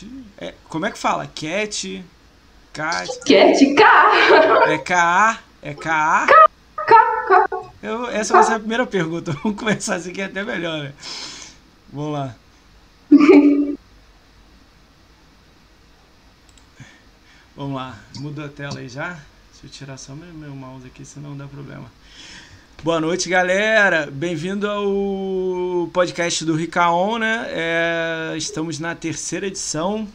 [0.00, 0.06] Cat.
[0.38, 1.26] É, como é que fala?
[1.26, 2.04] Cat.
[2.72, 3.08] Cat.
[3.26, 4.72] Cat, K.
[4.72, 5.38] É K-A.
[5.62, 6.26] É K-A.
[6.26, 6.46] K,
[6.86, 7.48] K.
[7.82, 9.32] Eu, essa vai ser a primeira pergunta.
[9.42, 10.92] Vamos começar assim que é até melhor, né?
[11.92, 12.34] Vamos lá.
[17.56, 17.98] Vamos lá.
[18.16, 19.18] Muda a tela aí já.
[19.52, 21.90] Deixa eu tirar só meu, meu mouse aqui, senão dá problema.
[22.82, 24.08] Boa noite, galera.
[24.10, 27.46] Bem-vindo ao podcast do Ricaon, né?
[27.50, 30.08] É, estamos na terceira edição.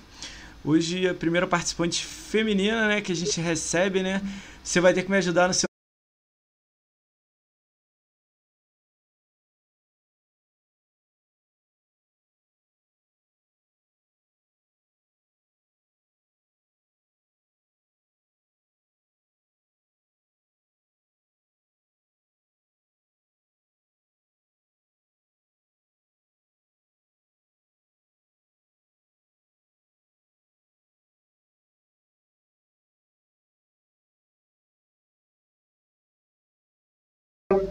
[0.64, 4.20] Hoje a primeira participante feminina, né, que a gente recebe, né?
[4.64, 5.65] Você vai ter que me ajudar no seu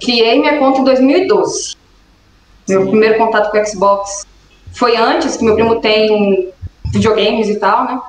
[0.00, 1.76] criei minha conta em 2012.
[2.68, 2.90] Meu Sim.
[2.90, 4.26] primeiro contato com o Xbox
[4.72, 6.52] foi antes, que meu primo tem
[6.92, 8.00] videogames e tal, né?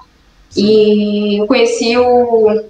[0.56, 2.62] E eu conheci o,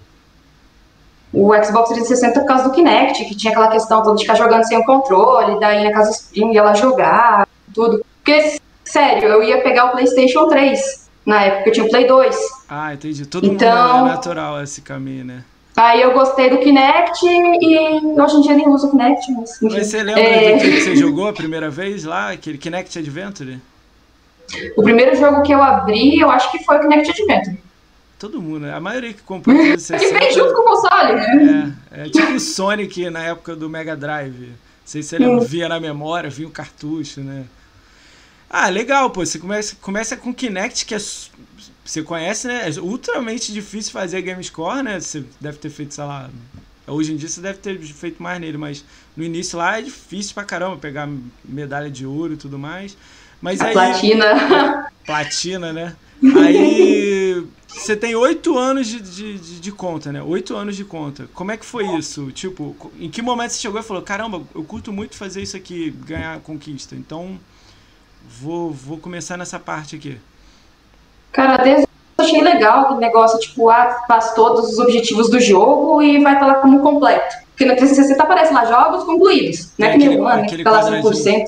[1.33, 4.63] o Xbox 360 por causa do Kinect, que tinha aquela questão toda de ficar jogando
[4.65, 8.03] sem o controle, daí na casa dos primos ia lá jogar, tudo.
[8.23, 12.35] Porque, sério, eu ia pegar o PlayStation 3 na época, eu tinha o Play 2.
[12.69, 13.25] Ah, entendi.
[13.25, 15.43] Todo Então- mundo é natural esse caminho, né?
[15.77, 19.59] Aí eu gostei do Kinect e hoje em dia nem uso o Kinect, mas.
[19.61, 20.55] Mas você lembra É.
[20.55, 22.31] do que você jogou a primeira vez lá?
[22.31, 23.59] Aquele Kinect Adventure?
[24.77, 27.57] O primeiro jogo que eu abri, eu acho que foi o Kinect Adventure.
[28.17, 28.73] Todo mundo, né?
[28.73, 31.75] A maioria que comprou o Ele vem 360 junto com o console, né?
[31.91, 34.47] é, é tipo o Sonic na época do Mega Drive.
[34.47, 37.43] Não sei se você lembra, via na memória, vinha o cartucho, né?
[38.49, 39.25] Ah, legal, pô.
[39.25, 40.99] Você começa, começa com Kinect, que é.
[41.85, 42.67] Você conhece, né?
[42.67, 44.99] É ultramente difícil fazer game score, né?
[44.99, 46.31] Você deve ter feito, sei lá.
[46.87, 48.83] Hoje em dia você deve ter feito mais nele, mas
[49.15, 51.07] no início lá é difícil pra caramba pegar
[51.43, 52.97] medalha de ouro e tudo mais.
[53.39, 53.73] Mas A aí.
[53.73, 54.91] platina.
[55.05, 55.95] Platina, né?
[56.35, 60.23] Aí você tem oito anos de, de, de, de conta, né?
[60.23, 61.29] Oito anos de conta.
[61.33, 62.31] Como é que foi isso?
[62.31, 65.91] Tipo, em que momento você chegou e falou, caramba, eu curto muito fazer isso aqui,
[65.91, 66.95] ganhar conquista.
[66.95, 67.39] Então,
[68.39, 70.17] vou, vou começar nessa parte aqui.
[71.35, 71.83] Cara, desde
[72.17, 76.33] eu achei legal aquele negócio, tipo, ah, faz todos os objetivos do jogo e vai
[76.33, 77.35] estar lá como completo.
[77.51, 80.57] Porque no 360 aparece lá jogos concluídos, não é que nem o né, que aquele
[80.59, 81.13] fica lá quadradinho.
[81.13, 81.45] 100%.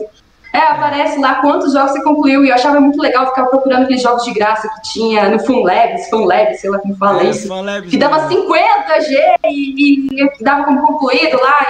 [0.53, 4.01] É, aparece lá quantos jogos você concluiu e eu achava muito legal ficar procurando aqueles
[4.01, 7.47] jogos de graça que tinha no FunLabs, FunLabs, sei lá como fala É, isso.
[7.47, 8.27] FunLabs, que dava né?
[8.29, 11.67] 50 G e, e dava como concluído lá.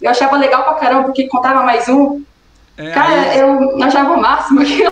[0.00, 2.22] E eu achava legal pra caramba, porque contava mais um.
[2.76, 4.90] É, Cara, aí- eu achava o máximo aquilo.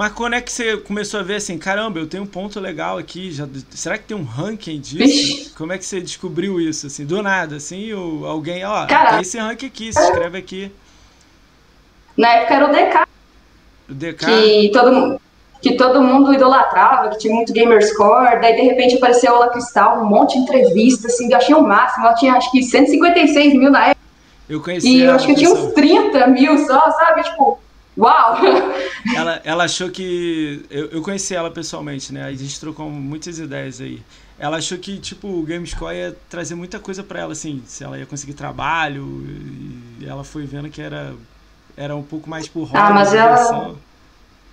[0.00, 2.96] Mas quando é que você começou a ver assim, caramba, eu tenho um ponto legal
[2.96, 5.52] aqui, já, será que tem um ranking disso?
[5.54, 9.20] Como é que você descobriu isso, assim, do nada, assim, ou alguém, ó, Cara- tem
[9.20, 10.72] esse ranking aqui, se inscreve aqui,
[12.16, 13.06] Na época era o DK,
[13.90, 14.24] o DK...
[14.24, 15.20] que todo,
[15.60, 18.40] que todo mundo idolatrava, que tinha muito gamer score.
[18.40, 21.62] Daí, de repente, apareceu a Ola Cristal, um monte de entrevista, assim, eu achei o
[21.62, 22.06] máximo.
[22.06, 24.00] Ela tinha, acho que, 156 mil na época.
[24.48, 27.22] Eu conheci E eu acho que eu tinha uns 30 mil só, sabe?
[27.22, 27.60] Tipo,
[28.00, 28.36] uau!
[29.14, 30.64] Ela, ela achou que.
[30.70, 32.24] Eu, eu conheci ela pessoalmente, né?
[32.24, 34.02] A gente trocou muitas ideias aí.
[34.38, 37.98] Ela achou que, tipo, o GameScore ia trazer muita coisa pra ela, assim, se ela
[37.98, 39.26] ia conseguir trabalho.
[40.00, 41.12] E ela foi vendo que era,
[41.76, 43.78] era um pouco mais por hobby, Ah, mas ela- diversão.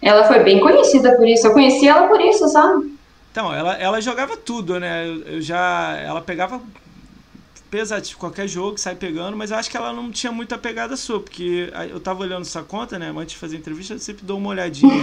[0.01, 1.47] Ela foi bem conhecida por isso.
[1.47, 2.95] Eu conheci ela por isso, sabe?
[3.31, 5.05] Então, ela, ela jogava tudo, né?
[5.25, 5.95] Eu já.
[6.03, 6.61] Ela pegava
[7.69, 11.19] pesado, qualquer jogo, sai pegando, mas eu acho que ela não tinha muita pegada sua,
[11.19, 13.13] porque eu tava olhando sua conta, né?
[13.16, 14.94] Antes de fazer entrevista, eu sempre dou uma olhadinha.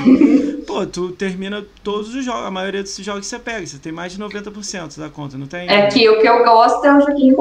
[0.67, 3.93] Pô, tu termina todos os jogos, a maioria dos jogos que você pega, você tem
[3.93, 5.69] mais de 90% da conta, não tem?
[5.69, 7.37] É que o que eu gosto é um joguinho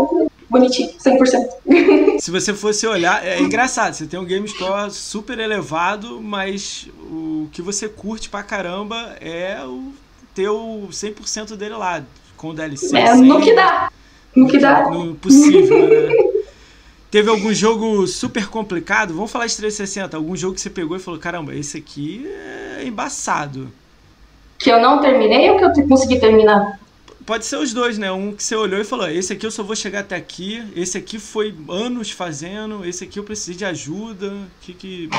[0.50, 2.20] bonitinho, 100%.
[2.20, 7.48] Se você fosse olhar, é engraçado, você tem um game score super elevado, mas o
[7.52, 9.92] que você curte pra caramba é o
[10.34, 12.04] ter o 100% dele lá,
[12.36, 12.96] com o DLC.
[12.98, 13.92] É no que dá.
[14.36, 14.90] No que dá.
[14.90, 16.14] No possível, né?
[17.14, 19.14] Teve algum jogo super complicado?
[19.14, 20.18] Vamos falar de 360.
[20.18, 22.28] Algum jogo que você pegou e falou: caramba, esse aqui
[22.80, 23.72] é embaçado.
[24.58, 26.80] Que eu não terminei ou que eu consegui terminar?
[27.24, 28.12] Pode ser os dois, né?
[28.12, 30.64] Um que você olhou e falou: esse aqui eu só vou chegar até aqui.
[30.76, 32.84] Esse aqui foi anos fazendo.
[32.84, 34.34] Esse aqui eu precisei de ajuda.
[34.62, 35.10] Que que.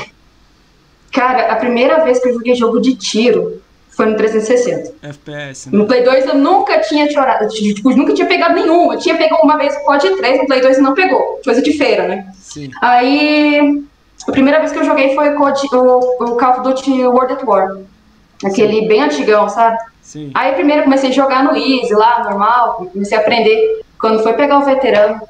[1.13, 3.63] Cara, a primeira vez que eu joguei jogo de tiro
[3.95, 4.95] foi no 360.
[5.03, 5.79] FPS, né?
[5.79, 8.93] No Play 2 eu nunca tinha chorado, tipo, nunca tinha pegado nenhum.
[8.93, 11.41] Eu tinha pegado uma vez o COD 3, no Play 2 e não pegou.
[11.45, 12.27] Coisa de feira, né?
[12.41, 12.71] Sim.
[12.81, 13.83] Aí,
[14.27, 17.33] a primeira vez que eu joguei foi o, COD, o, o Call of Duty World
[17.35, 17.79] at War.
[18.45, 19.79] Aquele bem antigão, sabe?
[20.03, 20.31] Sim.
[20.35, 23.83] Aí primeiro eu comecei a jogar no Easy lá, normal, comecei a aprender.
[23.99, 25.21] Quando foi pegar o veterano,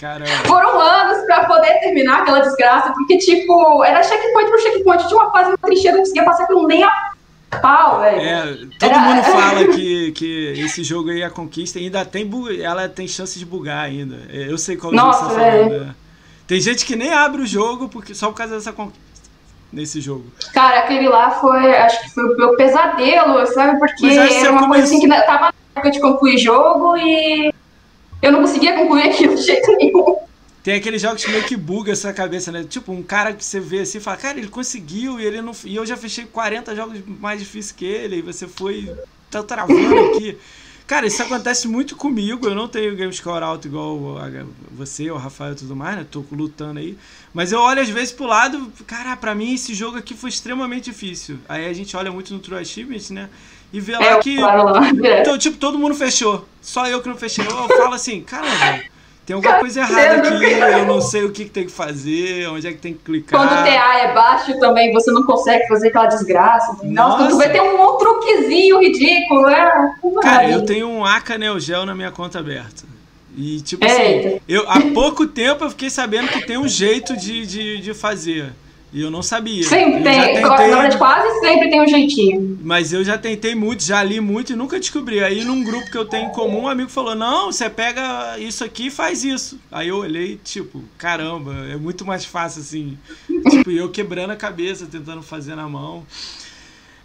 [0.00, 0.30] Caramba.
[0.46, 5.30] foram anos pra poder terminar aquela desgraça, porque, tipo, era checkpoint por checkpoint, tinha uma
[5.30, 7.13] fase, uma trincheira, eu não conseguia passar aquilo nem a
[7.60, 8.20] pau, velho.
[8.20, 12.28] É, todo Era- mundo fala que, que esse jogo aí, a conquista, ainda tem
[12.60, 14.20] ela tem chance de bugar ainda.
[14.30, 15.74] É, Eu sei qual jogo Nossa, você tá falando.
[15.90, 15.94] é.
[16.46, 19.02] Tem gente que nem abre o jogo porque, só por causa dessa conquista
[19.72, 20.24] nesse jogo.
[20.52, 23.78] Cara, aquele lá foi, acho que foi o meu pesadelo, sabe?
[23.78, 27.52] Porque era uma coisa começou- assim que tava na época de concluir jogo e
[28.22, 30.16] eu não conseguia concluir aquilo de jeito nenhum.
[30.64, 32.64] Tem aqueles jogos que meio que buga essa cabeça, né?
[32.64, 35.52] Tipo, um cara que você vê assim e fala, cara, ele conseguiu e ele não.
[35.62, 38.90] E eu já fechei 40 jogos mais difíceis que ele, e você foi.
[39.30, 40.38] tá travando aqui.
[40.86, 42.46] Cara, isso acontece muito comigo.
[42.46, 44.18] Eu não tenho game score alto igual
[44.70, 46.06] você, o Rafael e tudo mais, né?
[46.10, 46.96] Tô lutando aí.
[47.34, 50.84] Mas eu olho às vezes pro lado, cara, pra mim esse jogo aqui foi extremamente
[50.84, 51.38] difícil.
[51.46, 53.28] Aí a gente olha muito no True Achievement, né?
[53.70, 54.36] E vê lá É, eu que.
[55.20, 56.46] Então, tipo, todo mundo fechou.
[56.62, 57.44] Só eu que não fechei.
[57.46, 58.84] Eu falo assim, caramba,
[59.26, 62.66] tem alguma coisa errada aqui, eu não sei o que, que tem que fazer, onde
[62.66, 63.40] é que tem que clicar.
[63.40, 66.76] Quando o TA é baixo também, você não consegue fazer aquela desgraça.
[66.82, 67.28] Nossa, Nossa.
[67.28, 69.94] tu vê tem um truquezinho ridículo, é.
[70.22, 72.84] Cara, eu tenho um Aka Neo Geo na minha conta aberta.
[73.36, 74.28] E, tipo Eita.
[74.28, 77.94] assim, eu, há pouco tempo eu fiquei sabendo que tem um jeito de, de, de
[77.94, 78.52] fazer.
[78.94, 79.64] E eu não sabia.
[79.64, 80.14] Sempre Eu tem.
[80.14, 82.60] já Na tentei, verdade, quase sempre tem um jeitinho.
[82.62, 85.22] Mas eu já tentei muito, já li muito e nunca descobri.
[85.22, 88.62] Aí num grupo que eu tenho em comum, um amigo falou: Não, você pega isso
[88.62, 89.58] aqui e faz isso.
[89.72, 92.96] Aí eu olhei, tipo, caramba, é muito mais fácil assim.
[93.50, 96.06] tipo, e eu quebrando a cabeça, tentando fazer na mão.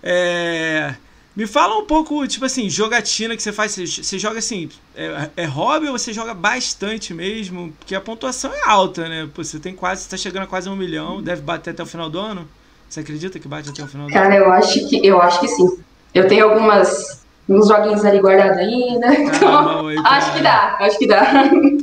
[0.04, 0.94] É.
[1.40, 3.72] Me fala um pouco, tipo assim, jogatina que você faz.
[3.72, 7.72] Você, você joga assim, é, é hobby ou você joga bastante mesmo?
[7.80, 9.26] Porque a pontuação é alta, né?
[9.34, 11.86] Pô, você tem quase, você tá chegando a quase um milhão, deve bater até o
[11.86, 12.46] final do ano.
[12.90, 14.22] Você acredita que bate até o final do ano?
[14.22, 15.80] Cara, eu acho que eu acho que sim.
[16.14, 19.08] Eu tenho algumas uns joguinhos ali guardados ainda.
[19.08, 21.24] Tá na Então, aí acho que dá, acho que dá.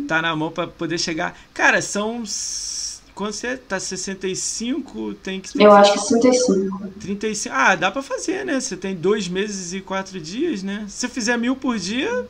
[0.07, 1.35] tá na mão pra poder chegar.
[1.55, 2.25] Cara, são.
[3.17, 5.49] Quando você tá 65, tem que.
[5.61, 6.89] Eu acho que 65.
[7.01, 7.55] 35.
[7.59, 8.61] Ah, dá pra fazer, né?
[8.61, 10.85] Você tem dois meses e quatro dias, né?
[10.87, 12.27] Se você fizer mil por dia,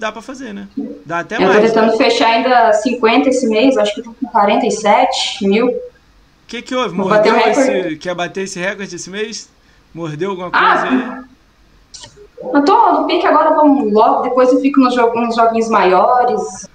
[0.00, 0.66] dá pra fazer, né?
[1.06, 1.60] Dá até Eu tô mais.
[1.62, 1.68] né?
[1.68, 5.68] tentando fechar ainda 50 esse mês, acho que eu tô com 47 mil.
[5.68, 5.80] O
[6.48, 6.96] que que houve?
[6.96, 7.60] Vou Mordeu recorde.
[7.70, 7.96] esse.
[7.98, 9.48] Quer bater esse recorde esse mês?
[9.94, 11.28] Mordeu alguma Ah, coisa
[12.42, 12.50] aí?
[12.52, 16.66] Eu tô no pique agora, vamos logo, depois eu fico nos, jo nos joguinhos maiores,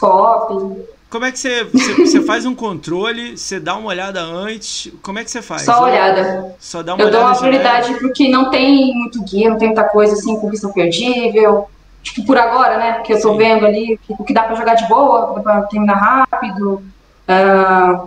[0.00, 0.76] co-op,
[1.10, 4.92] Como é que você, você, você faz um controle, você dá uma olhada antes?
[5.02, 5.62] Como é que você faz?
[5.62, 6.54] só olhada.
[6.60, 9.68] Só dá uma Eu olhada dou uma prioridade porque não tem muito guia, não tem
[9.68, 11.68] muita coisa assim com vista perdível.
[12.02, 12.92] Tipo, por agora, né?
[12.94, 13.38] Porque eu tô Sim.
[13.38, 16.82] vendo ali o que dá pra jogar de boa, dá pra terminar rápido.
[17.26, 18.04] Ah,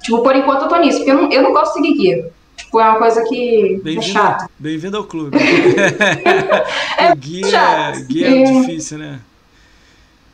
[0.00, 2.30] tipo, por enquanto eu tô nisso, porque eu não, eu não gosto de seguir guia.
[2.56, 4.48] Tipo, é uma coisa que é Bem-vindo chata.
[4.58, 5.36] bem ao clube.
[6.98, 8.04] É o guia, chato.
[8.06, 8.44] guia é É.
[8.60, 9.20] difícil, né?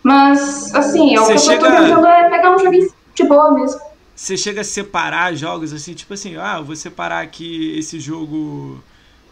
[0.05, 3.51] Mas, assim, é o que eu tô chega- tentando é pegar um joguinho de boa
[3.53, 3.81] mesmo.
[4.15, 8.81] Você chega a separar jogos assim, tipo assim, ah, eu vou separar aqui esse jogo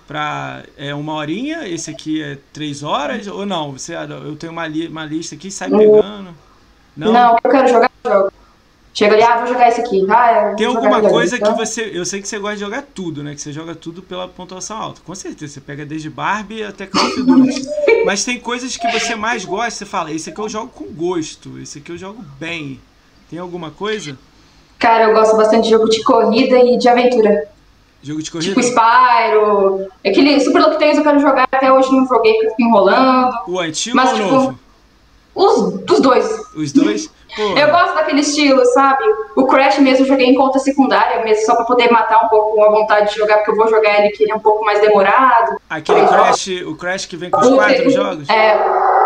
[0.09, 3.73] pra é, uma horinha, esse aqui é três horas, ou não?
[3.73, 6.35] Você, eu tenho uma, li- uma lista aqui, sai pegando.
[6.97, 7.13] Não?
[7.13, 8.33] Não, eu quero jogar, eu jogo.
[8.94, 10.05] Chega ali, ah, vou jogar esse aqui.
[10.11, 11.43] Ah, Tem alguma coisa ali.
[11.43, 11.90] que Então, você.
[11.95, 13.35] Eu sei que você gosta de jogar tudo, né?
[13.35, 15.00] Que você joga tudo pela pontuação alta.
[15.05, 15.55] Com certeza.
[15.55, 17.62] Você pega desde Barbie até Call of Duty.
[18.05, 21.59] Mas tem coisas que você mais gosta, você fala, esse aqui eu jogo com gosto,
[21.59, 22.81] esse aqui eu jogo bem.
[23.31, 24.19] Tem alguma coisa?
[24.78, 27.49] Cara, eu gosto bastante de jogo de corrida e de aventura.
[28.02, 28.61] Jogo de corrida?
[28.61, 29.87] Tipo Spyro.
[30.05, 33.33] Aquele Super Lock Tales eu quero jogar, até hoje não joguei porque eu fico enrolando.
[33.47, 34.59] O antigo Mas, ou o tipo, novo?
[35.35, 36.26] Os, os dois.
[36.55, 37.11] Os dois?
[37.37, 39.03] Pô, Eu gosto daquele estilo, sabe?
[39.37, 42.62] O Crash mesmo eu joguei em conta secundária, mesmo só pra poder matar um pouco
[42.62, 44.81] a vontade de jogar, porque eu vou jogar ele que ele é um pouco mais
[44.81, 45.57] demorado.
[45.71, 48.29] aquele Crash, o Crash que vem com os quatro jogos?
[48.29, 48.57] É,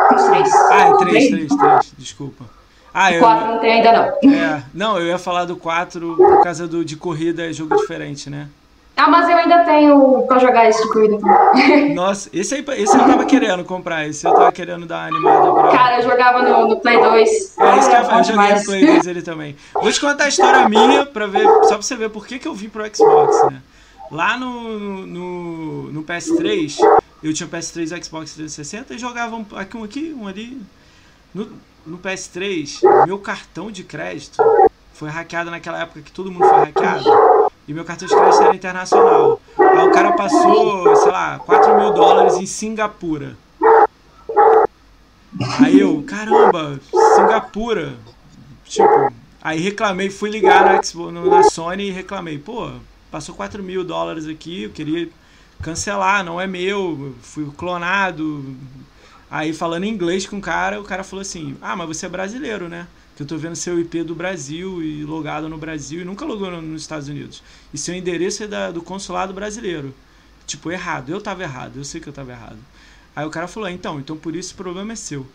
[0.09, 0.54] com os três.
[0.71, 1.92] Ah, é três, três, três.
[1.97, 2.45] Desculpa.
[2.92, 3.21] Ah, O eu.
[3.21, 4.33] quatro não tem ainda não.
[4.33, 8.30] É, não, eu ia falar do 4 por causa do de corrida, é jogo diferente,
[8.30, 8.49] né?
[8.96, 11.92] Ah, mas eu ainda tenho pra jogar esse corrida também.
[11.94, 15.68] Nossa, esse aí esse eu tava querendo comprar, esse eu tava querendo dar animada pra.
[15.70, 17.28] Cara, eu jogava no, no Play 2.
[17.58, 18.64] É isso que eu eu joguei no.
[18.64, 19.54] Play 2 ele também.
[19.74, 22.48] Vou te contar a história minha, pra ver, só pra você ver por que, que
[22.48, 23.60] eu vim pro Xbox, né?
[24.10, 26.78] Lá no, no, no PS3,
[27.22, 30.26] eu tinha o PS3 e o Xbox 360 e jogava um, aqui, um aqui, um
[30.26, 30.58] ali.
[31.34, 31.50] No,
[31.84, 34.42] no PS3, meu cartão de crédito
[34.94, 37.45] foi hackeado naquela época que todo mundo foi hackeado.
[37.68, 39.40] E meu cartão de crédito era internacional.
[39.58, 43.37] Aí o cara passou, sei lá, 4 mil dólares em Singapura.
[45.61, 46.80] Aí eu, caramba,
[47.16, 47.94] Singapura.
[48.64, 52.70] Tipo, aí reclamei, fui ligar no Xbox, na Sony e reclamei, pô,
[53.11, 55.08] passou 4 mil dólares aqui, eu queria
[55.62, 58.56] cancelar, não é meu, fui clonado.
[59.30, 62.68] Aí falando inglês com o cara, o cara falou assim: Ah, mas você é brasileiro,
[62.68, 62.87] né?
[63.16, 66.50] Que eu tô vendo seu IP do Brasil e logado no Brasil e nunca logou
[66.61, 67.42] nos Estados Unidos.
[67.73, 69.94] E seu endereço é da, do consulado brasileiro.
[70.46, 71.11] Tipo, errado.
[71.11, 72.58] Eu tava errado, eu sei que eu tava errado.
[73.14, 75.26] Aí o cara falou: Então, então por isso o problema é seu.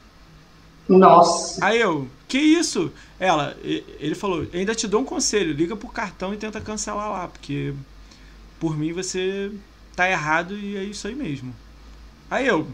[0.87, 1.63] Nossa.
[1.63, 2.91] Aí eu, que isso?
[3.19, 7.27] Ela, ele falou, ainda te dou um conselho, liga pro cartão e tenta cancelar lá,
[7.27, 7.73] porque
[8.59, 9.51] por mim você
[9.95, 11.55] tá errado e é isso aí mesmo.
[12.29, 12.67] Aí eu,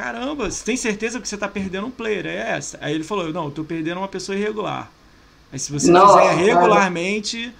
[0.00, 2.24] caramba, você tem certeza que você tá perdendo um player?
[2.24, 2.78] É essa.
[2.80, 4.90] Aí ele falou, não, eu tô perdendo uma pessoa irregular.
[5.52, 7.42] Aí se você Nossa, fizer regularmente.
[7.42, 7.54] Cara.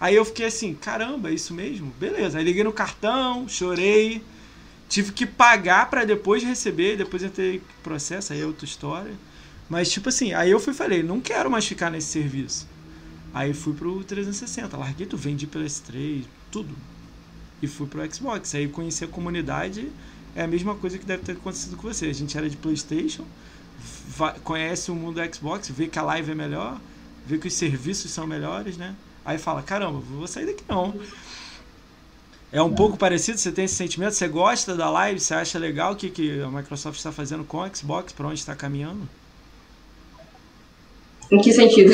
[0.00, 1.92] Aí eu fiquei assim, caramba, é isso mesmo?
[2.00, 2.36] Beleza.
[2.36, 4.20] Aí liguei no cartão, chorei.
[4.88, 9.12] Tive que pagar para depois receber, depois entrei processo, aí é outra história.
[9.68, 12.66] Mas tipo assim, aí eu fui falei, não quero mais ficar nesse serviço.
[13.32, 16.74] Aí fui pro 360, larguei tudo, vendi PS3, tudo.
[17.62, 18.52] E fui pro Xbox.
[18.54, 19.88] Aí conheci a comunidade,
[20.34, 22.06] é a mesma coisa que deve ter acontecido com você.
[22.06, 23.24] A gente era de PlayStation,
[24.42, 26.80] conhece o mundo do Xbox, vê que a live é melhor,
[27.26, 28.94] vê que os serviços são melhores, né?
[29.24, 30.94] Aí fala, caramba, vou sair daqui não.
[32.52, 33.38] É um pouco parecido?
[33.38, 34.12] Você tem esse sentimento?
[34.12, 35.18] Você gosta da live?
[35.18, 38.12] Você acha legal o que, que a Microsoft está fazendo com o Xbox?
[38.12, 39.08] Para onde está caminhando?
[41.32, 41.92] Em que sentido?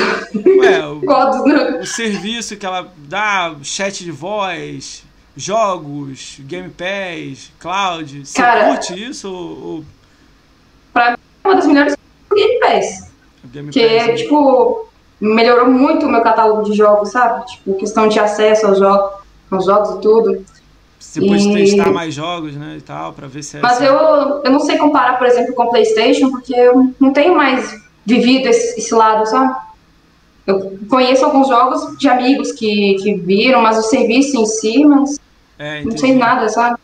[0.58, 1.00] Ué, o,
[1.80, 5.04] o, serviço que ela dá, chat de voz,
[5.42, 8.26] jogos, Game Pass, cloud.
[8.26, 9.30] Você Cara, curte isso?
[9.30, 9.84] Ou,
[10.92, 11.96] Pra mim, é uma das melhores
[12.28, 13.10] do Game Pass.
[13.44, 14.14] Game que, Pass, né?
[14.14, 14.88] tipo,
[15.20, 17.46] melhorou muito o meu catálogo de jogos, sabe?
[17.46, 19.20] Tipo, questão de acesso aos jogos
[19.58, 20.44] os jogos e tudo.
[20.98, 21.54] Você pode e...
[21.54, 23.94] testar mais jogos, né, e tal, para ver se é Mas eu,
[24.44, 28.48] eu não sei comparar, por exemplo, com o PlayStation, porque eu não tenho mais vivido
[28.48, 29.54] esse, esse lado, sabe?
[30.46, 35.19] Eu conheço alguns jogos de amigos que, que viram, mas o serviço em si, mas
[35.60, 36.78] é, não sei nada, sabe?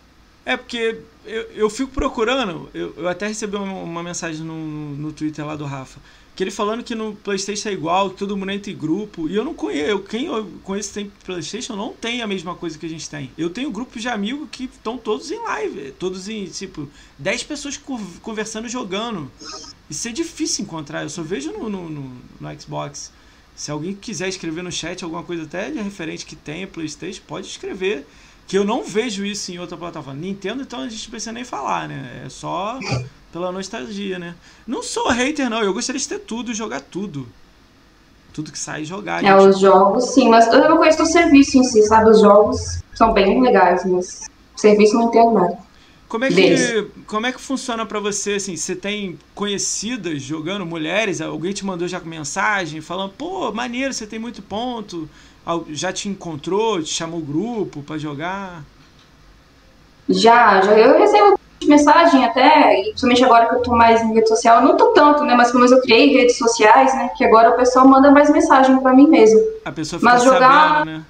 [0.44, 4.54] É porque eu, eu fico procurando, eu, eu até recebi uma, uma mensagem no,
[4.94, 5.98] no Twitter lá do Rafa
[6.36, 9.26] que ele falando que no PlayStation é igual, que todo mundo entra em grupo.
[9.26, 12.84] E eu não conheço, quem eu conheço tem PlayStation não tem a mesma coisa que
[12.84, 13.30] a gente tem.
[13.38, 16.86] Eu tenho grupos de amigos que estão todos em live, todos em, tipo,
[17.18, 17.80] 10 pessoas
[18.20, 19.30] conversando jogando.
[19.88, 23.10] Isso é difícil encontrar, eu só vejo no, no, no, no Xbox.
[23.54, 27.46] Se alguém quiser escrever no chat alguma coisa até de referente que tenha PlayStation, pode
[27.46, 28.06] escrever.
[28.46, 30.20] Que eu não vejo isso em outra plataforma.
[30.20, 32.22] Nintendo, então a gente não precisa nem falar, né?
[32.24, 32.78] É só
[33.32, 34.34] pela nostalgia, né?
[34.66, 35.62] Não sou hater, não.
[35.62, 37.26] Eu gostaria de ter tudo, jogar tudo.
[38.32, 39.24] Tudo que sai jogar.
[39.24, 39.48] É, gente.
[39.48, 42.10] os jogos, sim, mas eu não conheço o serviço em si, sabe?
[42.10, 44.22] Os jogos são bem legais, mas
[44.54, 45.58] o serviço não entendo nada.
[46.08, 51.20] Como é que, como é que funciona para você, assim, você tem conhecidas jogando, mulheres,
[51.20, 55.10] alguém te mandou já com mensagem, falando, pô, maneiro, você tem muito ponto,
[55.68, 58.64] já te encontrou, te chamou grupo para jogar?
[60.08, 64.62] Já, já, eu recebo mensagem até, principalmente agora que eu tô mais em rede social,
[64.62, 67.56] não tô tanto, né, mas pelo menos eu criei redes sociais, né, que agora o
[67.56, 69.40] pessoal manda mais mensagem para mim mesmo.
[69.64, 71.04] A pessoa fica mas jogar, sabendo, né?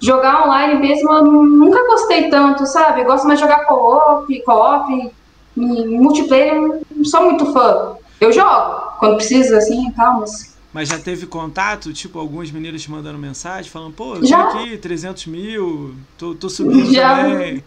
[0.00, 3.02] Jogar online mesmo eu nunca gostei tanto, sabe?
[3.02, 5.12] Eu gosto mais de jogar co-op, co-op,
[5.56, 7.92] multiplayer eu não sou muito fã.
[8.20, 10.51] Eu jogo, quando precisa, assim, e tal, mas...
[10.72, 14.42] Mas já teve contato, tipo, alguns meninos te mandando mensagem, falando, pô, eu tô já.
[14.48, 17.16] aqui, 300 mil, tô, tô subindo já.
[17.16, 17.62] também.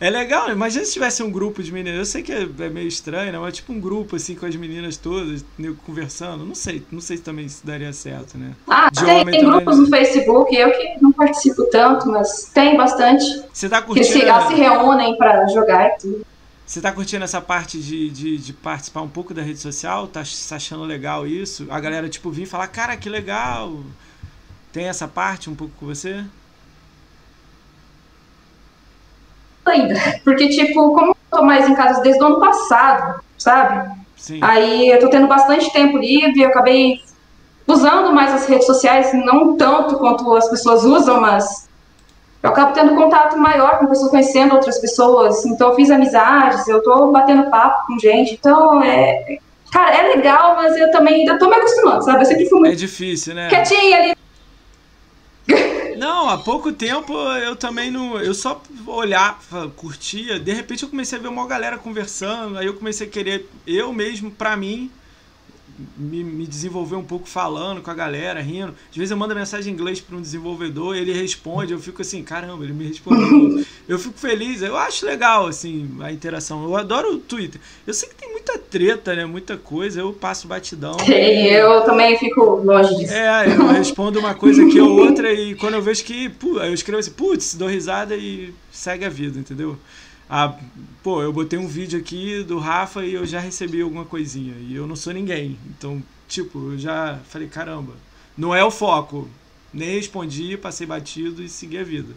[0.00, 0.54] É legal, né?
[0.54, 1.98] imagina se tivesse um grupo de meninas.
[1.98, 3.38] Eu sei que é, é meio estranho, né?
[3.38, 5.44] Mas tipo um grupo assim com as meninas todas,
[5.84, 6.46] conversando.
[6.46, 8.52] Não sei, não sei se também isso daria certo, né?
[8.66, 13.24] Ah, de tem, tem grupos no Facebook, eu que não participo tanto, mas tem bastante.
[13.52, 14.06] Você tá curtindo?
[14.06, 16.26] Que se, elas se reúnem para jogar e tudo.
[16.70, 20.06] Você tá curtindo essa parte de, de, de, participar um pouco da rede social?
[20.06, 21.66] Tá, tá achando legal isso?
[21.68, 23.80] A galera, tipo, vir falar, cara, que legal.
[24.72, 26.24] Tem essa parte um pouco com você?
[29.66, 29.96] ainda.
[30.22, 33.90] Porque, tipo, como eu tô mais em casa desde o ano passado, sabe?
[34.16, 34.38] Sim.
[34.40, 37.02] Aí eu tô tendo bastante tempo livre, eu acabei
[37.66, 41.68] usando mais as redes sociais, não tanto quanto as pessoas usam, mas
[42.42, 46.82] eu acabo tendo contato maior com pessoas, conhecendo outras pessoas, então eu fiz amizades, eu
[46.82, 49.38] tô batendo papo com gente, então é.
[49.70, 52.22] Cara, é legal, mas eu também ainda tô me acostumando, sabe?
[52.22, 52.72] Eu sempre fui muito.
[52.72, 53.48] É difícil, né?
[53.48, 54.14] Quietinha ali
[56.00, 58.18] não, há pouco tempo eu também não.
[58.18, 59.38] Eu só olhar,
[59.76, 60.40] curtia.
[60.40, 62.56] De repente eu comecei a ver uma galera conversando.
[62.56, 64.90] Aí eu comecei a querer, eu mesmo, pra mim,
[65.96, 68.74] me, me desenvolver um pouco falando com a galera, rindo.
[68.90, 72.22] Às vezes eu mando mensagem em inglês para um desenvolvedor, ele responde, eu fico assim,
[72.22, 73.64] caramba, ele me respondeu.
[73.88, 76.64] eu fico feliz, eu acho legal, assim, a interação.
[76.64, 77.60] Eu adoro o Twitter.
[77.86, 79.24] Eu sei que tem muita treta, né?
[79.24, 80.96] Muita coisa, eu passo batidão.
[81.08, 83.12] eu também fico longe disso.
[83.12, 87.00] É, eu respondo uma coisa aqui ou outra e quando eu vejo que, eu escrevo
[87.00, 89.76] assim, putz, dou risada e segue a vida, entendeu?
[90.32, 90.54] Ah,
[91.02, 94.54] pô, eu botei um vídeo aqui do Rafa e eu já recebi alguma coisinha.
[94.60, 95.58] E eu não sou ninguém.
[95.66, 97.94] Então, tipo, eu já falei, caramba,
[98.38, 99.28] não é o foco.
[99.74, 102.14] Nem respondi, passei batido e segui a vida.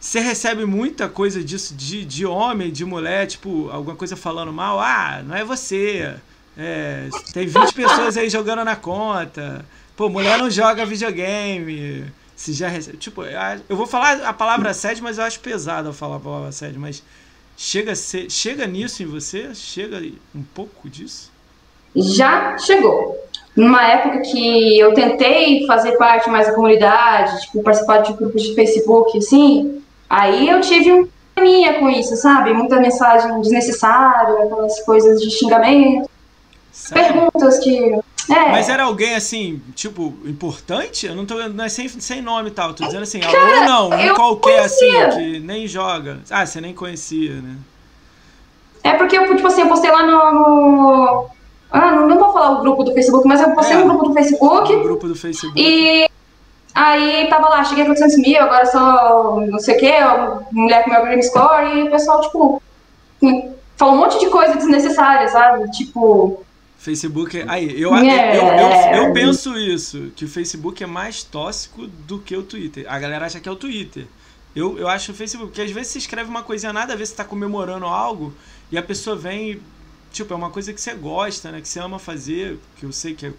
[0.00, 4.80] Você recebe muita coisa disso de, de homem, de mulher, tipo, alguma coisa falando mal.
[4.80, 6.16] Ah, não é você.
[6.56, 9.64] É, tem 20 pessoas aí jogando na conta.
[9.96, 12.06] Pô, mulher não joga videogame.
[12.38, 12.96] Se já recebe.
[12.98, 13.24] Tipo,
[13.68, 16.80] eu vou falar a palavra assédio, mas eu acho pesado falar a palavra assédio.
[16.80, 17.02] Mas
[17.56, 19.52] chega, ser, chega nisso em você?
[19.56, 20.00] Chega
[20.32, 21.32] um pouco disso?
[21.96, 23.18] Já chegou.
[23.56, 28.54] Numa época que eu tentei fazer parte mais da comunidade, tipo, participar de grupos de
[28.54, 31.08] Facebook, assim, aí eu tive um
[31.40, 32.54] minha com isso, sabe?
[32.54, 36.08] Muita mensagem desnecessária, aquelas coisas de xingamento.
[36.70, 37.04] Sério?
[37.04, 37.98] Perguntas que
[38.30, 38.50] é.
[38.50, 41.06] Mas era alguém assim, tipo, importante?
[41.06, 43.64] Eu não tô não é sem, sem nome e tal, tô dizendo assim, Cara, ou
[43.64, 45.08] não, um qualquer assim, conhecia.
[45.08, 46.20] assim, que nem joga.
[46.30, 47.56] Ah, você nem conhecia, né?
[48.82, 50.32] É porque eu, tipo assim, eu postei lá no.
[50.32, 51.26] no...
[51.70, 54.08] Ah, não, não vou falar o grupo do Facebook, mas eu postei é, no grupo
[54.08, 54.72] do Facebook.
[54.72, 55.60] O grupo do Facebook.
[55.60, 56.08] E
[56.74, 59.92] aí tava lá, cheguei a 400 mil, agora sou não sei o quê,
[60.52, 62.62] mulher com meu game score, e o pessoal, tipo,
[63.76, 65.70] falou um monte de coisa desnecessária, sabe?
[65.72, 66.42] Tipo,
[66.88, 67.44] Facebook é.
[67.46, 68.36] Aí, eu, é.
[68.36, 72.86] eu, eu, eu, penso isso, que o Facebook é mais tóxico do que o Twitter.
[72.88, 74.06] A galera acha que é o Twitter.
[74.56, 77.06] Eu, eu acho o Facebook, porque às vezes você escreve uma coisinha nada a ver,
[77.06, 78.34] você tá comemorando algo,
[78.72, 79.60] e a pessoa vem.
[80.10, 81.60] Tipo, é uma coisa que você gosta, né?
[81.60, 83.32] Que você ama fazer, que eu sei que é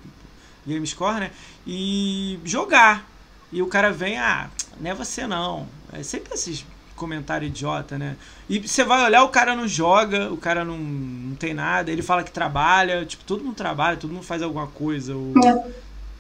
[0.68, 1.32] Gamescore, né?
[1.66, 3.10] E jogar.
[3.52, 5.68] E o cara vem, ah, não é você não.
[5.92, 6.64] É sempre esses
[7.00, 8.16] comentário idiota, né?
[8.50, 12.02] E você vai olhar, o cara não joga, o cara não, não tem nada, ele
[12.02, 15.72] fala que trabalha, tipo, todo mundo trabalha, todo mundo faz alguma coisa, ou é.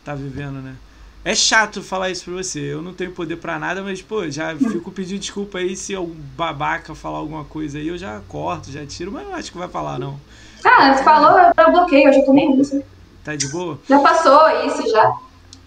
[0.03, 0.75] tá vivendo, né?
[1.23, 2.59] É chato falar isso pra você.
[2.59, 6.15] Eu não tenho poder para nada, mas, pô, já fico pedindo desculpa aí se algum
[6.15, 9.67] babaca falar alguma coisa aí, eu já corto, já tiro, mas não acho que vai
[9.67, 10.19] falar, não.
[10.65, 12.81] Ah, você falou, eu bloqueio, eu já tô nem isso.
[13.23, 13.79] Tá de boa?
[13.87, 15.13] Já passou isso, já.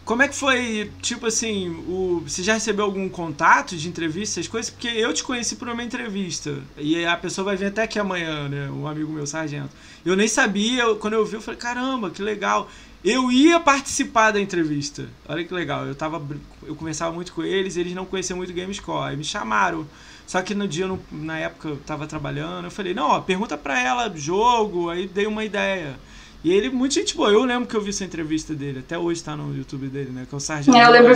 [0.05, 4.51] Como é que foi, tipo assim, o, você já recebeu algum contato de entrevista, essas
[4.51, 4.69] coisas?
[4.69, 6.59] Porque eu te conheci por uma entrevista.
[6.77, 8.69] E a pessoa vai vir até aqui amanhã, né?
[8.69, 9.71] Um amigo meu, sargento.
[10.05, 12.69] Eu nem sabia, quando eu vi, eu falei, caramba, que legal.
[13.05, 15.09] Eu ia participar da entrevista.
[15.29, 15.87] Olha que legal.
[15.87, 16.21] Eu tava.
[16.65, 19.11] Eu conversava muito com eles, eles não conheciam muito Gamescore.
[19.11, 19.87] Aí me chamaram.
[20.27, 23.81] Só que no dia, na época, eu tava trabalhando, eu falei, não, ó, pergunta pra
[23.81, 25.97] ela jogo, aí dei uma ideia.
[26.45, 27.31] E ele, muito gente boa.
[27.31, 28.81] Eu lembro que eu vi essa entrevista dele.
[28.81, 30.27] Até hoje tá no YouTube dele, né?
[30.29, 31.13] Que é o Sargento é, eu lembro,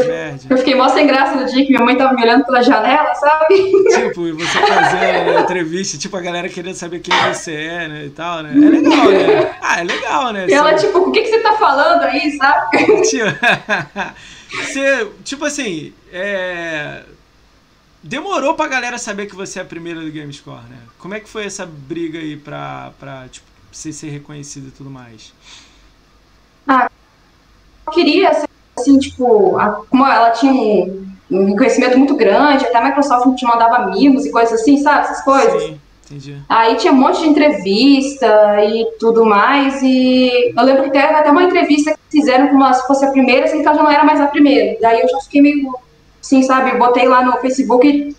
[0.48, 3.12] Eu fiquei mó sem graça no dia que minha mãe tava me olhando pela janela,
[3.16, 3.56] sabe?
[3.56, 8.04] Tipo, e você fazendo entrevista, tipo, a galera querendo saber quem você é, né?
[8.06, 8.52] E tal, né?
[8.54, 9.56] É legal, né?
[9.60, 10.46] Ah, é legal, né?
[10.48, 12.76] E ela, tipo, o que, que você tá falando aí, sabe?
[14.54, 17.02] você, tipo assim, é...
[18.00, 20.78] Demorou pra galera saber que você é a primeira do Gamescore, né?
[21.00, 24.90] Como é que foi essa briga aí pra, pra tipo, você ser reconhecido e tudo
[24.90, 25.32] mais?
[26.66, 26.90] Ah,
[27.86, 32.78] eu queria ser assim, tipo, a, como ela tinha um, um reconhecimento muito grande, até
[32.78, 35.00] a Microsoft te mandava amigos e coisas assim, sabe?
[35.04, 35.62] Essas coisas.
[35.62, 35.80] Sim.
[36.06, 36.40] Entendi.
[36.48, 39.82] Aí tinha um monte de entrevista e tudo mais.
[39.82, 43.48] E eu lembro que teve até uma entrevista que fizeram como se fosse a primeira,
[43.48, 44.78] sendo que ela já não era mais a primeira.
[44.80, 45.74] Daí eu já fiquei meio
[46.22, 46.78] assim, sabe?
[46.78, 48.16] Botei lá no Facebook e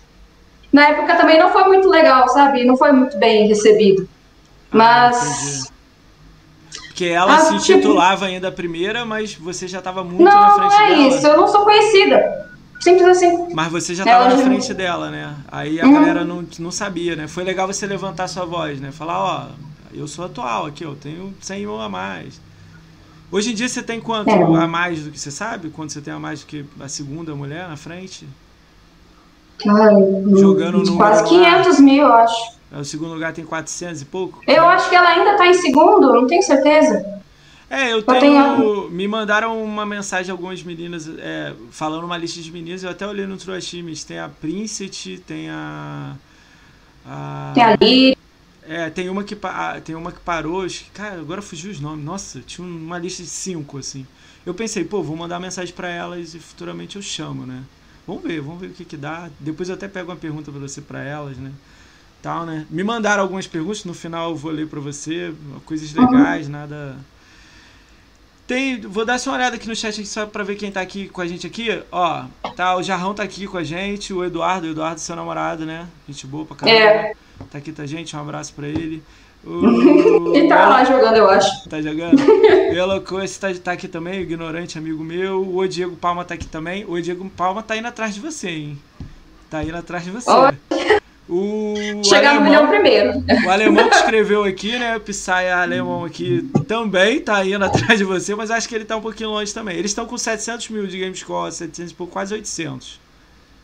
[0.70, 2.64] na época também não foi muito legal, sabe?
[2.64, 4.06] Não foi muito bem recebido.
[4.70, 5.66] Mas.
[5.70, 5.78] Ah,
[6.88, 7.78] porque ela ah, se tipo...
[7.78, 10.88] titulava ainda a primeira, mas você já estava muito não, na frente dela.
[10.88, 12.48] Não, é isso, eu não sou conhecida.
[12.80, 13.54] Simples assim.
[13.54, 15.34] Mas você já estava na frente dela, né?
[15.50, 15.92] Aí a uhum.
[15.92, 17.28] galera não, não sabia, né?
[17.28, 18.90] Foi legal você levantar sua voz, né?
[18.90, 19.46] Falar, ó,
[19.92, 22.40] eu sou atual aqui, eu tenho 100 mil a mais.
[23.30, 24.62] Hoje em dia você tem quanto é.
[24.62, 25.70] a mais do que você sabe?
[25.70, 28.26] Quanto você tem a mais do que a segunda mulher na frente?
[29.68, 29.94] Ai,
[30.36, 32.57] Jogando no quase 500 mil, eu acho.
[32.70, 34.42] O segundo lugar tem 400 e pouco?
[34.46, 37.18] Eu acho que ela ainda está em segundo, não tenho certeza.
[37.70, 38.20] É, eu tenho.
[38.20, 38.90] tenho...
[38.90, 42.82] Me mandaram uma mensagem algumas meninas é, falando uma lista de meninas.
[42.82, 44.04] Eu até olhei no True Times.
[44.04, 46.16] Tem a Princet, tem a.
[47.06, 47.52] a...
[47.54, 48.16] Tem a Liri.
[48.66, 49.36] É, tem uma que,
[49.84, 50.66] tem uma que parou.
[50.92, 52.04] Cara, agora fugiu os nomes.
[52.04, 54.06] Nossa, tinha uma lista de cinco, assim.
[54.44, 57.62] Eu pensei, pô, vou mandar mensagem para elas e futuramente eu chamo, né?
[58.06, 59.28] Vamos ver, vamos ver o que que dá.
[59.38, 61.52] Depois eu até pego uma pergunta para você para elas, né?
[62.22, 62.66] Tal, né?
[62.70, 65.32] Me mandaram algumas perguntas, no final eu vou ler para você,
[65.64, 66.96] coisas legais, nada
[68.46, 71.08] Tem, vou dar só uma olhada aqui no chat só pra ver quem tá aqui
[71.08, 71.82] com a gente aqui.
[71.92, 72.24] Ó,
[72.56, 75.86] tá, o Jarrão tá aqui com a gente, o Eduardo, o Eduardo, seu namorado, né?
[76.08, 76.78] Gente boa pra caramba.
[76.78, 77.14] É.
[77.50, 79.02] Tá aqui com a gente, um abraço pra ele.
[79.44, 80.34] O...
[80.34, 81.68] ele tá lá jogando, eu acho.
[81.68, 82.18] Tá jogando?
[82.20, 85.56] o Eloquence tá, tá aqui também, o ignorante amigo meu.
[85.56, 86.84] O Diego Palma tá aqui também.
[86.86, 88.78] O Diego Palma tá indo atrás de você, hein?
[89.48, 90.30] Tá indo atrás de você.
[91.28, 93.24] O Chegar alemão, no milhão primeiro.
[93.46, 94.96] O alemão que escreveu aqui, né?
[94.96, 98.96] O Psy alemão aqui também tá indo atrás de você, mas acho que ele tá
[98.96, 99.76] um pouquinho longe também.
[99.76, 102.98] Eles estão com 700 mil de Gamescore, 700 por quase 800.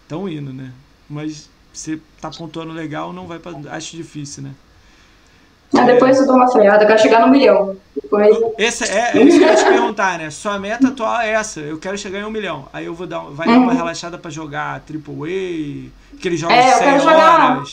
[0.03, 0.73] Estão indo, né?
[1.09, 3.53] Mas você tá pontuando legal, não vai pra...
[3.71, 4.51] Acho difícil, né?
[5.77, 7.77] Ah, depois eu dou uma freada, eu quero chegar no milhão.
[8.01, 8.37] Depois...
[8.59, 10.31] Esse é, é isso que eu ia te perguntar, né?
[10.31, 12.67] Sua meta atual é essa, eu quero chegar em um milhão.
[12.73, 13.55] Aí eu vou dar, vai uhum.
[13.55, 13.79] dar uma uhum.
[13.79, 17.03] relaxada pra jogar AAA, aqueles jogos é, de 100 horas.
[17.03, 17.65] Jogar...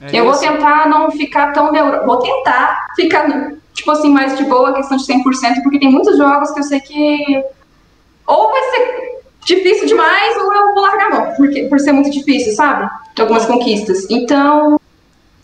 [0.00, 0.24] É eu isso?
[0.24, 2.04] vou tentar não ficar tão neuro...
[2.04, 6.50] Vou tentar ficar, tipo assim, mais de boa, questão de 100%, porque tem muitos jogos
[6.50, 7.44] que eu sei que
[8.26, 12.10] ou vai ser difícil demais ou eu vou largar a mão, porque, por ser muito
[12.10, 12.88] difícil, sabe?
[13.18, 14.06] Algumas conquistas.
[14.10, 14.80] Então,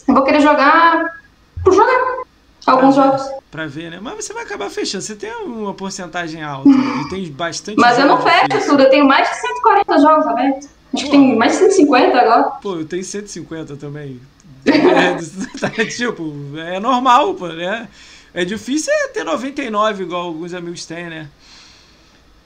[0.06, 1.17] eu vou querer jogar
[1.64, 2.18] por jogar
[2.66, 3.22] alguns pra jogos.
[3.50, 3.98] Pra ver, né?
[4.00, 5.02] Mas você vai acabar fechando.
[5.02, 7.78] Você tem uma porcentagem alta e tem bastante.
[7.78, 10.68] Mas eu não fecho tudo, eu tenho mais de 140 jogos abertos.
[10.94, 12.42] Acho pô, que tem mais de 150 agora.
[12.62, 14.20] Pô, eu tenho 150 também.
[14.66, 15.14] é,
[15.58, 17.88] tá, tipo, é normal, pô, né?
[18.34, 21.28] É difícil é ter 99 igual alguns amigos têm, né?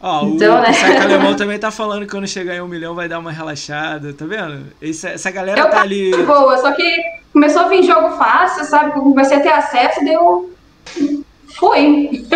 [0.03, 0.73] Ó, então, o né?
[0.73, 4.13] Saca Alemão também tá falando que quando chegar em um milhão vai dar uma relaxada,
[4.13, 4.67] tá vendo?
[4.83, 6.11] Essa, essa galera eu tá ali.
[6.25, 7.01] Boa, só que
[7.33, 8.91] começou a vir jogo fácil, sabe?
[8.93, 10.53] Comecei a ter acesso, deu.
[11.55, 12.27] Foi.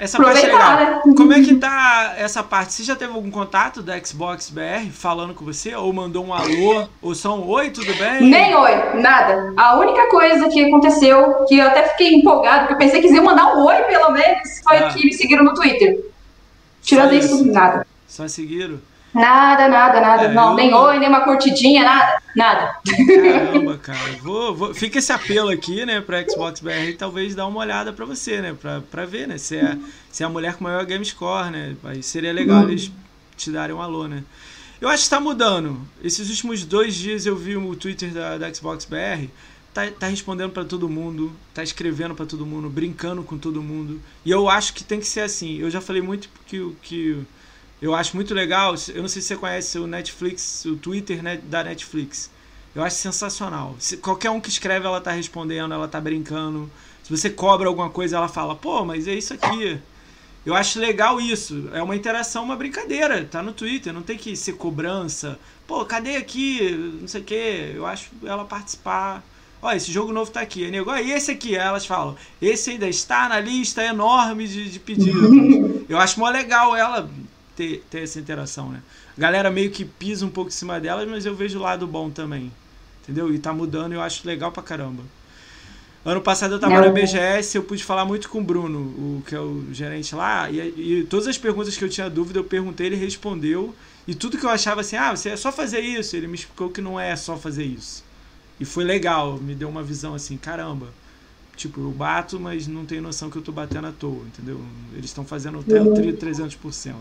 [0.00, 0.76] Essa parte é legal.
[0.76, 1.00] Né?
[1.16, 2.72] Como é que tá essa parte?
[2.72, 5.76] Você já teve algum contato da Xbox BR falando com você?
[5.76, 6.88] Ou mandou um alô?
[7.00, 8.22] Ou só um oi, tudo bem?
[8.22, 9.52] Nem oi, nada.
[9.56, 13.16] A única coisa que aconteceu, que eu até fiquei empolgado, porque eu pensei que eles
[13.16, 14.88] iam mandar um oi, pelo menos, foi ah.
[14.88, 16.15] que me seguiram no Twitter.
[16.86, 17.86] Tirando isso, isso, nada.
[18.06, 18.80] Só seguiram?
[19.12, 20.24] Nada, nada, nada.
[20.24, 20.54] É, não, eu...
[20.54, 22.22] nem oi, nem uma curtidinha, nada.
[22.34, 22.76] Nada.
[22.84, 24.12] Caramba, cara.
[24.22, 24.74] Vou, vou...
[24.74, 28.54] Fica esse apelo aqui, né, pra Xbox BR talvez dar uma olhada pra você, né?
[28.60, 29.36] Pra, pra ver, né?
[29.36, 29.76] Se é,
[30.12, 31.74] se é a mulher com maior game score, né?
[31.84, 32.68] Aí seria legal uhum.
[32.68, 32.92] eles
[33.36, 34.22] te darem um alô, né?
[34.80, 35.80] Eu acho que tá mudando.
[36.04, 39.28] Esses últimos dois dias eu vi o Twitter da, da Xbox BR.
[39.76, 44.00] Tá, tá respondendo para todo mundo, tá escrevendo para todo mundo, brincando com todo mundo.
[44.24, 45.58] E eu acho que tem que ser assim.
[45.58, 47.22] Eu já falei muito que, que
[47.82, 48.74] eu acho muito legal.
[48.94, 52.30] Eu não sei se você conhece o Netflix, o Twitter né, da Netflix.
[52.74, 53.76] Eu acho sensacional.
[53.78, 56.70] Se, qualquer um que escreve, ela tá respondendo, ela tá brincando.
[57.02, 59.78] Se você cobra alguma coisa, ela fala, pô, mas é isso aqui.
[60.46, 61.68] Eu acho legal isso.
[61.74, 63.26] É uma interação, uma brincadeira.
[63.26, 65.38] Tá no Twitter, não tem que ser cobrança.
[65.66, 66.70] Pô, cadê aqui?
[66.98, 67.72] Não sei o quê.
[67.74, 69.22] Eu acho ela participar.
[69.66, 70.70] Ó, esse jogo novo tá aqui.
[70.70, 71.56] Nego, e esse aqui?
[71.56, 75.28] Elas falam, esse ainda está na lista enorme de, de pedidos.
[75.90, 77.10] Eu acho mó legal ela
[77.56, 78.80] ter, ter essa interação, né?
[79.16, 81.86] A galera meio que pisa um pouco em cima delas, mas eu vejo o lado
[81.86, 82.52] bom também.
[83.02, 83.32] Entendeu?
[83.32, 85.02] E tá mudando eu acho legal pra caramba.
[86.04, 89.34] Ano passado eu tava na BGS, eu pude falar muito com o Bruno, o que
[89.34, 92.86] é o gerente lá, e, e, todas as perguntas que eu tinha dúvida eu perguntei,
[92.86, 93.74] ele respondeu.
[94.06, 96.70] E tudo que eu achava assim, ah, você é só fazer isso, ele me explicou
[96.70, 98.04] que não é só fazer isso.
[98.58, 100.88] E foi legal, me deu uma visão assim, caramba.
[101.56, 104.60] Tipo, eu bato, mas não tenho noção que eu tô batendo à toa, entendeu?
[104.92, 106.94] Eles estão fazendo até o 300%.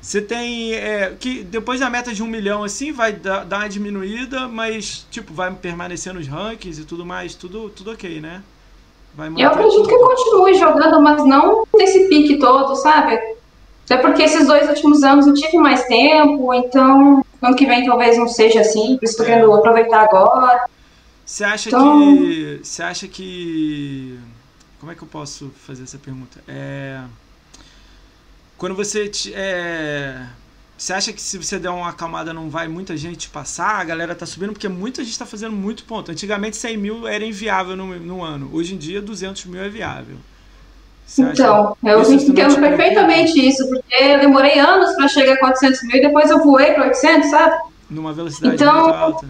[0.00, 0.74] Você tem.
[0.74, 5.06] É, que depois da meta de um milhão, assim, vai dar, dar uma diminuída, mas,
[5.10, 8.42] tipo, vai permanecer nos rankings e tudo mais, tudo, tudo ok, né?
[9.38, 9.88] eu acredito tudo.
[9.88, 13.18] que continue jogando, mas não nesse pique todo, sabe?
[13.84, 18.16] Até porque esses dois últimos anos eu tive mais tempo, então ano que vem talvez
[18.16, 19.28] não seja assim, por isso estou é.
[19.28, 20.66] querendo aproveitar agora.
[21.24, 22.16] Você acha então...
[22.16, 22.60] que.
[22.62, 24.18] Você acha que.
[24.80, 26.40] Como é que eu posso fazer essa pergunta?
[26.48, 27.00] É
[28.56, 30.26] quando você é,
[30.76, 33.80] você acha que se você der uma acalmada não vai muita gente passar?
[33.80, 36.10] A galera tá subindo porque muita gente está fazendo muito ponto.
[36.10, 38.48] Antigamente 100 mil era inviável no, no ano.
[38.52, 40.16] Hoje em dia 200 mil é viável.
[41.18, 46.00] Então, eu entendo perfeitamente isso, porque eu demorei anos para chegar a 400 mil e
[46.00, 47.56] depois eu voei para 800, sabe?
[47.88, 49.26] Numa velocidade então, muito alta.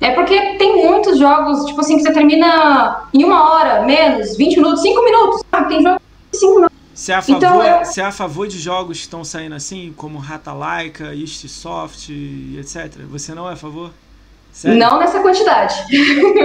[0.00, 4.56] É porque tem muitos jogos, tipo assim, que você termina em uma hora, menos, 20
[4.56, 5.68] minutos, 5 minutos, sabe?
[5.68, 6.78] Tem jogos de 5 minutos.
[6.94, 7.84] Você é, a favor, então, eu...
[7.84, 12.10] você é a favor de jogos que estão saindo assim, como Rata Laika, East Soft
[12.10, 13.00] e etc?
[13.10, 13.90] Você não é a favor?
[14.52, 14.78] Sério?
[14.78, 15.74] Não nessa quantidade.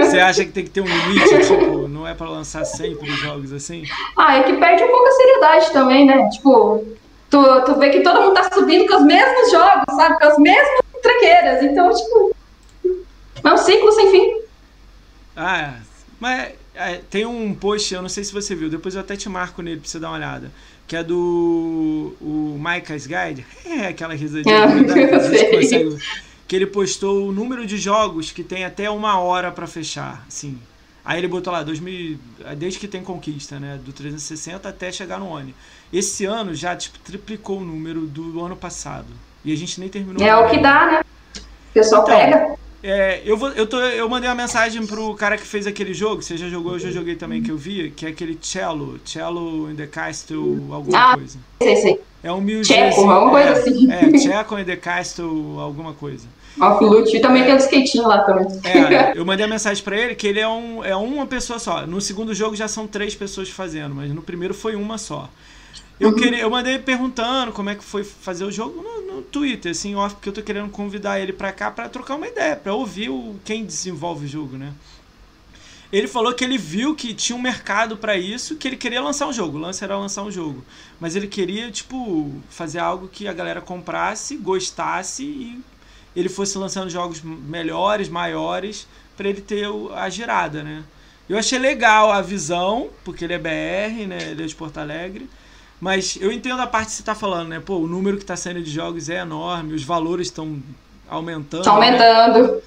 [0.00, 3.52] Você acha que tem que ter um limite, tipo, não é para lançar sempre jogos
[3.52, 3.84] assim?
[4.16, 6.26] Ah, é que perde um pouco a seriedade também, né?
[6.30, 6.84] Tipo,
[7.28, 10.18] tu, tu vê que todo mundo tá subindo com os mesmos jogos, sabe?
[10.18, 11.62] Com as mesmas tranqueiras.
[11.64, 12.34] Então, tipo,
[13.44, 14.40] é um ciclo sem fim.
[15.36, 15.72] Ah, é.
[16.18, 19.28] mas é, tem um post, eu não sei se você viu, depois eu até te
[19.28, 20.50] marco nele pra você dar uma olhada.
[20.86, 23.44] Que é do o Micah's Guide.
[23.68, 25.50] É aquela risadinha Ah, que eu sei.
[25.50, 25.98] consegue.
[26.48, 30.24] Que ele postou o número de jogos que tem até uma hora pra fechar.
[30.26, 30.58] Assim.
[31.04, 32.18] Aí ele botou lá, 2000,
[32.56, 33.78] desde que tem conquista, né?
[33.84, 35.54] Do 360 até chegar no One.
[35.92, 39.06] Esse ano já tipo, triplicou o número do ano passado.
[39.44, 40.26] E a gente nem terminou.
[40.26, 41.00] É o que dá, né?
[41.00, 42.58] O pessoal Então, pega.
[42.82, 46.22] É, eu, vou, eu, tô, eu mandei uma mensagem pro cara que fez aquele jogo,
[46.22, 49.68] você já jogou, eu já joguei também, que eu vi, que é aquele Cello, Cello
[49.70, 51.38] in the Castle, alguma Ah, coisa.
[51.60, 52.00] Sei, sei.
[52.22, 53.90] É um mil Tcheco, alguma coisa assim.
[53.90, 56.28] É, Checo in the Castle, alguma coisa.
[56.60, 57.16] Alfilute.
[57.16, 58.46] E também tem o skatinho lá também.
[58.64, 61.86] É, eu mandei a mensagem pra ele que ele é, um, é uma pessoa só.
[61.86, 65.28] No segundo jogo já são três pessoas fazendo, mas no primeiro foi uma só.
[66.00, 69.72] Eu, queria, eu mandei perguntando como é que foi fazer o jogo no, no Twitter,
[69.72, 72.72] assim, off, porque eu tô querendo convidar ele pra cá pra trocar uma ideia, pra
[72.72, 74.72] ouvir o, quem desenvolve o jogo, né?
[75.90, 79.26] Ele falou que ele viu que tinha um mercado pra isso, que ele queria lançar
[79.26, 79.56] um jogo.
[79.56, 80.62] O lance era lançar um jogo.
[81.00, 85.60] Mas ele queria, tipo, fazer algo que a galera comprasse, gostasse e
[86.18, 90.82] ele fosse lançando jogos melhores, maiores, pra ele ter a girada, né?
[91.28, 94.18] Eu achei legal a visão, porque ele é BR, né?
[94.30, 95.28] Ele é de Porto Alegre.
[95.80, 97.60] Mas eu entendo a parte que você tá falando, né?
[97.64, 100.60] Pô, o número que tá saindo de jogos é enorme, os valores estão
[101.08, 101.62] aumentando.
[101.62, 101.76] Tá né?
[101.76, 102.62] aumentando.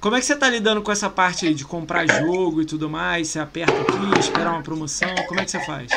[0.00, 2.88] Como é que você tá lidando com essa parte aí de comprar jogo e tudo
[2.88, 3.28] mais?
[3.28, 5.12] Você aperta aqui, espera uma promoção?
[5.26, 5.90] Como é que você faz?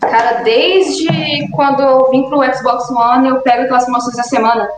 [0.00, 1.08] Cara, desde
[1.50, 4.68] quando eu vim pro Xbox One, eu pego aquelas promoções da semana.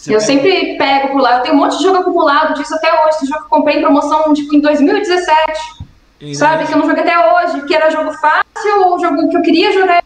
[0.00, 1.38] Você eu pega- sempre pego por lá.
[1.38, 3.16] Eu tenho um monte de jogo acumulado disso até hoje.
[3.16, 5.60] Esse jogo que eu comprei em promoção, tipo, em 2017.
[6.20, 6.66] e Sabe?
[6.66, 7.62] Que eu não joguei até hoje.
[7.66, 10.02] Que era jogo fácil, o jogo que eu queria jogar.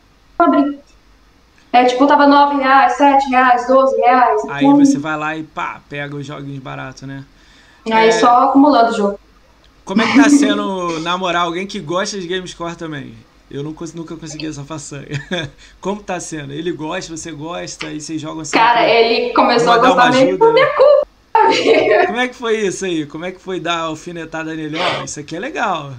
[1.73, 4.43] É, tipo, tava 9 reais, 7 reais, 12 reais.
[4.51, 7.25] Aí então, você vai lá e pá, pega os joguinhos baratos, né?
[7.91, 8.13] Aí É.
[8.13, 9.19] só acumulando o jogo.
[9.85, 13.15] Como é que tá sendo namorar alguém que gosta de Gamescore também?
[13.53, 15.07] Eu não nunca consegui essa façanha.
[15.79, 16.55] Como tá sendo?
[16.55, 18.59] Ele gosta, você gosta, e vocês jogam sempre.
[18.67, 22.07] Cara, ele começou a gostar meio ajuda, por minha culpa.
[22.07, 23.05] Como é que foi isso aí?
[23.05, 24.79] Como é que foi dar a alfinetada nele?
[24.79, 25.93] Ó, isso aqui é legal.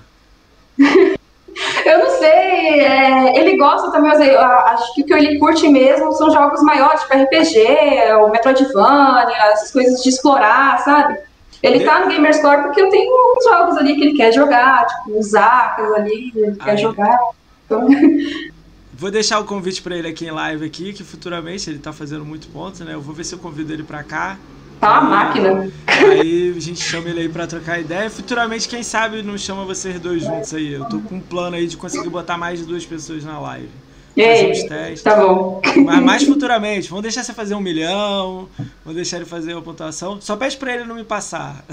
[1.85, 5.67] Eu não sei, é, ele gosta também, mas eu acho que o que ele curte
[5.69, 11.19] mesmo são jogos maiores, tipo RPG, o Metroidvania, essas coisas de explorar, sabe?
[11.61, 14.85] Ele E- tá no Gamerscore porque eu tenho uns jogos ali que ele quer jogar,
[14.87, 17.19] tipo, os Zakas ali, ele quer jogar.
[17.65, 17.87] Então,
[18.95, 22.23] Vou deixar o convite pra ele aqui em live aqui, que futuramente ele tá fazendo
[22.23, 22.93] muito ponto, né?
[22.93, 24.37] Eu vou ver se eu convido ele pra cá.
[24.79, 25.71] tá uma máquina.
[25.87, 28.07] Aí a gente chama ele aí pra trocar ideia.
[28.09, 30.73] Futuramente, quem sabe, não chama vocês dois juntos aí.
[30.73, 33.69] Eu tô com um plano aí de conseguir botar mais de duas pessoas na live.
[34.15, 35.01] Fazer uns Ei, testes.
[35.01, 35.59] tá bom.
[35.83, 36.87] Mas mais futuramente.
[36.87, 38.47] Vamos deixar você fazer um milhão.
[38.85, 40.21] Vamos deixar ele fazer uma pontuação.
[40.21, 41.65] Só pede pra ele não me passar.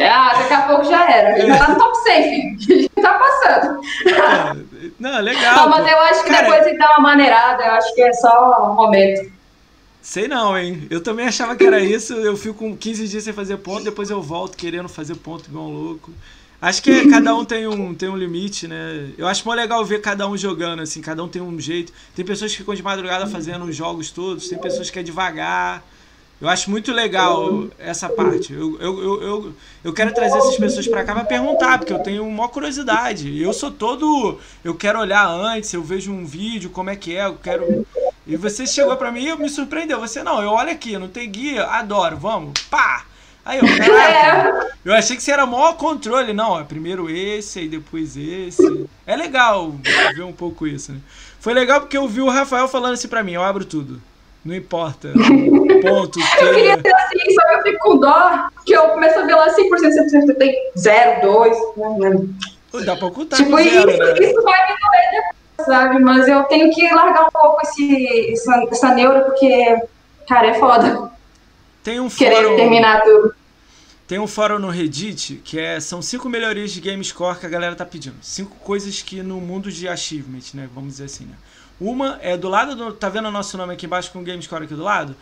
[0.00, 1.38] Ah, daqui a pouco já era.
[1.38, 2.87] Ele já tá no top 100, filho.
[4.98, 5.56] Não, legal.
[5.56, 8.12] Não, mas eu acho que Cara, depois ele dá uma maneirada, eu acho que é
[8.12, 9.30] só um momento.
[10.02, 10.86] Sei não, hein?
[10.90, 12.14] Eu também achava que era isso.
[12.14, 15.66] Eu fico com 15 dias sem fazer ponto, depois eu volto querendo fazer ponto igual
[15.66, 16.10] um louco.
[16.60, 19.10] Acho que cada um tem um, tem um limite, né?
[19.16, 21.92] Eu acho mó legal ver cada um jogando, assim, cada um tem um jeito.
[22.16, 25.84] Tem pessoas que ficam de madrugada fazendo os jogos todos, tem pessoas que é devagar.
[26.40, 28.52] Eu acho muito legal essa parte.
[28.52, 31.98] Eu, eu, eu, eu, eu quero trazer essas pessoas pra cá pra perguntar, porque eu
[31.98, 33.42] tenho uma curiosidade.
[33.42, 34.38] Eu sou todo.
[34.62, 37.84] Eu quero olhar antes, eu vejo um vídeo, como é que é, eu quero.
[38.24, 39.98] E você chegou pra mim e me surpreendeu.
[39.98, 43.04] Você, não, eu olho aqui, não tem guia, adoro, vamos, pá!
[43.44, 46.32] Aí eu, caraca, eu achei que você era maior controle.
[46.32, 48.86] Não, é primeiro esse, aí depois esse.
[49.06, 49.74] É legal
[50.14, 51.00] ver um pouco isso, né?
[51.40, 54.00] Foi legal porque eu vi o Rafael falando assim pra mim, eu abro tudo.
[54.48, 55.08] Não importa.
[55.82, 56.18] Ponto.
[56.40, 56.88] Eu queria Que...
[56.88, 60.26] ser assim, só que eu fico com dó, que eu começo a ver lá 100%,
[60.26, 61.56] 100% tem 0, 2,
[61.98, 62.28] né?
[62.86, 64.12] Dá pra ocultar Tipo, com isso, zero, né?
[64.20, 65.98] isso vai me doer depois, sabe?
[66.00, 69.82] Mas eu tenho que largar um pouco esse, essa, essa neura, porque,
[70.26, 71.10] cara, é foda
[71.84, 72.56] Tem um querer fórum.
[72.56, 73.34] terminar tudo.
[74.06, 77.74] Tem um fórum no Reddit que é, são cinco melhorias de GameScore que a galera
[77.76, 78.16] tá pedindo.
[78.22, 80.66] Cinco coisas que no mundo de achievement, né?
[80.74, 81.34] Vamos dizer assim, né?
[81.80, 82.92] Uma é do lado do.
[82.92, 85.14] Tá vendo o nosso nome aqui embaixo com o GameScore aqui do lado?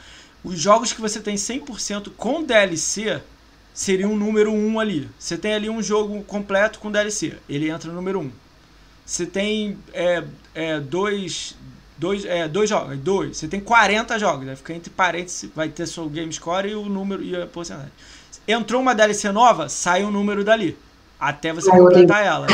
[0.42, 3.20] Os jogos que você tem 100% com DLC
[3.74, 5.10] seria um número 1 ali.
[5.18, 7.36] Você tem ali um jogo completo com DLC.
[7.48, 8.30] Ele entra no número 1.
[9.04, 11.54] Você tem é, é, dois,
[11.98, 12.98] dois, é, dois jogos.
[12.98, 13.36] Dois.
[13.36, 14.46] Você tem 40 jogos.
[14.46, 15.50] Vai ficar entre parênteses.
[15.54, 17.92] Vai ter seu GameScore e o número e a porcentagem.
[18.48, 20.78] Entrou uma DLC nova, sai um número dali.
[21.18, 22.46] Até você completar ela.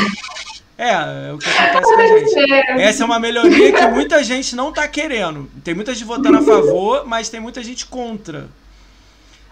[0.77, 2.81] É, é o que acontece com a gente.
[2.81, 5.49] Essa é uma melhoria que muita gente não tá querendo.
[5.63, 8.49] Tem muita gente votando a favor, mas tem muita gente contra.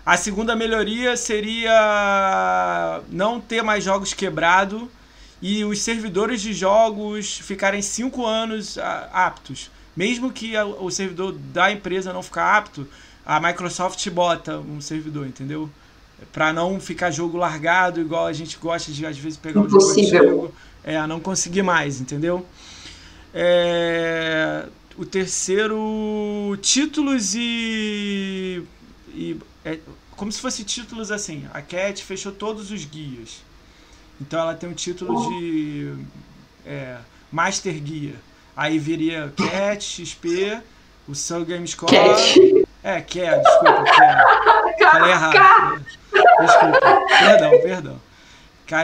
[0.05, 4.83] A segunda melhoria seria não ter mais jogos quebrados
[5.41, 8.77] e os servidores de jogos ficarem cinco anos
[9.11, 9.69] aptos.
[9.95, 12.87] Mesmo que o servidor da empresa não ficar apto,
[13.25, 15.69] a Microsoft bota um servidor, entendeu?
[16.31, 19.91] Para não ficar jogo largado, igual a gente gosta de às vezes pegar um jogo
[19.91, 22.45] antigo, é, não conseguir mais, entendeu?
[23.33, 24.65] É,
[24.97, 28.63] o terceiro, títulos e,
[29.13, 29.79] e é,
[30.15, 31.47] como se fosse títulos assim.
[31.53, 33.41] A Cat fechou todos os guias.
[34.19, 35.95] Então ela tem um título de
[36.65, 36.97] é,
[37.31, 38.15] Master Guia.
[38.55, 40.61] Aí viria Cat, XP,
[41.07, 41.91] o Sun Game Score.
[41.91, 42.67] Cat.
[42.83, 44.81] É, Cat, desculpa, Cat.
[44.91, 45.85] Falei errado.
[46.41, 46.79] Desculpa.
[47.19, 48.01] Perdão, perdão.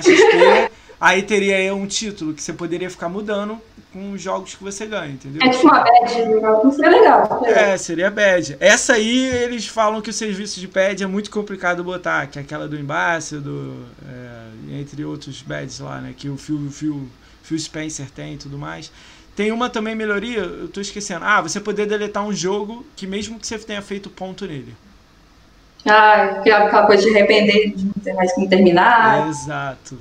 [0.02, 0.72] XP.
[1.00, 3.62] Aí teria um título que você poderia ficar mudando
[3.94, 5.42] com os jogos que você ganha, entendeu?
[5.44, 7.46] É tipo uma badge, seria legal.
[7.46, 8.58] É, seria badge.
[8.60, 12.42] Essa aí, eles falam que o serviço de badge é muito complicado botar, que é
[12.42, 16.14] aquela do Embassy, do, é, entre outros badges lá, né?
[16.18, 17.08] Que o Phil, Phil,
[17.44, 18.92] Phil Spencer tem e tudo mais.
[19.36, 21.24] Tem uma também melhoria, eu tô esquecendo.
[21.24, 24.76] Ah, você poder deletar um jogo que mesmo que você tenha feito ponto nele.
[25.90, 29.30] Ah, aquela coisa de arrepender de não ter mais como terminar.
[29.30, 29.98] Exato.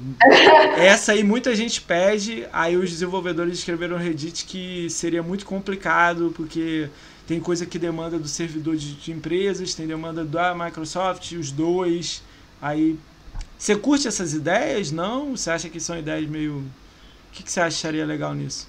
[0.76, 6.32] Essa aí muita gente pede, aí os desenvolvedores escreveram no Reddit que seria muito complicado,
[6.36, 6.88] porque
[7.26, 12.22] tem coisa que demanda do servidor de, de empresas, tem demanda da Microsoft, os dois.
[12.60, 12.96] Aí.
[13.58, 14.92] Você curte essas ideias?
[14.92, 15.36] Não?
[15.36, 16.58] Você acha que são ideias meio.
[16.58, 16.64] O
[17.32, 18.68] que, que você acharia legal nisso?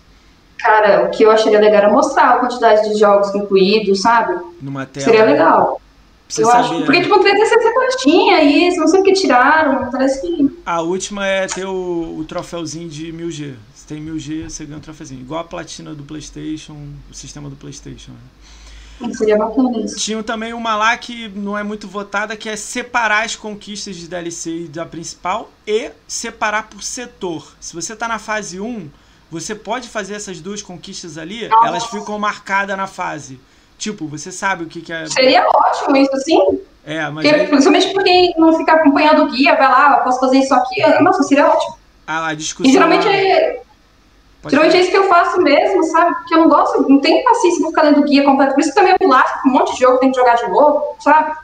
[0.57, 4.33] Cara, o que eu acharia legal era mostrar a quantidade de jogos incluídos, sabe?
[4.61, 5.05] Numa tela.
[5.05, 5.79] Seria legal.
[6.27, 10.59] Você eu acho, porque tipo, 360 tinha isso, não sei o que tiraram, parece que...
[10.65, 13.55] A última é ter o, o troféuzinho de 1000G.
[13.73, 15.21] Se tem 1000G, você ganha um troféuzinho.
[15.21, 16.75] Igual a platina do Playstation,
[17.09, 18.11] o sistema do Playstation.
[18.11, 19.13] Né?
[19.13, 19.95] Seria bacana isso.
[19.97, 24.07] Tinha também uma lá que não é muito votada, que é separar as conquistas de
[24.07, 27.55] DLC da principal e separar por setor.
[27.59, 28.89] Se você tá na fase 1,
[29.29, 33.39] você pode fazer essas duas conquistas ali, elas ficam marcadas na fase.
[33.77, 35.05] Tipo, você sabe o que, que é.
[35.05, 36.59] Seria ótimo isso, sim.
[36.85, 37.25] É, mas.
[37.25, 37.47] Porque, aí...
[37.47, 40.81] Principalmente pra quem não fica acompanhando o guia, vai lá, posso fazer isso aqui.
[41.01, 41.75] Nossa, seria ótimo.
[42.07, 42.69] Ah, a discussão.
[42.69, 43.61] E geralmente é.
[44.41, 44.81] Pode geralmente falar.
[44.81, 46.15] é isso que eu faço mesmo, sabe?
[46.15, 48.53] Porque eu não gosto, não tenho paciência pra ficar lendo guia completo.
[48.53, 50.95] Por isso que também eu lasco um monte de jogo, tem que jogar de novo,
[50.99, 51.35] sabe?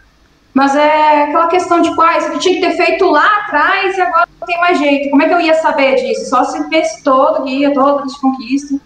[0.53, 4.01] Mas é aquela questão de, ah, isso aqui tinha que ter feito lá atrás e
[4.01, 5.09] agora não tem mais jeito.
[5.09, 6.29] Como é que eu ia saber disso?
[6.29, 8.79] Só se visse todo o guia, toda a conquista.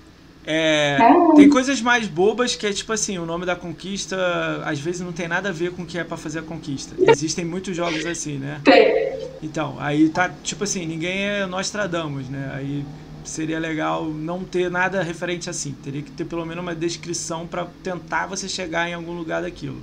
[0.49, 4.15] É, é, tem coisas mais bobas que é tipo assim, o nome da conquista
[4.63, 6.95] às vezes não tem nada a ver com o que é para fazer a conquista.
[6.97, 8.61] Existem muitos jogos assim, né?
[8.63, 9.27] Tem.
[9.43, 12.49] Então, aí tá tipo assim, ninguém é Nostradamus, né?
[12.55, 12.85] Aí
[13.25, 15.73] seria legal não ter nada referente assim.
[15.83, 19.81] Teria que ter pelo menos uma descrição para tentar você chegar em algum lugar daquilo.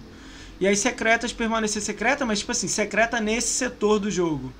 [0.58, 4.50] E aí secretas permanecer secreta, mas tipo assim, secreta nesse setor do jogo.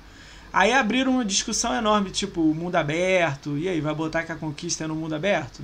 [0.53, 4.85] Aí abriram uma discussão enorme, tipo, mundo aberto, e aí, vai botar que a conquista
[4.85, 5.61] é no mundo aberto?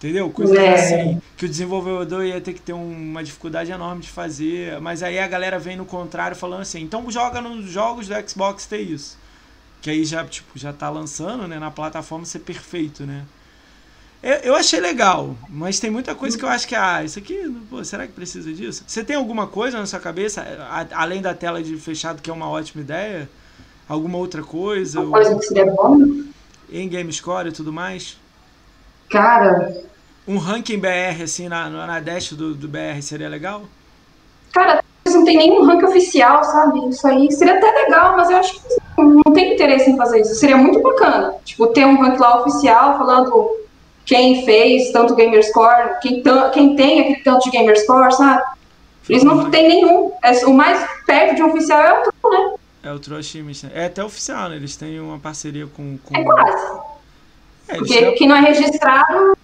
[0.00, 0.30] Entendeu?
[0.30, 0.74] Coisas é.
[0.74, 4.80] assim que o desenvolvedor ia ter que ter uma dificuldade enorme de fazer.
[4.80, 8.64] Mas aí a galera vem no contrário falando assim, então joga nos jogos do Xbox
[8.64, 9.18] ter isso.
[9.82, 11.58] Que aí já, tipo, já tá lançando, né?
[11.58, 13.26] Na plataforma ser perfeito, né?
[14.22, 17.54] Eu, eu achei legal, mas tem muita coisa que eu acho que, ah, isso aqui,
[17.68, 18.84] pô, será que precisa disso?
[18.86, 22.32] Você tem alguma coisa na sua cabeça, a, além da tela de fechado, que é
[22.32, 23.28] uma ótima ideia?
[23.86, 25.00] Alguma outra coisa?
[25.00, 26.24] Uma coisa que seria bom?
[26.70, 28.18] Em Game Score e tudo mais?
[29.10, 29.89] Cara.
[30.26, 33.62] Um ranking BR, assim, na, na Dash do, do BR seria legal?
[34.52, 36.88] Cara, não tem nenhum ranking oficial, sabe?
[36.88, 40.34] Isso aí seria até legal, mas eu acho que não tem interesse em fazer isso.
[40.34, 41.34] Seria muito bacana.
[41.44, 43.50] Tipo, ter um ranking lá oficial falando
[44.04, 48.42] quem fez tanto Gamerscore, quem, quem tem aquele tanto de Gamerscore, sabe?
[49.08, 50.12] Eles não tem nenhum.
[50.22, 52.54] É, o mais perto de um oficial é o Tro, né?
[52.82, 53.70] É o Tro Achievement.
[53.74, 54.56] É até oficial, né?
[54.56, 55.98] Eles têm uma parceria com.
[55.98, 56.16] com...
[56.16, 56.78] É quase.
[57.68, 58.14] É, Porque têm...
[58.14, 59.36] quem não é registrado.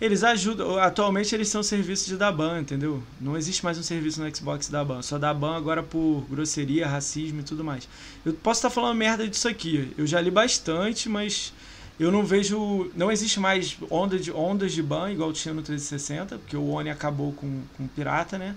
[0.00, 0.78] Eles ajudam.
[0.78, 3.02] Atualmente eles são serviços de Daban, entendeu?
[3.20, 5.02] Não existe mais um serviço no Xbox Daban.
[5.02, 7.88] Só Daban agora por grosseria, racismo e tudo mais.
[8.24, 9.92] Eu posso estar falando merda disso aqui.
[9.98, 11.52] Eu já li bastante, mas
[11.98, 12.92] eu não vejo.
[12.94, 16.90] Não existe mais onda de, ondas de ban igual tinha no 360, porque o Oni
[16.90, 18.54] acabou com, com o pirata, né?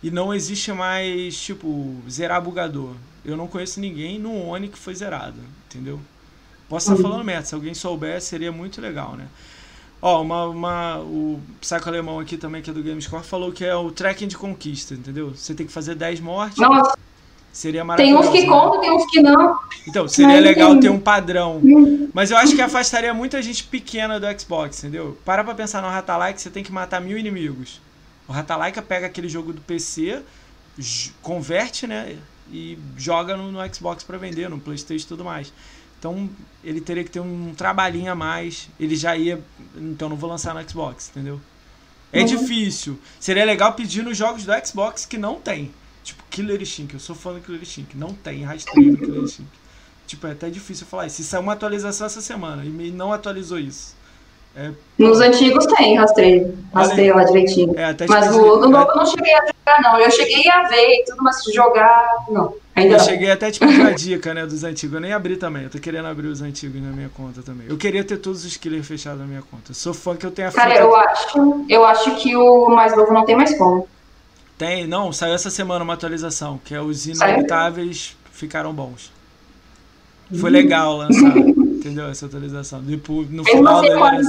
[0.00, 2.94] E não existe mais, tipo, zerar bugador.
[3.24, 5.98] Eu não conheço ninguém no Oni que foi zerado, entendeu?
[6.68, 7.10] Posso estar uhum.
[7.10, 9.26] falando merda, se alguém souber, seria muito legal, né?
[10.06, 13.74] Ó, uma, uma, o Psycho Alemão aqui também, que é do Gamescore, falou que é
[13.74, 15.30] o tracking de conquista, entendeu?
[15.30, 16.58] Você tem que fazer 10 mortes.
[16.58, 16.94] Nossa.
[17.50, 18.30] Seria maravilhoso.
[18.30, 19.58] Tem uns que contam, tem uns que não.
[19.88, 21.58] Então, seria legal ter um padrão.
[21.64, 22.10] Hum.
[22.12, 25.16] Mas eu acho que afastaria muita gente pequena do Xbox, entendeu?
[25.24, 27.80] Para pra pensar no Ratalaika, você tem que matar mil inimigos.
[28.28, 30.20] O Ratalaika pega aquele jogo do PC,
[31.22, 32.18] converte, né?
[32.52, 35.50] E joga no, no Xbox para vender, no PlayStation e tudo mais.
[35.98, 36.28] Então
[36.62, 38.68] ele teria que ter um trabalhinho a mais.
[38.78, 39.40] Ele já ia.
[39.76, 41.40] Então não vou lançar no Xbox, entendeu?
[42.12, 42.26] É uhum.
[42.26, 42.98] difícil.
[43.18, 45.72] Seria legal pedir nos jogos do Xbox que não tem.
[46.04, 46.94] Tipo, Killer Instinct.
[46.94, 47.96] Eu sou fã do Killer Instinct.
[47.96, 49.52] Não tem rastreio do Killer Instinct.
[50.06, 51.16] Tipo, é até difícil falar isso.
[51.16, 53.96] Se saiu uma atualização essa semana e não atualizou isso.
[54.56, 54.70] É...
[54.98, 56.56] Nos antigos tem rastreio.
[56.72, 57.74] Rastreio lá direitinho.
[57.76, 59.98] É, mas no, no novo eu não cheguei a jogar, não.
[59.98, 62.54] Eu cheguei a ver e tudo, mas jogar, não.
[62.76, 63.04] Ainda eu não.
[63.04, 64.94] cheguei até tipo uma dica, né, dos antigos.
[64.94, 65.64] Eu nem abri também.
[65.64, 67.66] Eu tô querendo abrir os antigos na minha conta também.
[67.68, 69.70] Eu queria ter todos os killers fechados na minha conta.
[69.70, 73.12] Eu sou fã que eu tenha Cara, eu acho, eu acho que o mais novo
[73.12, 73.88] não tem mais como.
[74.58, 79.13] Tem, não, saiu essa semana uma atualização, que é os inevitáveis ficaram bons.
[80.32, 82.06] Foi legal lançar, entendeu?
[82.06, 82.82] Essa atualização.
[82.84, 84.20] Tipo, no final da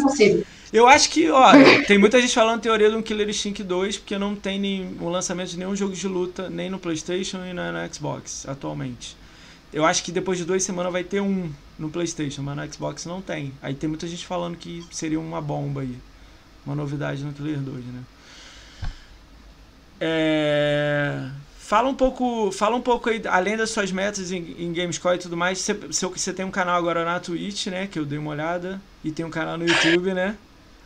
[0.73, 1.51] Eu acho que, ó,
[1.87, 5.09] tem muita gente falando teoria de um Killer Instinct 2, porque não tem nem, o
[5.09, 9.15] lançamento de nenhum jogo de luta, nem no PlayStation e na, no Xbox, atualmente.
[9.71, 13.05] Eu acho que depois de duas semanas vai ter um no PlayStation, mas no Xbox
[13.05, 13.53] não tem.
[13.61, 15.95] Aí tem muita gente falando que seria uma bomba aí.
[16.65, 18.03] Uma novidade no Killer 2, né?
[19.99, 21.29] É...
[21.65, 25.17] Fala um pouco, fala um pouco aí, além das suas metas em, em Gamescore e
[25.17, 27.87] tudo mais, você, você tem um canal agora na Twitch, né?
[27.91, 30.35] Que eu dei uma olhada, e tem um canal no YouTube, né?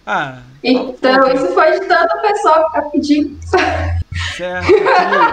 [0.07, 0.37] Ah.
[0.63, 3.37] Então, isso foi de tanta pessoa que tá pedindo.
[4.37, 4.71] Certo.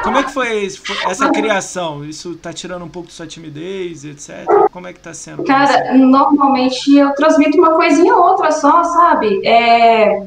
[0.02, 0.66] Como é que foi
[1.08, 2.04] essa criação?
[2.04, 4.46] Isso tá tirando um pouco de sua timidez, etc?
[4.72, 5.44] Como é que tá sendo?
[5.44, 9.46] Cara, normalmente eu transmito uma coisinha ou outra só, sabe?
[9.46, 10.26] É...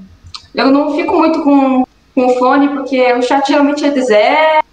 [0.55, 4.68] Eu não fico muito com, com o fone, porque o chat geralmente é de zero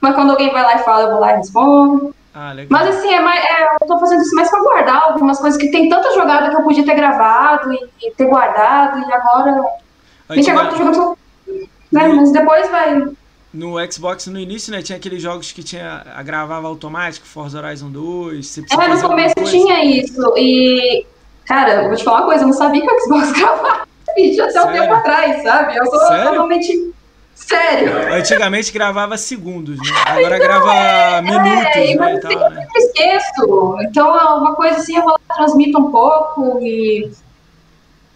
[0.00, 2.14] mas quando alguém vai lá e fala, eu vou lá e respondo.
[2.34, 5.60] Ah, mas assim, é mais, é, eu tô fazendo isso mais pra guardar algumas coisas
[5.60, 9.62] que tem tanta jogada que eu podia ter gravado e, e ter guardado, e agora.
[10.28, 11.16] A gente agora tá jogando só.
[11.90, 13.08] Né, mas depois vai.
[13.52, 17.90] No Xbox no início, né, tinha aqueles jogos que tinha a gravava automático, Forza Horizon
[17.90, 18.58] 2.
[18.58, 20.32] é, no começo tinha isso.
[20.36, 21.04] E,
[21.46, 24.44] cara, eu vou te falar uma coisa, eu não sabia que o Xbox gravava vídeo
[24.44, 25.76] até um tempo atrás, sabe?
[25.76, 26.30] Eu sou Sério?
[26.30, 26.92] totalmente
[27.46, 28.14] Sério?
[28.14, 29.84] Antigamente gravava segundos, né?
[30.06, 32.14] Agora então, grava é, minutos, é, né?
[32.14, 32.66] E tal, né?
[32.74, 33.76] Eu esqueço.
[33.82, 37.10] Então é uma coisa assim, eu vou lá, transmito um pouco e.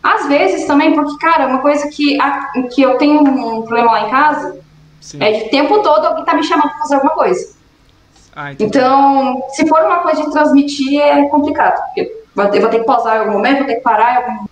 [0.03, 4.07] Às vezes também, porque, cara, uma coisa que, a, que eu tenho um problema lá
[4.07, 4.59] em casa
[5.01, 5.22] Sim.
[5.22, 7.55] é de tempo todo alguém tá me chamando pra fazer alguma coisa.
[8.37, 11.81] Ah, então, se for uma coisa de transmitir, é complicado.
[11.97, 14.47] Eu vou ter que pausar em algum momento, vou ter que parar em algum.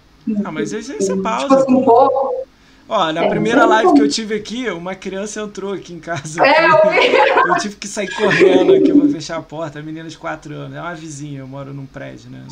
[0.44, 1.40] Ah, mas aí você pausa.
[1.40, 2.46] Tipo assim, um pouco.
[2.94, 6.44] Ó, na é, primeira live que eu tive aqui, uma criança entrou aqui em casa.
[6.44, 9.78] É, eu, eu tive que sair correndo aqui pra fechar a porta.
[9.78, 10.76] A menina de 4 anos.
[10.76, 12.46] É uma vizinha, eu moro num prédio, né?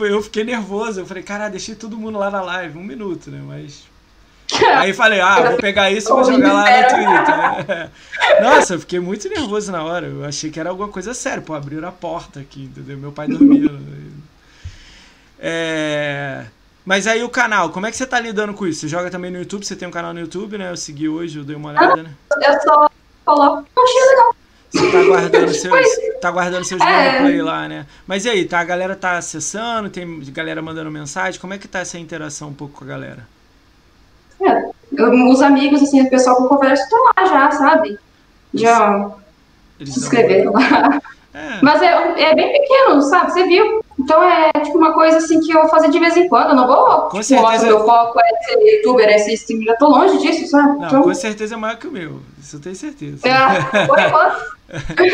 [0.00, 0.98] Eu fiquei nervoso.
[0.98, 2.76] Eu falei, cara, deixei todo mundo lá na live.
[2.76, 3.40] Um minuto, né?
[3.46, 3.84] Mas.
[4.74, 7.68] Aí falei, ah, vou pegar isso e vou jogar lá no Twitter.
[7.68, 7.90] Né?
[8.42, 10.08] Nossa, eu fiquei muito nervoso na hora.
[10.08, 11.40] Eu achei que era alguma coisa séria.
[11.40, 12.98] Pô, abriram a porta aqui, entendeu?
[12.98, 13.78] Meu pai dormindo.
[15.38, 16.46] É.
[16.84, 18.80] Mas aí o canal, como é que você tá lidando com isso?
[18.80, 19.64] Você joga também no YouTube?
[19.64, 20.70] Você tem um canal no YouTube, né?
[20.70, 22.10] Eu segui hoje, eu dei uma olhada, né?
[22.44, 22.90] Eu só
[23.24, 23.64] coloco.
[23.78, 24.36] Achei legal.
[24.72, 25.86] Você tá guardando seus,
[26.20, 26.84] tá guardando seus é.
[26.84, 27.86] gameplay lá, né?
[28.06, 31.68] Mas e aí, tá, a galera tá acessando, tem galera mandando mensagem, como é que
[31.68, 33.28] tá essa interação um pouco com a galera?
[34.40, 37.98] É, eu, os amigos, assim, o pessoal que eu converso estão lá já, sabe?
[38.54, 39.10] Já
[39.78, 41.00] Eles se inscreveram lá.
[41.34, 41.58] É.
[41.62, 43.32] Mas é, é bem pequeno, sabe?
[43.32, 43.81] Você viu?
[44.02, 46.50] Então é tipo uma coisa assim que eu vou fazer de vez em quando.
[46.50, 47.02] Eu não vou.
[47.02, 47.66] Com tipo, certeza.
[47.66, 49.68] Meu foco é ser youtuber, é ser streamer.
[49.68, 50.78] Eu tô longe disso, sabe?
[50.78, 51.02] Não, então...
[51.02, 52.20] com certeza é maior que o meu.
[52.40, 53.28] Isso eu tenho certeza.
[53.28, 54.52] É, por enquanto.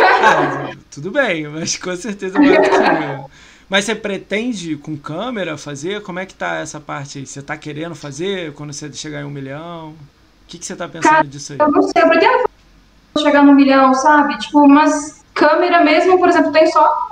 [0.02, 3.30] ah, tudo bem, mas com certeza é maior que o meu.
[3.68, 6.02] Mas você pretende com câmera fazer?
[6.02, 7.26] Como é que tá essa parte aí?
[7.26, 9.90] Você tá querendo fazer quando você chegar em um milhão?
[9.90, 9.96] O
[10.46, 11.58] que, que você tá pensando Cara, disso aí?
[11.58, 12.48] Eu não sei, eu pretendo
[13.18, 14.38] chegar no milhão, sabe?
[14.38, 17.10] Tipo, mas câmera mesmo, por exemplo, tem só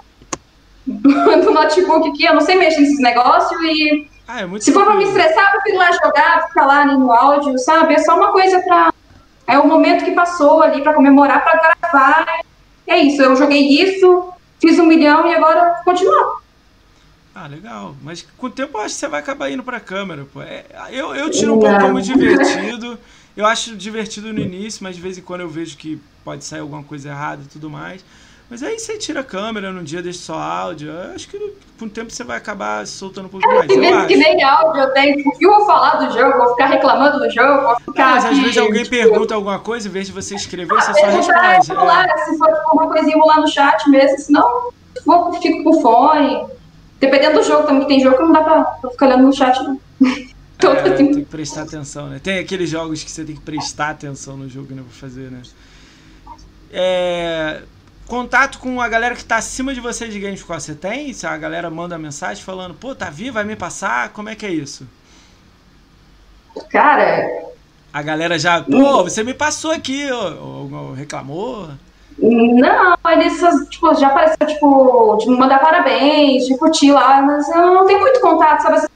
[1.42, 4.94] do notebook aqui, eu não sei mexer nesses negócios e ah, é se for pra
[4.94, 7.94] me estressar, eu prefiro lá jogar, ficar lá no áudio, sabe?
[7.94, 8.92] É só uma coisa pra.
[9.46, 12.26] É o momento que passou ali pra comemorar, pra gravar.
[12.86, 14.28] É isso, eu joguei isso,
[14.60, 16.40] fiz um milhão e agora continuar.
[17.32, 17.94] Ah, legal.
[18.02, 20.42] Mas com o tempo eu acho que você vai acabar indo pra câmera, pô.
[20.42, 22.98] É, eu, eu tiro um pouco como divertido.
[23.36, 26.60] Eu acho divertido no início, mas de vez em quando eu vejo que pode sair
[26.60, 28.02] alguma coisa errada e tudo mais.
[28.48, 30.90] Mas aí você tira a câmera num dia, deixa só áudio.
[30.90, 31.36] Eu acho que
[31.78, 33.66] com o tempo você vai acabar soltando um pouco mais.
[33.66, 35.28] Tem vezes que nem áudio eu tenho.
[35.28, 36.38] O que eu vou falar do jogo?
[36.38, 37.62] Vou ficar reclamando do jogo?
[37.62, 38.14] Vou ficar.
[38.14, 38.96] Mas às vezes alguém tipo...
[38.96, 41.72] pergunta alguma coisa, em vez de você escrever, você só responde.
[41.72, 41.74] É.
[41.74, 44.70] Lá, se for alguma coisinha, vou lá no chat mesmo, senão
[45.04, 46.46] vou, fico com fone.
[47.00, 49.32] Dependendo do jogo também, que tem jogo que não dá pra, pra ficar olhando no
[49.32, 49.78] chat, não.
[50.02, 52.20] É, tem que prestar atenção, né?
[52.22, 54.82] Tem aqueles jogos que você tem que prestar atenção no jogo, né?
[54.82, 55.42] Pra fazer, né?
[56.72, 57.62] É,
[58.06, 61.12] contato com a galera que tá acima de você de games você tem?
[61.12, 64.46] Se a galera manda mensagem falando, pô, tá vivo, vai me passar, como é que
[64.46, 64.86] é isso?
[66.70, 67.46] Cara.
[67.92, 71.70] A galera já, pô, você me passou aqui, ou, ou reclamou?
[72.18, 77.74] Não, eles tipo, já apareceu, tipo, de me mandar parabéns, de curtir lá, mas eu
[77.74, 78.86] não tenho muito contato, sabe?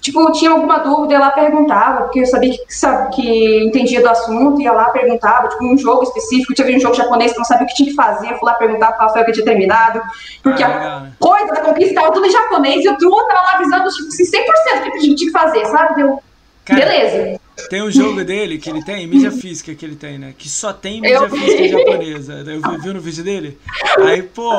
[0.00, 4.08] Tipo, tinha alguma dúvida, eu lá perguntava, porque eu sabia que, sabe, que entendia do
[4.08, 7.64] assunto, ia lá, perguntava, tipo, um jogo específico, tinha um jogo japonês que não sabia
[7.64, 10.00] o que tinha que fazer, eu fui lá perguntar qual foi o que tinha terminado,
[10.42, 13.88] porque ah, a coisa da conquista estava tudo em japonês, e eu tava lá avisando,
[13.90, 16.00] tipo, assim, 100% do que a gente tinha que fazer, sabe?
[16.00, 16.20] Eu,
[16.64, 17.40] Cara, beleza.
[17.68, 20.34] Tem um jogo dele que ele tem, mídia física que ele tem, né?
[20.36, 22.44] Que só tem mídia eu física japonesa.
[22.46, 23.58] Eu vi, vi no vídeo dele.
[24.06, 24.52] Aí, pô,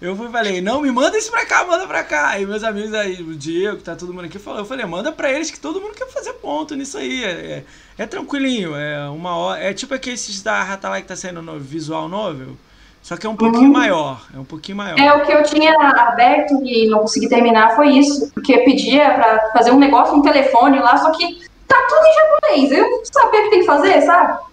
[0.00, 2.28] eu fui falei, não, me manda isso pra cá, manda pra cá.
[2.30, 5.30] Aí meus amigos aí, o Diego, tá todo mundo aqui, falou, eu falei, manda pra
[5.30, 7.22] eles que todo mundo quer fazer ponto nisso aí.
[7.22, 7.64] É, é,
[7.98, 9.62] é tranquilinho, é uma hora.
[9.62, 12.56] É tipo aqueles da Ratalai que tá saindo no visual novel.
[13.02, 13.72] Só que é um pouquinho uhum.
[13.72, 14.98] maior, é um pouquinho maior.
[14.98, 18.30] É, o que eu tinha aberto e não consegui terminar foi isso.
[18.32, 22.72] Porque pedia pra fazer um negócio no telefone lá, só que tá tudo em japonês.
[22.72, 24.50] Eu não sabia o que tem que fazer, sabe?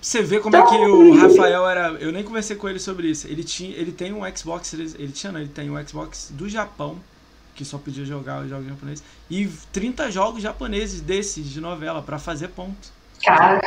[0.00, 1.88] Você vê como então, é que o Rafael era.
[2.00, 3.26] Eu nem conversei com ele sobre isso.
[3.26, 4.72] Ele, tinha, ele tem um Xbox.
[4.72, 6.96] Ele, ele tinha, não, ele tem um Xbox do Japão,
[7.54, 9.04] que só podia jogar os jogos japoneses.
[9.28, 12.88] E 30 jogos japoneses desses de novela para fazer ponto.
[13.22, 13.60] Cara.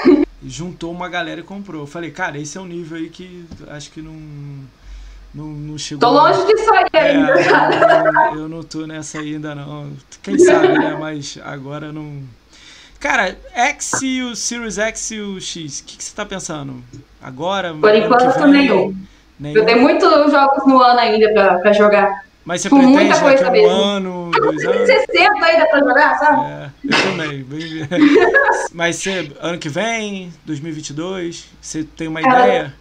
[0.43, 1.81] Juntou uma galera e comprou.
[1.81, 4.17] Eu falei, cara, esse é um nível aí que acho que não.
[5.33, 5.99] Não, não chegou.
[5.99, 8.31] Tô longe disso aí é, ainda, cara.
[8.33, 9.91] Eu, eu não tô nessa ainda, não.
[10.21, 10.95] Quem sabe, né?
[10.99, 12.21] Mas agora não
[13.03, 16.81] Cara, X e o Series X e o X, o que, que, você tá pensando?
[17.21, 17.73] Agora?
[17.73, 18.95] Por enquanto, nenhum.
[19.37, 19.57] nenhum.
[19.57, 22.23] Eu tenho muitos jogos no ano ainda pra, pra jogar.
[22.45, 24.85] Mas você Com pretende muita coisa um ano, dois anos?
[24.85, 26.45] 60 ainda pra jogar, sabe?
[26.45, 27.45] É, eu também.
[28.71, 32.73] Mas você, ano que vem, 2022, você tem uma Cara, ideia?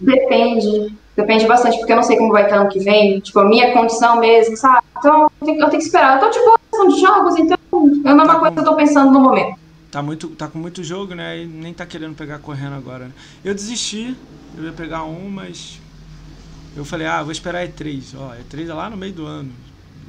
[0.00, 0.96] Depende.
[1.20, 3.20] Depende bastante, porque eu não sei como vai estar ano que vem.
[3.20, 4.82] Tipo, a minha condição mesmo, sabe?
[4.98, 6.16] Então, eu tenho, eu tenho que esperar.
[6.16, 6.58] Eu tô, tipo,
[6.88, 7.56] de jogos, então
[8.04, 9.58] é a mesma tá coisa que eu tô pensando no momento.
[9.90, 11.42] Tá, muito, tá com muito jogo, né?
[11.42, 13.06] E nem tá querendo pegar correndo agora.
[13.06, 13.12] Né?
[13.44, 14.16] Eu desisti,
[14.56, 15.78] eu ia pegar um, mas.
[16.74, 18.14] Eu falei, ah, vou esperar E3.
[18.16, 19.52] Ó, E3 é lá no meio do ano.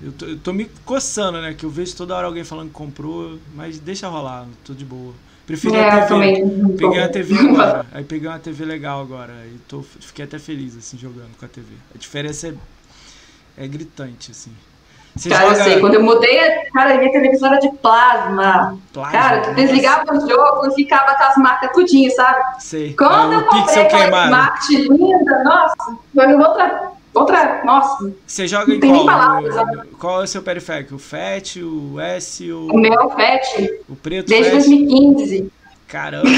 [0.02, 1.54] Eu tô, eu tô me coçando, né?
[1.54, 5.14] Que eu vejo toda hora alguém falando que comprou, mas deixa rolar, tô de boa.
[5.46, 6.44] Preferi é, a TV.
[6.78, 7.86] Peguei uma TV agora.
[7.92, 9.34] Aí peguei uma TV legal agora.
[9.46, 11.74] E tô, fiquei até feliz, assim, jogando com a TV.
[11.94, 14.52] A diferença é, é gritante, assim.
[15.16, 15.60] Você cara, joga...
[15.60, 16.40] eu sei, quando eu mudei,
[16.74, 18.78] cara, a minha televisão era de plasma.
[18.94, 22.40] plasma cara, tu desligava o jogo e ficava com as marcas tudinho, sabe?
[22.60, 22.94] Sei.
[22.94, 28.14] Quando é, eu comprei aquela smart linda, nossa, foi outra, outra, nossa.
[28.26, 29.06] Você joga em qual?
[29.06, 30.96] Palavras, qual é o seu periférico?
[30.96, 32.68] O FAT, o S, o...
[32.68, 33.82] O meu é o FAT.
[33.90, 34.68] O preto Desde FAT?
[34.68, 35.52] 2015.
[35.88, 36.30] Caramba.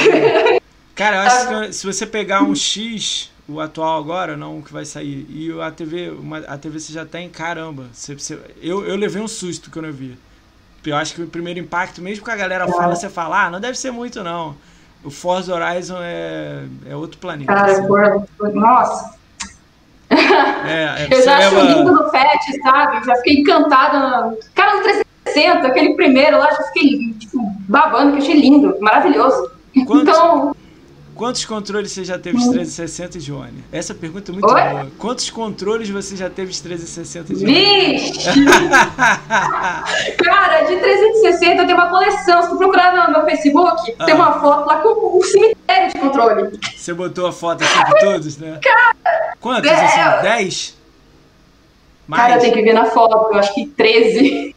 [0.95, 4.71] cara, eu acho que se você pegar um X o atual agora, não o que
[4.71, 5.26] vai sair.
[5.30, 7.86] E a TV, uma, a TV você já tem, caramba.
[7.93, 10.17] Você, você, eu, eu levei um susto quando eu vi.
[10.86, 13.59] Eu acho que o primeiro impacto, mesmo que a galera fala, você fala, ah, não
[13.59, 14.55] deve ser muito não.
[15.03, 17.53] O Forza Horizon é, é outro planeta.
[17.53, 18.53] Cara, assim.
[18.53, 19.15] nossa.
[20.66, 21.62] É, é, eu já leva...
[21.62, 23.06] acho lindo no FET, sabe?
[23.06, 24.38] Já fiquei encantada.
[24.56, 29.52] Cara, no 360, aquele primeiro lá, já fiquei tipo, babando, que achei lindo, maravilhoso.
[29.86, 30.56] Quantos, então,
[31.16, 33.64] Quantos controles você já teve de 360, Johnny?
[33.72, 34.62] Essa pergunta é muito Oi?
[34.62, 34.88] boa.
[34.98, 37.54] Quantos controles você já teve de 360, Johnny?
[37.54, 38.46] Vixe!
[40.18, 42.42] Cara, de 360 eu tenho uma coleção.
[42.42, 44.06] Se tu procurar no meu Facebook, ah.
[44.06, 46.60] tem uma foto lá com um cemitério de controle.
[46.76, 48.60] Você botou a foto aqui de todos, né?
[48.62, 49.36] Cara!
[49.40, 49.76] Quantos, é...
[49.76, 50.22] assim?
[50.24, 50.78] 10?
[52.08, 52.24] Mais?
[52.24, 53.34] Cara, tenho que ver na foto.
[53.34, 54.56] Eu acho que 13.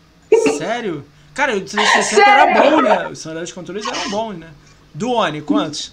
[0.58, 1.04] Sério?
[1.34, 2.32] Cara, o 360 Sério?
[2.32, 3.08] era bom, né?
[3.42, 4.48] Os controles eram bons, né?
[4.94, 5.92] Do Oni, quantos?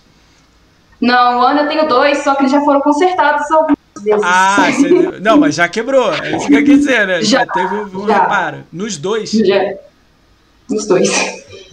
[1.02, 4.22] Não, o ano eu tenho dois, só que eles já foram consertados algumas vezes.
[4.24, 5.20] Ah, você...
[5.20, 6.14] não, mas já quebrou.
[6.14, 7.22] É isso que eu quis dizer, né?
[7.22, 8.22] Já, já teve um já.
[8.22, 8.64] reparo.
[8.72, 9.30] Nos dois?
[9.32, 9.74] Já.
[10.70, 11.10] Nos dois.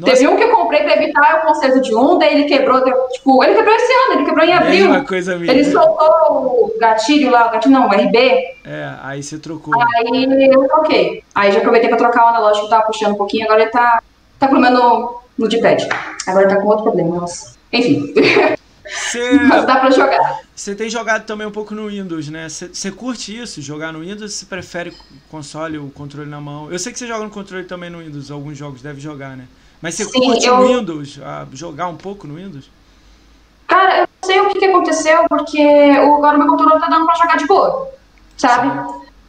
[0.01, 0.13] Nossa.
[0.13, 3.55] Teve um que eu comprei pra evitar o conserto de daí ele quebrou, tipo, ele
[3.55, 4.87] quebrou esse ano, ele quebrou em abril.
[4.87, 5.53] É uma coisa minha.
[5.53, 8.19] Ele soltou o gatilho lá, o gatilho não, o RB.
[8.65, 9.75] É, aí você trocou.
[9.75, 11.25] Aí eu troquei.
[11.35, 14.01] Aí já aproveitei pra trocar o analógico que tava puxando um pouquinho, agora ele tá,
[14.39, 15.89] tá com no, no D-pad.
[16.27, 17.57] Agora tá com outro problema, nossa.
[17.73, 18.15] Enfim.
[18.87, 20.41] Cê, Mas dá pra jogar.
[20.55, 22.49] Você tem jogado também um pouco no Windows, né?
[22.49, 24.35] Você curte isso, jogar no Windows?
[24.35, 24.93] Você prefere
[25.31, 26.71] console, o controle na mão?
[26.71, 29.47] Eu sei que você joga no controle também no Windows, alguns jogos deve jogar, né?
[29.81, 30.55] Mas você curte eu...
[30.57, 31.19] o Windows,
[31.53, 32.71] jogar um pouco no Windows?
[33.67, 37.07] Cara, eu não sei o que, que aconteceu, porque agora o meu controle tá dando
[37.07, 37.89] pra jogar de boa,
[38.37, 38.69] sabe?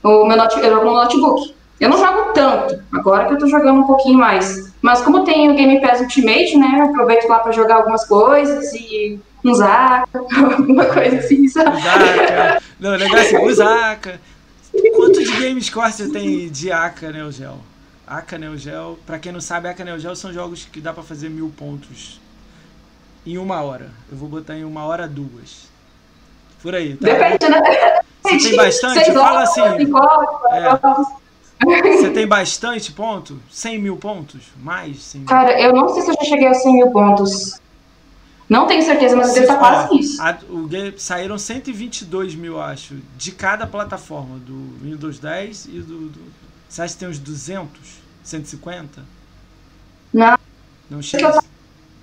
[0.04, 1.56] O meu note, eu jogo no notebook.
[1.80, 4.72] Eu não jogo tanto, agora que eu tô jogando um pouquinho mais.
[4.82, 6.76] Mas como tem o Game Pass Ultimate, né?
[6.80, 10.08] Eu aproveito lá pra jogar algumas coisas e um Zaka,
[10.58, 11.82] alguma coisa assim, sabe?
[11.82, 12.62] Zaka.
[12.80, 14.20] Não, legal assim, o Zaka.
[14.96, 17.60] Quanto de game score você tem de Aka Neo Geo?
[18.12, 21.02] Aka Neo Geo, pra quem não sabe, Aka Neo Geo são jogos que dá pra
[21.02, 22.20] fazer mil pontos
[23.26, 23.90] em uma hora.
[24.12, 25.70] Eu vou botar em uma hora duas.
[26.62, 27.08] Por aí, tá?
[27.08, 28.02] Depende, né?
[28.22, 28.94] Você tem bastante?
[29.06, 29.62] Seis Fala horas, assim.
[29.94, 30.68] horas, É.
[30.68, 31.08] horas.
[32.02, 33.40] Você tem bastante ponto?
[33.50, 34.42] 100 mil pontos?
[34.62, 34.98] Mais?
[35.04, 35.30] 100 mil?
[35.30, 37.62] Cara, eu não sei se eu já cheguei aos 100 mil pontos.
[38.50, 40.22] Não tenho certeza, mas eu devo estar quase isso.
[40.22, 46.20] A- o saíram 122 mil, acho, de cada plataforma, do Windows 10 e do, do.
[46.68, 48.01] Você acha que tem uns 200?
[48.24, 49.04] 150?
[50.14, 50.38] Não.
[50.90, 51.40] Não chega?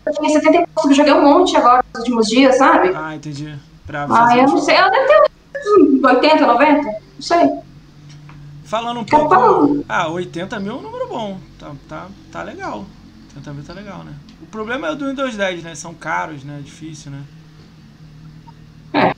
[0.06, 2.90] Eu tinha 70 e poucos, eu joguei um monte agora nos últimos dias, sabe?
[2.94, 3.54] Ah, entendi.
[3.86, 4.74] Pra Ah, fazer eu não sei.
[4.76, 5.30] Ela deve ter
[5.82, 7.50] uns 80, 90, não sei.
[8.64, 9.34] Falando um Tá pouco.
[9.34, 9.84] bom.
[9.88, 11.38] Ah, 80 mil é um número bom.
[11.58, 12.84] Tá, tá, tá legal.
[13.30, 14.12] 80 mil tá legal, né?
[14.42, 15.74] O problema é o do Windows 10, né?
[15.74, 16.60] São caros, né?
[16.64, 17.22] Difícil, né?
[18.94, 19.14] É.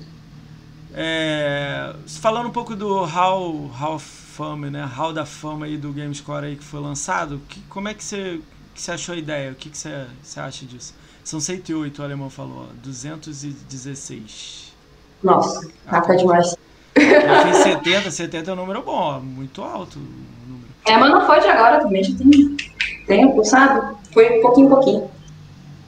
[0.92, 4.00] É, falando um pouco do Hall, Hall
[4.40, 4.84] of Fame, né?
[4.84, 8.40] Hall da Fama aí do GameScore aí que foi lançado, que, como é que você,
[8.74, 9.52] que você achou a ideia?
[9.52, 10.94] O que, que você, você acha disso?
[11.22, 14.72] São 108, o alemão falou, ó, 216.
[15.22, 16.56] Nossa, tá demais.
[16.94, 20.68] Eu fiz 70, 70 é um número bom, ó, muito alto o número.
[20.86, 22.56] É, mas não foi de agora também, já tem
[23.06, 23.96] tempo, sabe?
[24.12, 25.10] Foi pouquinho em pouquinho.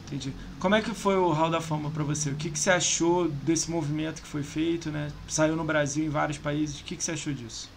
[0.06, 0.32] Entendi.
[0.60, 2.30] Como é que foi o Hall da Fama pra você?
[2.30, 5.08] O que, que você achou desse movimento que foi feito, né?
[5.26, 6.80] Saiu no Brasil, em vários países.
[6.80, 7.68] O que, que você achou disso?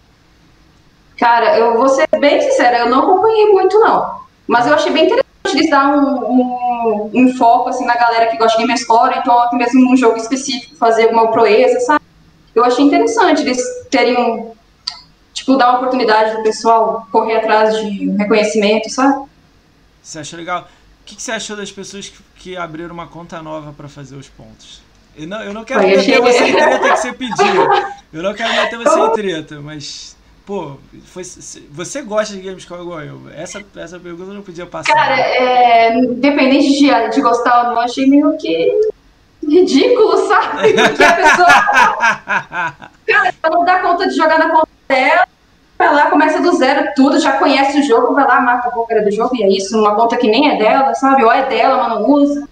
[1.18, 4.20] Cara, eu vou ser bem sincera, eu não acompanhei muito, não.
[4.46, 8.36] Mas eu achei bem interessante eles dar um, um, um foco, assim, na galera que
[8.36, 12.04] gosta de game score, então até mesmo num jogo específico, fazer alguma proeza, sabe?
[12.54, 13.60] Eu achei interessante eles
[13.90, 14.52] terem um,
[15.32, 19.26] tipo, dar uma oportunidade do pessoal correr atrás de um reconhecimento, sabe?
[20.02, 20.62] Você achou legal?
[20.62, 24.16] O que, que você achou das pessoas que, que abriram uma conta nova pra fazer
[24.16, 24.80] os pontos?
[25.16, 27.68] Eu não, eu não quero meter achei- você em treta que você pediu.
[28.12, 30.15] Eu não quero meter você em treta, mas.
[30.46, 30.76] Pô,
[31.06, 33.20] foi, você gosta de Gamescom igual eu?
[33.34, 34.94] Essa, essa pergunta eu não podia passar.
[34.94, 38.70] Cara, é, independente de, de gostar ou não, achei meio que
[39.44, 40.72] ridículo, sabe?
[40.72, 41.46] Porque a pessoa
[43.06, 45.26] Cara, ela não dá conta de jogar na conta dela,
[45.76, 49.02] vai lá, começa do zero tudo, já conhece o jogo, vai lá, mata a boca
[49.02, 51.24] do jogo e é isso, numa conta que nem é dela, sabe?
[51.24, 52.48] Ou é dela, mas não usa.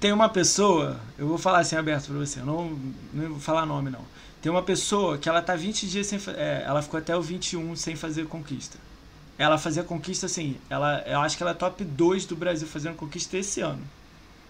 [0.00, 2.72] Tem uma pessoa, eu vou falar assim aberto pra você, eu não,
[3.14, 4.15] não vou falar nome não.
[4.46, 6.20] Tem uma pessoa que ela tá 20 dias sem.
[6.36, 8.78] É, ela ficou até o 21 sem fazer conquista.
[9.36, 12.94] Ela fazia conquista assim, ela, eu acho que ela é top 2 do Brasil fazendo
[12.94, 13.82] conquista esse ano.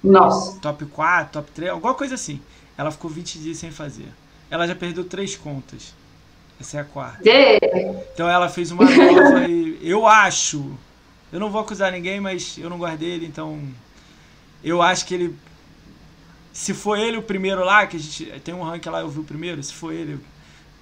[0.04, 0.60] Nossa.
[0.60, 2.42] Top 4, top 3, alguma coisa assim.
[2.76, 4.08] Ela ficou 20 dias sem fazer.
[4.50, 5.94] Ela já perdeu três contas.
[6.60, 7.22] Essa é a quarta.
[8.12, 10.76] Então ela fez uma nova e eu acho.
[11.32, 13.58] Eu não vou acusar ninguém, mas eu não gosto dele, então.
[14.62, 15.34] Eu acho que ele.
[16.56, 18.24] Se for ele o primeiro lá, que a gente.
[18.40, 20.18] Tem um ranking lá, eu vi o primeiro, se for ele,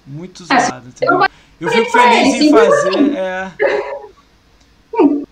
[0.07, 1.27] muito É, zoado, entendeu?
[1.59, 3.13] Eu fico feliz em sim, fazer.
[3.17, 3.51] É,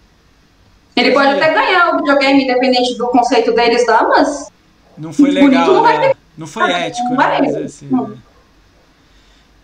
[0.98, 4.52] ele pode até ganhar o videogame, independente do conceito deles lá, mas
[4.98, 6.14] não foi legal, não né?
[6.38, 7.40] Não foi ético, não né?
[7.40, 8.18] dizer assim, né?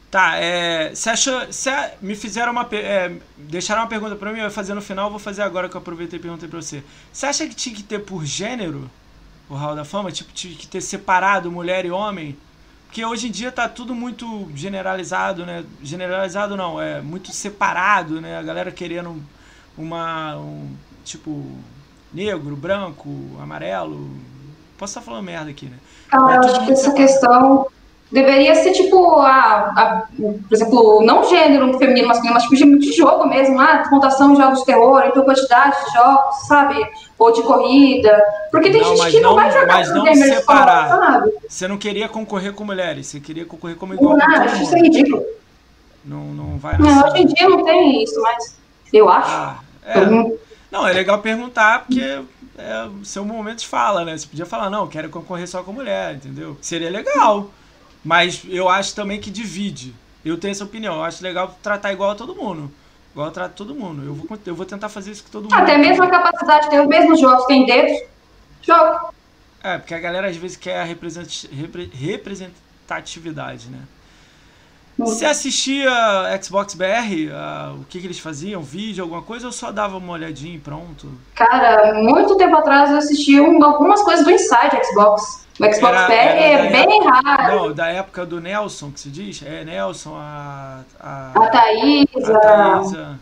[0.09, 1.45] Tá, é, você achou.
[1.45, 1.71] Você
[2.01, 2.65] me fizeram uma.
[2.71, 5.75] É, deixaram uma pergunta pra mim, eu ia fazer no final, vou fazer agora que
[5.75, 6.81] eu aproveitei e perguntei pra você.
[7.11, 8.89] Você acha que tinha que ter por gênero
[9.49, 10.11] o Hall da Fama?
[10.11, 12.37] Tipo, tinha que ter separado mulher e homem?
[12.85, 15.65] Porque hoje em dia tá tudo muito generalizado, né?
[15.83, 18.37] Generalizado não, é muito separado, né?
[18.37, 19.21] A galera querendo
[19.77, 20.37] uma.
[20.37, 21.45] Um, tipo,
[22.11, 24.09] negro, branco, amarelo.
[24.77, 25.77] Posso estar falando merda aqui, né?
[26.09, 26.91] cara, É eu acho que essa separado.
[26.91, 27.67] questão
[28.11, 29.31] deveria ser tipo a,
[29.75, 34.33] a- por exemplo, não gênero feminino, masculino, mas tipo de, de jogo mesmo, ah, pontuação
[34.33, 36.75] de jogos de terror, então quantidade de jogos, sabe?
[37.17, 38.21] Ou de corrida.
[38.51, 40.89] Porque tem Não, gente que não, não- vai jogar mas não separar.
[40.89, 41.31] sabe?
[41.47, 44.79] Você não queria concorrer com mulheres, você queria concorrer como igual Não, acho isso é
[44.79, 45.23] ridículo.
[46.03, 48.55] Não, não vai Não, hoje em dia não tem isso, mas
[48.91, 49.29] eu acho.
[49.29, 49.99] Ah, é.
[49.99, 50.37] Uhum.
[50.71, 52.21] Não, é legal perguntar porque
[52.57, 54.17] é o seu momento de fala, né?
[54.17, 56.57] Você podia falar, não, quero concorrer só com mulher, entendeu?
[56.61, 57.49] Seria legal.
[58.03, 59.93] Mas eu acho também que divide.
[60.23, 60.95] Eu tenho essa opinião.
[60.95, 62.71] Eu acho legal tratar igual a todo mundo.
[63.11, 64.03] Igual eu trato todo mundo.
[64.05, 65.53] Eu vou, eu vou tentar fazer isso com todo mundo.
[65.53, 67.99] Até mesmo a capacidade de ter os mesmos jogos que tem dedos,
[68.61, 69.13] jogo.
[69.63, 73.79] É, porque a galera às vezes quer a represent- repre- representatividade, né?
[74.99, 75.89] Você assistia
[76.41, 77.31] Xbox BR?
[77.33, 78.61] ah, o que, que eles faziam?
[78.61, 79.45] Vídeo, alguma coisa?
[79.47, 81.09] Ou só dava uma olhadinha e pronto?
[81.35, 85.47] Cara, muito tempo atrás eu assisti um- algumas coisas do Inside Xbox.
[85.59, 87.55] O Xbox Era- BR era é bem raro.
[87.55, 89.41] Não, da época do Nelson, que se diz?
[89.45, 90.81] É, Nelson, a.
[90.99, 91.49] A, A a a...
[91.49, 93.19] Thaísa.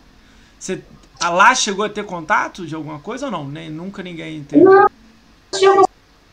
[0.58, 0.82] Você,
[1.20, 3.44] a lá chegou a ter contato de alguma coisa ou não?
[3.44, 4.62] Nem, nunca ninguém teve.
[4.62, 4.86] Não.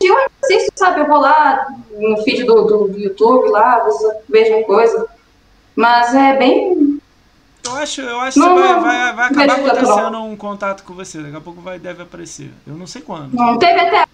[0.00, 1.66] eu assisto sabe, eu vou lá
[1.98, 3.84] no feed do, do, YouTube, lá,
[4.28, 5.06] vejo coisa.
[5.76, 7.00] Mas é bem.
[7.64, 11.20] Eu acho, eu acho não, que vai, vai, vai acabar acontecendo um contato com você.
[11.20, 12.50] Daqui a pouco vai, deve aparecer.
[12.66, 13.34] Eu não sei quando.
[13.34, 14.04] Não, teve até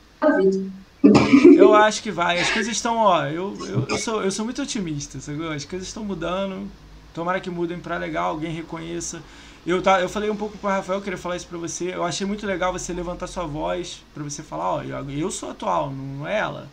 [1.57, 2.41] Eu acho que vai.
[2.41, 3.27] As coisas estão, ó.
[3.27, 5.47] Eu, eu, eu, sou, eu sou muito otimista, sabe?
[5.55, 6.69] As coisas estão mudando.
[7.15, 9.23] Tomara que mudem para legal, alguém reconheça.
[9.67, 11.95] Eu, tá, eu falei um pouco o Rafael, queria falar isso pra você.
[11.95, 15.51] Eu achei muito legal você levantar sua voz pra você falar, ó, eu, eu sou
[15.51, 16.69] atual, não é ela.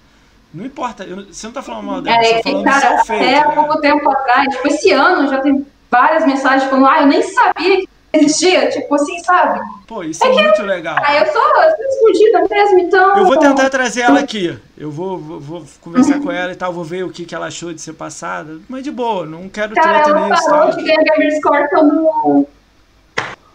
[0.53, 3.01] Não importa, eu, você não tá falando mal dela, é, você tá falando cara, do.
[3.01, 3.55] Até né?
[3.55, 7.77] pouco tempo atrás, tipo, esse ano já tem várias mensagens falando, ah, eu nem sabia
[7.77, 9.59] que existia, tipo assim, sabe?
[9.87, 10.97] Pô, isso é, é muito legal.
[10.99, 13.17] Ah, eu sou, eu sou escondida mesmo, então.
[13.17, 14.57] Eu vou tentar trazer ela aqui.
[14.75, 16.23] Eu vou, vou, vou conversar uhum.
[16.23, 18.57] com ela e tal, vou ver o que, que ela achou de ser passada.
[18.67, 20.49] Mas de boa, não quero Cara, treta nisso.
[20.49, 22.47] Ela falou que ganha Gamerscore quando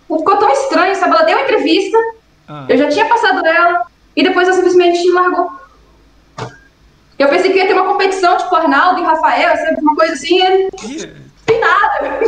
[0.07, 1.16] ficou tão estranho, sabe?
[1.16, 1.99] Ela deu uma entrevista,
[2.49, 2.66] ah.
[2.68, 5.63] eu já tinha passado ela, e depois ela simplesmente largou.
[7.18, 9.80] Eu pensei que ia ter uma competição, tipo Arnaldo e Rafael, sabe?
[9.80, 10.40] Uma coisa assim.
[10.42, 11.24] E...
[11.46, 12.20] Tem nada.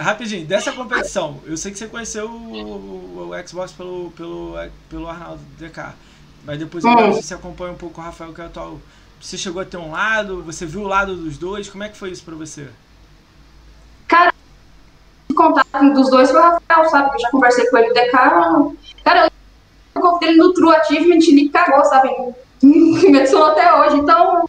[0.00, 4.54] Rapidinho, dessa competição, eu sei que você conheceu o, o, o Xbox pelo, pelo,
[4.88, 5.92] pelo Arnaldo DK.
[6.44, 7.12] Mas depois hum.
[7.12, 8.80] você acompanha um pouco o Rafael, que é atual.
[9.20, 11.96] Você chegou a ter um lado, você viu o lado dos dois, como é que
[11.96, 12.68] foi isso pra você?
[15.42, 17.10] contato dos dois foi o Rafael, sabe?
[17.14, 18.12] Eu já conversei com ele do DK.
[19.04, 19.30] Cara,
[19.94, 22.08] eu convidei ele no True Achievement e me cagou, sabe?
[23.10, 23.96] Me adicionou até hoje.
[23.96, 24.48] Então,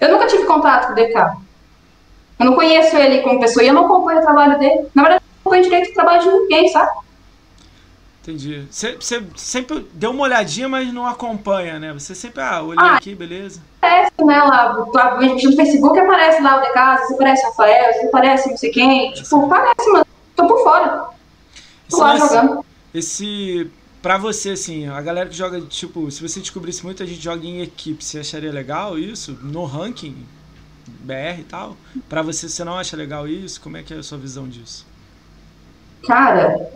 [0.00, 1.14] eu nunca tive contato com o DK.
[2.38, 4.86] Eu não conheço ele como pessoa e eu não acompanho o trabalho dele.
[4.94, 6.90] Na verdade, eu não acompanho direito o trabalho de ninguém, sabe?
[8.22, 8.66] Entendi.
[8.70, 8.98] Você,
[9.36, 11.92] sempre deu uma olhadinha, mas não acompanha, né?
[11.92, 13.62] Você sempre, ah, olhei ah, aqui, beleza.
[13.80, 18.50] Aparece, né, lá, no Facebook aparece lá o DK, você aparece o Rafael, você aparece
[18.50, 19.12] não sei quem.
[19.12, 21.08] Tipo, aparece, mano tô por fora.
[21.88, 22.64] Tô lá jogando.
[22.94, 23.70] Esse.
[24.06, 27.60] Pra você, assim, a galera que joga, tipo, se você descobrisse muita gente joga em
[27.60, 29.36] equipe, você acharia legal isso?
[29.42, 30.14] No ranking
[31.00, 31.76] BR e tal?
[32.08, 33.60] Pra você, você não acha legal isso?
[33.60, 34.86] Como é que é a sua visão disso?
[36.06, 36.70] Cara,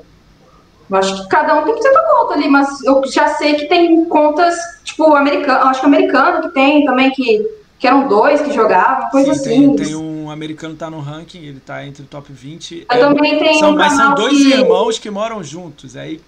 [0.90, 3.54] eu acho que cada um tem que ter sua conta ali, mas eu já sei
[3.54, 8.40] que tem contas, tipo, americano, acho que americano que tem também, que, que eram dois
[8.40, 9.76] que jogavam, coisa Sim, assim.
[9.76, 12.88] Tem, tem um americano tá no ranking, ele tá entre o top 20.
[12.90, 14.52] Eu é, também tenho são, um Mas são dois que...
[14.52, 15.96] irmãos que moram juntos.
[15.96, 16.20] Aí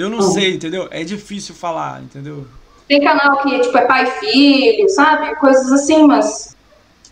[0.00, 0.88] eu não sei, entendeu?
[0.90, 2.46] É difícil falar, entendeu?
[2.88, 5.34] Tem canal que tipo, é pai e filho, sabe?
[5.36, 6.56] Coisas assim, mas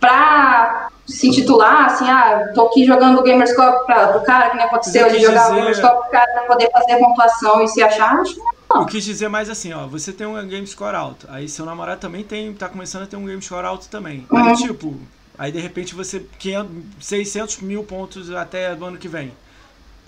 [0.00, 4.66] pra se intitular, assim, ah, tô aqui jogando o Gamerscope pra, pro cara, que nem
[4.66, 5.52] aconteceu de jogar dizer...
[5.52, 8.82] o Gamerscope pro cara pra poder fazer a pontuação e se achar, acho que não.
[8.82, 12.00] Eu quis dizer mais assim, ó, você tem um game score alto, aí seu namorado
[12.00, 14.26] também tem, tá começando a ter um game score alto também.
[14.30, 14.44] Uhum.
[14.44, 14.94] Aí, tipo,
[15.38, 19.30] Aí de repente você 500, 600 mil pontos até do ano que vem.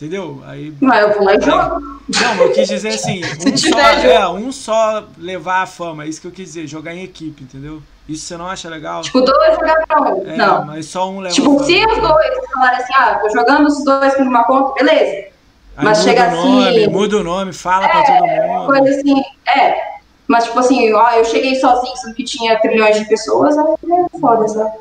[0.01, 0.43] Entendeu?
[0.47, 0.73] Aí.
[0.81, 2.01] Mas eu vou lá e jogo.
[2.09, 6.23] Não, eu quis dizer assim, um só, é, um só levar a fama, é isso
[6.23, 7.83] que eu quis dizer, jogar em equipe, entendeu?
[8.09, 9.03] Isso você não acha legal?
[9.03, 10.27] Tipo, dois jogar pra um.
[10.27, 10.65] É, não.
[10.65, 11.35] Mas só um leva.
[11.35, 15.29] Tipo, se os dois falarem assim, ah, tô jogando os dois por uma conta, beleza.
[15.77, 16.37] Aí mas chega assim.
[16.37, 18.67] Nome, muda o nome, fala é, pra todo mundo.
[18.67, 19.23] Coisa assim,
[19.55, 20.01] é.
[20.27, 24.19] Mas, tipo assim, ó, eu cheguei sozinho, sendo que tinha trilhões de pessoas, aí é
[24.19, 24.79] foda, sabe?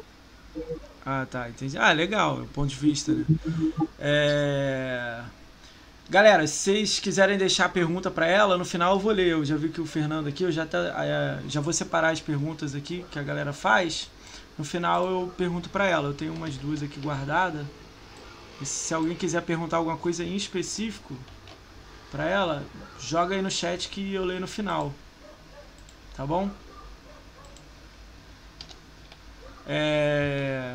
[1.06, 1.78] Ah, tá, entendi.
[1.78, 3.26] Ah, legal, ponto de vista, né?
[4.00, 5.22] É...
[6.10, 9.28] Galera, se vocês quiserem deixar a pergunta para ela, no final eu vou ler.
[9.28, 12.20] Eu já vi que o Fernando aqui, eu já, tá, é, já vou separar as
[12.20, 14.10] perguntas aqui que a galera faz.
[14.58, 16.10] No final eu pergunto para ela.
[16.10, 17.66] Eu tenho umas duas aqui guardadas.
[18.64, 21.16] Se alguém quiser perguntar alguma coisa em específico
[22.12, 22.64] para ela,
[23.00, 24.91] joga aí no chat que eu leio no final.
[26.18, 26.50] Tá bom?
[29.72, 30.74] É...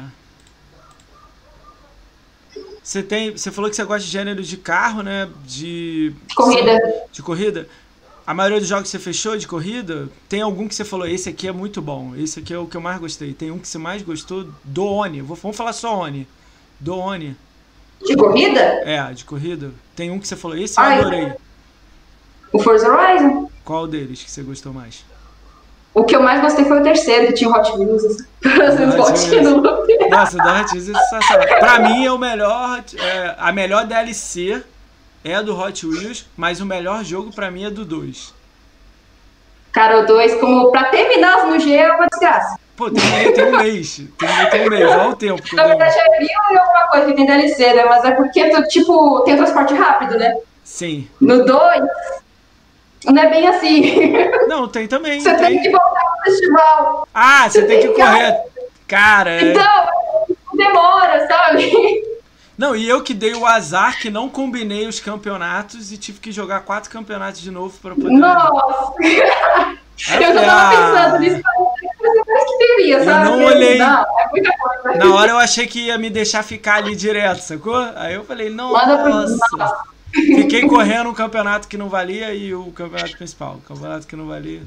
[2.80, 5.28] Você tem, você falou que você gosta de gênero de carro, né?
[5.44, 6.78] De corrida.
[7.10, 7.68] De corrida.
[8.24, 11.28] A maioria dos jogos que você fechou de corrida, tem algum que você falou, esse
[11.28, 13.34] aqui é muito bom, esse aqui é o que eu mais gostei.
[13.34, 15.20] Tem um que você mais gostou do Oni.
[15.20, 16.26] Vamos falar só Oni.
[16.78, 17.36] Do Oni.
[18.02, 18.60] De corrida?
[18.60, 19.72] É, de corrida.
[19.96, 21.32] Tem um que você falou, esse eu Ai, adorei.
[22.52, 23.50] O Forza Horizon.
[23.64, 25.04] Qual deles que você gostou mais?
[25.94, 28.04] O que eu mais gostei foi o terceiro, que tinha Hot Wheels.
[28.04, 29.36] Assim,
[30.10, 31.58] Nossa, o da Hot Wheels é sensacional.
[31.60, 32.82] Pra mim, é o melhor.
[32.98, 34.62] É, a melhor DLC
[35.24, 38.34] é a do Hot Wheels, mas o melhor jogo pra mim é do 2.
[39.72, 42.58] Cara, o 2, como pra terminar no G, é uma desgraça.
[42.76, 43.96] Pô, tem, tem um mês.
[44.18, 45.42] Tem, tem um mês, olha o tempo.
[45.54, 47.84] Na verdade, é mil e alguma coisa que tem DLC, né?
[47.84, 50.36] Mas é porque, tu, tipo, tem transporte rápido, né?
[50.64, 51.08] Sim.
[51.20, 51.82] No 2,
[53.06, 54.12] não é bem assim.
[54.48, 55.20] Não, tem também.
[55.20, 57.08] Você tem, tem que voltar pro festival.
[57.14, 58.40] Ah, você, você tem, tem, que correr.
[58.86, 59.30] Cara.
[59.30, 59.50] É...
[59.50, 59.86] Então,
[60.54, 62.02] demora, sabe?
[62.56, 66.30] Não, e eu que dei o azar que não combinei os campeonatos e tive que
[66.30, 68.10] jogar quatro campeonatos de novo para poder.
[68.10, 68.94] Nossa!
[69.02, 71.42] eu já tava pensando nisso
[72.60, 73.26] eu ia, sabe?
[73.26, 73.78] Eu não olhei.
[73.78, 74.98] Não, é muita coisa.
[74.98, 77.76] Na hora eu achei que ia me deixar ficar ali direto, sacou?
[77.96, 79.36] Aí eu falei, nossa.
[80.14, 83.56] Fiquei correndo um campeonato que não valia e o campeonato principal.
[83.56, 84.62] O campeonato que não valia.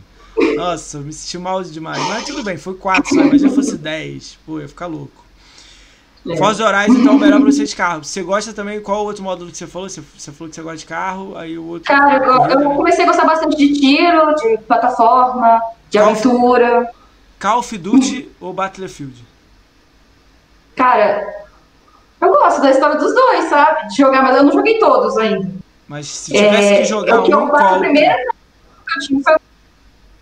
[0.55, 2.01] Nossa, me senti mal demais.
[2.09, 3.21] Mas tudo bem, foi 4 só.
[3.21, 4.39] Imagina fosse 10.
[4.45, 5.25] Pô, ia ficar louco.
[6.29, 6.35] É.
[6.35, 8.03] Foz do Horizon, então, melhor pra você de carro.
[8.03, 9.87] Você gosta também, qual o outro módulo que você falou?
[9.87, 11.87] Você, você falou que você gosta de carro, aí o outro...
[11.87, 16.91] Cara, eu, eu comecei a gostar bastante de tiro, de plataforma, de Call aventura.
[17.39, 19.25] Call of Duty ou Battlefield?
[20.75, 21.46] Cara,
[22.19, 23.87] eu gosto da história dos dois, sabe?
[23.89, 25.51] De jogar, mas eu não joguei todos ainda.
[25.87, 27.79] Mas se tivesse é, que jogar eu, um, eu qual?
[27.79, 28.15] Primeiro,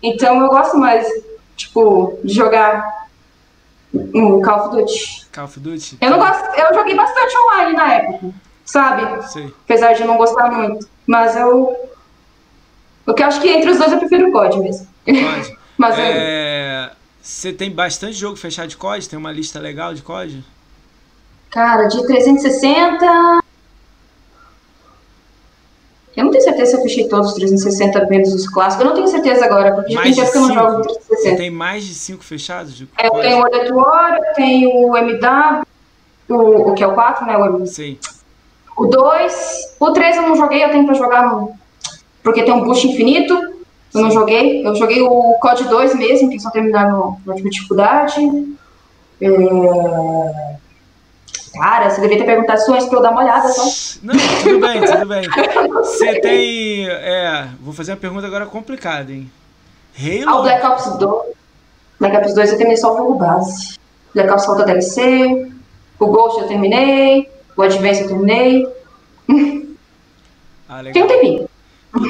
[0.02, 1.06] então eu gosto mais,
[1.56, 3.08] tipo, de jogar
[3.92, 5.26] o Call of Duty.
[5.32, 5.98] Call of Duty?
[6.00, 8.34] Eu não gosto, eu joguei bastante online na época,
[8.64, 9.26] sabe?
[9.28, 9.52] Sei.
[9.64, 10.88] Apesar de não gostar muito.
[11.06, 11.74] Mas eu.
[13.06, 14.86] O que eu acho que entre os dois eu prefiro o COD mesmo.
[15.04, 15.58] COD.
[15.78, 16.90] Mas é...
[17.22, 19.08] Você tem bastante jogo fechado de COD?
[19.08, 20.44] Tem uma lista legal de COD?
[21.56, 23.40] Cara, de 360.
[26.14, 28.84] Eu não tenho certeza se eu fechei todos os 360 menos os clássicos.
[28.84, 31.16] Eu não tenho certeza agora, porque já tem tempo que eu não jogo 360.
[31.16, 32.74] Você tem mais de 5 fechados?
[32.74, 35.62] De é, eu tenho o World War, eu tenho o MW,
[36.28, 37.38] o, o que é o 4, né?
[37.38, 37.98] O, Sim.
[38.76, 39.76] O 2.
[39.80, 41.42] O 3 eu não joguei, eu tenho pra jogar
[42.22, 43.32] porque tem um boost infinito.
[43.32, 43.50] Eu
[43.92, 44.02] Sim.
[44.02, 44.66] não joguei.
[44.66, 48.20] Eu joguei o COD 2 mesmo, que só terminar no, na última dificuldade.
[49.22, 50.56] É...
[51.56, 53.98] Cara, você devia ter perguntado só antes pra eu dar uma olhada só.
[54.02, 55.22] Não, tudo bem, tudo bem.
[55.74, 56.88] Você tem.
[56.88, 59.30] É, vou fazer uma pergunta agora complicada, hein?
[59.98, 60.28] Halo.
[60.28, 61.26] Ah, o Black Ops 2.
[61.98, 63.76] Black Ops 2 eu terminei só o jogo base.
[64.14, 65.50] Black Ops falta DLC.
[65.98, 67.30] O Ghost eu terminei.
[67.56, 68.66] O Advance eu terminei.
[70.68, 70.92] Ah, legal.
[70.92, 71.48] Tem um tempinho.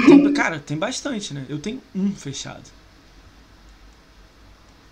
[0.06, 1.44] Tem, cara, tem bastante, né?
[1.48, 2.62] Eu tenho um fechado.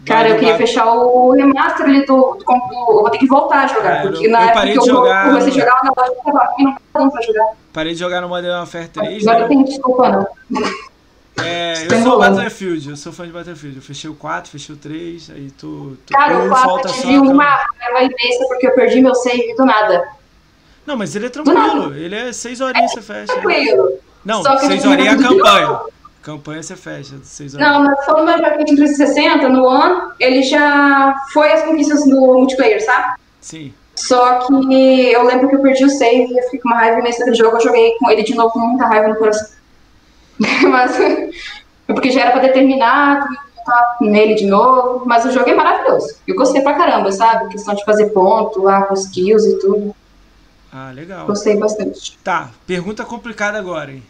[0.07, 3.65] Cara, eu queria fechar o remaster ali do, do, do, Eu vou ter que voltar
[3.65, 3.97] a jogar.
[3.97, 6.77] É, porque eu, na eu época que eu jogar, comecei a jogar, negócio tava não
[6.93, 7.53] tava pra jogar.
[7.73, 9.27] Parei de jogar no Modern Warfare 3.
[9.27, 9.45] Agora né?
[9.45, 10.27] eu tenho desculpa, não.
[11.43, 13.77] É, eu sou Battlefield, eu sou fã de Battlefield.
[13.77, 15.93] Eu fechei o 4, fechei o 3, aí tô.
[16.07, 19.65] tô Cara, o 4 eu tive uma raiva imensa porque eu perdi meu save do
[19.65, 20.07] nada.
[20.87, 21.95] Não, mas ele é tranquilo.
[21.95, 23.33] Ele é 6 horinhas é, você fecha.
[23.33, 23.99] Tranquilo.
[24.23, 25.81] Não, 6 horinhas é a campanha.
[26.25, 27.69] Campanha você fecha, 6 horas.
[27.69, 32.83] Não, mas falando mais pra 360, no ano, ele já foi as conquistas do multiplayer,
[32.83, 33.19] sabe?
[33.43, 33.75] Sim.
[33.95, 37.03] Só que eu lembro que eu perdi o save e eu fiquei com uma raiva
[37.03, 37.59] nesse jogo.
[37.59, 39.49] Eu joguei com ele de novo com muita raiva no coração.
[40.71, 40.97] mas.
[41.87, 43.27] Porque já era pra ter terminado,
[43.67, 45.05] tá nele de novo.
[45.05, 46.17] Mas o jogo é maravilhoso.
[46.27, 47.51] Eu gostei pra caramba, sabe?
[47.51, 49.95] questão de fazer ponto lá com os kills e tudo.
[50.73, 51.27] Ah, legal.
[51.27, 52.19] Gostei bastante.
[52.25, 54.03] Tá, pergunta complicada agora, hein?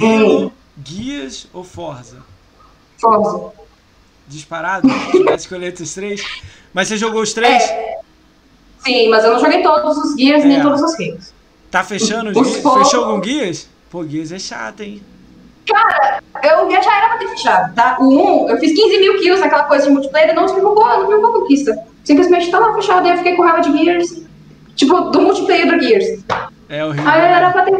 [0.00, 0.46] Halo.
[0.46, 0.63] Hum.
[0.78, 2.18] Guias ou Forza?
[2.98, 3.52] Forza.
[4.26, 4.88] Disparado?
[5.24, 6.22] Vai escolher entre os três.
[6.72, 7.62] Mas você jogou os três?
[7.62, 7.98] É.
[8.80, 10.46] Sim, mas eu não joguei todos os guias é.
[10.46, 11.32] nem todos os guias.
[11.70, 12.62] Tá fechando os, os guias?
[12.62, 12.84] For...
[12.84, 13.68] Fechou algum guias?
[13.90, 15.02] Pô, guias é chato, hein?
[15.66, 17.96] Cara, eu, já era pra ter fechado, tá?
[17.98, 21.18] O 1, eu fiz 15 mil kills naquela coisa de multiplayer não uma, não tive
[21.18, 21.78] uma conquista.
[22.04, 24.22] Simplesmente tá lá fechado e eu fiquei com raiva de Gears.
[24.76, 26.22] Tipo, do multiplayer do Gears.
[26.68, 27.10] É horrível.
[27.10, 27.72] Aí era pra ter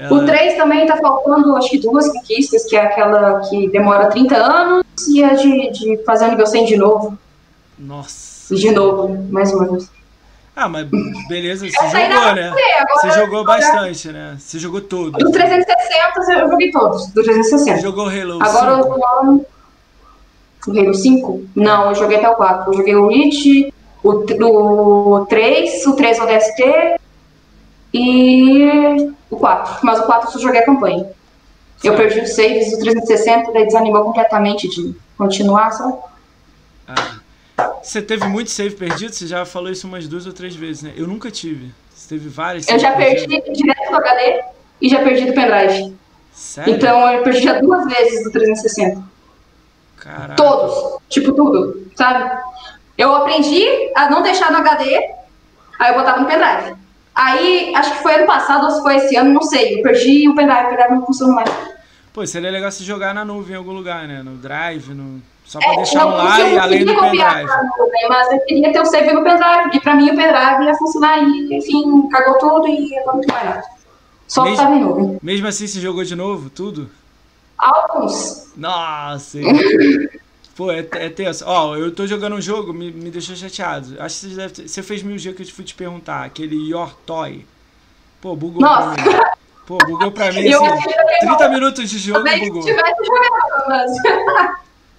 [0.00, 0.14] ela...
[0.14, 4.34] O 3 também tá faltando, acho que duas conquistas, que é aquela que demora 30
[4.34, 7.18] anos e a de, de fazer o nível 100 de novo.
[7.78, 8.54] Nossa.
[8.54, 9.90] E de novo, mais uma vez.
[10.56, 10.88] Ah, mas
[11.28, 12.54] beleza, você jogou, né?
[12.94, 14.36] Você jogou bastante, né?
[14.38, 15.22] Você jogou todos.
[15.22, 17.76] Do 360 eu joguei todos, do 360.
[17.76, 18.88] Você jogou Halo Agora 5?
[18.88, 19.44] eu
[20.64, 20.80] tô...
[20.80, 21.44] Halo 5?
[21.54, 22.72] Não, eu joguei até o 4.
[22.72, 27.00] Eu joguei o Reach, o, o 3, o 3 ODST
[27.92, 29.78] e o 4.
[29.82, 31.06] Mas o 4 eu só joguei a campanha.
[31.82, 35.98] Eu perdi os saves do 360, daí desanimou completamente de continuar, sabe?
[36.86, 37.20] Ah.
[37.82, 39.12] Você teve muito save perdido?
[39.12, 40.92] Você já falou isso umas duas ou três vezes, né?
[40.96, 41.72] Eu nunca tive.
[41.94, 43.52] Você teve vários Eu já perdi perdido.
[43.54, 44.42] direto do HD
[44.80, 45.96] e já perdi do pendrive.
[46.32, 46.74] Sério?
[46.74, 49.02] Então eu perdi já duas vezes do 360.
[49.96, 50.34] Caraca.
[50.34, 50.98] Todos.
[51.08, 52.30] Tipo, tudo, sabe?
[52.96, 53.64] Eu aprendi
[53.94, 54.96] a não deixar no HD,
[55.78, 56.79] aí eu botava no pendrive.
[57.14, 59.78] Aí, acho que foi ano passado ou se foi esse ano, não sei.
[59.78, 61.50] Eu perdi o pendrive, o pendrive não funcionou mais.
[62.12, 64.22] Pô, seria legal se jogar na nuvem em algum lugar, né?
[64.22, 65.20] No drive, no...
[65.44, 67.50] só pra é, deixar um lá e além do pendrive.
[67.78, 70.74] Nuvem, mas eu queria ter o save no pendrive, porque pra mim o pendrive ia
[70.74, 73.64] funcionar e, enfim, cagou tudo e agora não tem mais nada.
[74.26, 75.18] Só mesmo, tava em nuvem.
[75.22, 76.90] Mesmo assim, você jogou de novo, tudo?
[77.58, 78.52] Alguns.
[78.56, 79.38] Nossa!
[80.60, 81.42] Pô, é, é tenso.
[81.46, 83.96] Ó, eu tô jogando um jogo, me, me deixou chateado.
[83.98, 86.54] Acho que você deve ter, Você fez mil dias que eu fui te perguntar, aquele
[86.54, 87.46] Your Toy.
[88.20, 88.94] Pô, bugou Nossa.
[88.94, 89.18] pra mim.
[89.66, 90.88] Pô, bugou pra mim, assim,
[91.20, 92.62] 30 minutos de jogo bugou.
[92.62, 93.90] tivesse jogando, mas...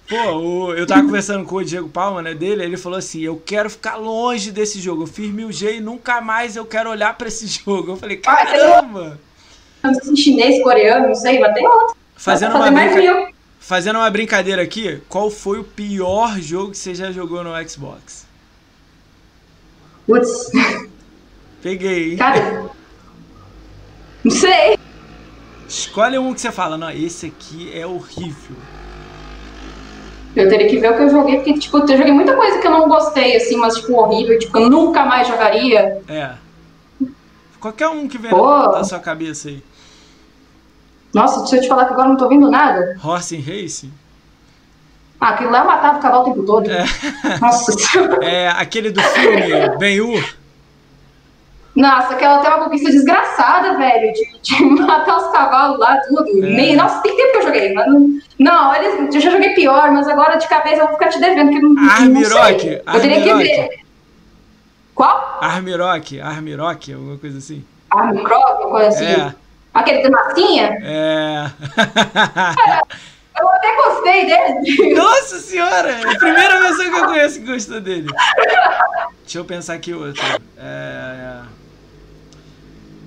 [0.08, 3.40] Pô, o, eu tava conversando com o Diego Palma, né, dele, ele falou assim, eu
[3.46, 7.16] quero ficar longe desse jogo, eu fiz mil G e nunca mais eu quero olhar
[7.16, 7.92] pra esse jogo.
[7.92, 9.20] Eu falei, caramba!
[9.80, 11.94] Não sei se chinês, coreano, não sei, mas tem outro.
[12.16, 13.32] Fazendo uma, brinca...
[13.62, 18.26] Fazendo uma brincadeira aqui, qual foi o pior jogo que você já jogou no Xbox?
[20.04, 20.50] Putz.
[21.62, 22.16] Peguei, hein?
[22.16, 22.70] Cara,
[24.24, 24.76] não sei.
[25.68, 28.56] Escolhe um que você fala, não, esse aqui é horrível.
[30.34, 32.66] Eu teria que ver o que eu joguei, porque, tipo, eu joguei muita coisa que
[32.66, 36.02] eu não gostei, assim, mas, tipo, horrível, tipo, eu nunca mais jogaria.
[36.08, 36.32] É.
[37.60, 39.62] Qualquer um que vem na sua cabeça aí.
[41.14, 42.98] Nossa, se eu te falar que agora não tô vendo nada.
[43.02, 43.90] Horse and Race?
[45.20, 46.70] Ah, aquele lá eu matava o cavalo o tempo todo.
[46.70, 46.84] É.
[47.40, 47.72] Nossa
[48.22, 50.42] É aquele do filme Ben-Hur?
[51.74, 56.28] Nossa, aquela tem uma conquista desgraçada, velho, de, de, matar os cavalos lá, tudo.
[56.28, 56.50] É.
[56.50, 58.20] Nem, nossa, tem tempo que eu joguei, mas não.
[58.38, 61.50] Não, eles, eu já joguei pior, mas agora de cabeça eu vou ficar te devendo,
[61.50, 61.90] que não.
[61.90, 62.66] Armirock!
[62.66, 63.82] Eu teria que ver.
[64.94, 65.38] Qual?
[65.40, 67.64] Armirock, Armirock, alguma coisa assim.
[67.90, 69.04] Armirock, alguma coisa assim.
[69.04, 69.34] É.
[69.74, 70.78] Aquele de massinha?
[70.82, 71.50] É.
[73.38, 74.94] Eu até gostei dele.
[74.94, 75.90] Nossa senhora!
[75.90, 78.08] É a primeira pessoa que eu conheço que gostou dele.
[79.22, 80.22] Deixa eu pensar aqui outro.
[80.58, 81.40] É...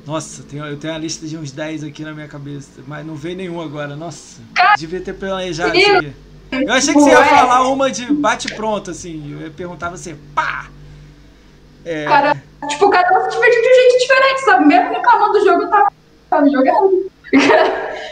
[0.06, 3.38] Nossa, eu tenho uma lista de uns 10 aqui na minha cabeça, mas não veio
[3.38, 3.96] nenhum agora.
[3.96, 4.42] Nossa,
[4.78, 6.14] devia ter planejado isso aqui.
[6.52, 9.34] Eu achei que você ia falar uma de bate-pronto, assim.
[9.34, 10.68] Eu ia perguntar você, pá!
[11.84, 12.06] É...
[12.06, 14.66] Cara, tipo, cada um se divertiu de um jeito diferente, sabe?
[14.66, 15.92] Mesmo reclamando do jogo, eu tava,
[16.36, 17.12] tava jogando.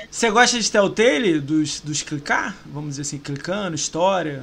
[0.10, 2.56] Você gosta de Telltale, dos, dos clicar?
[2.66, 4.42] Vamos dizer assim, clicando, história?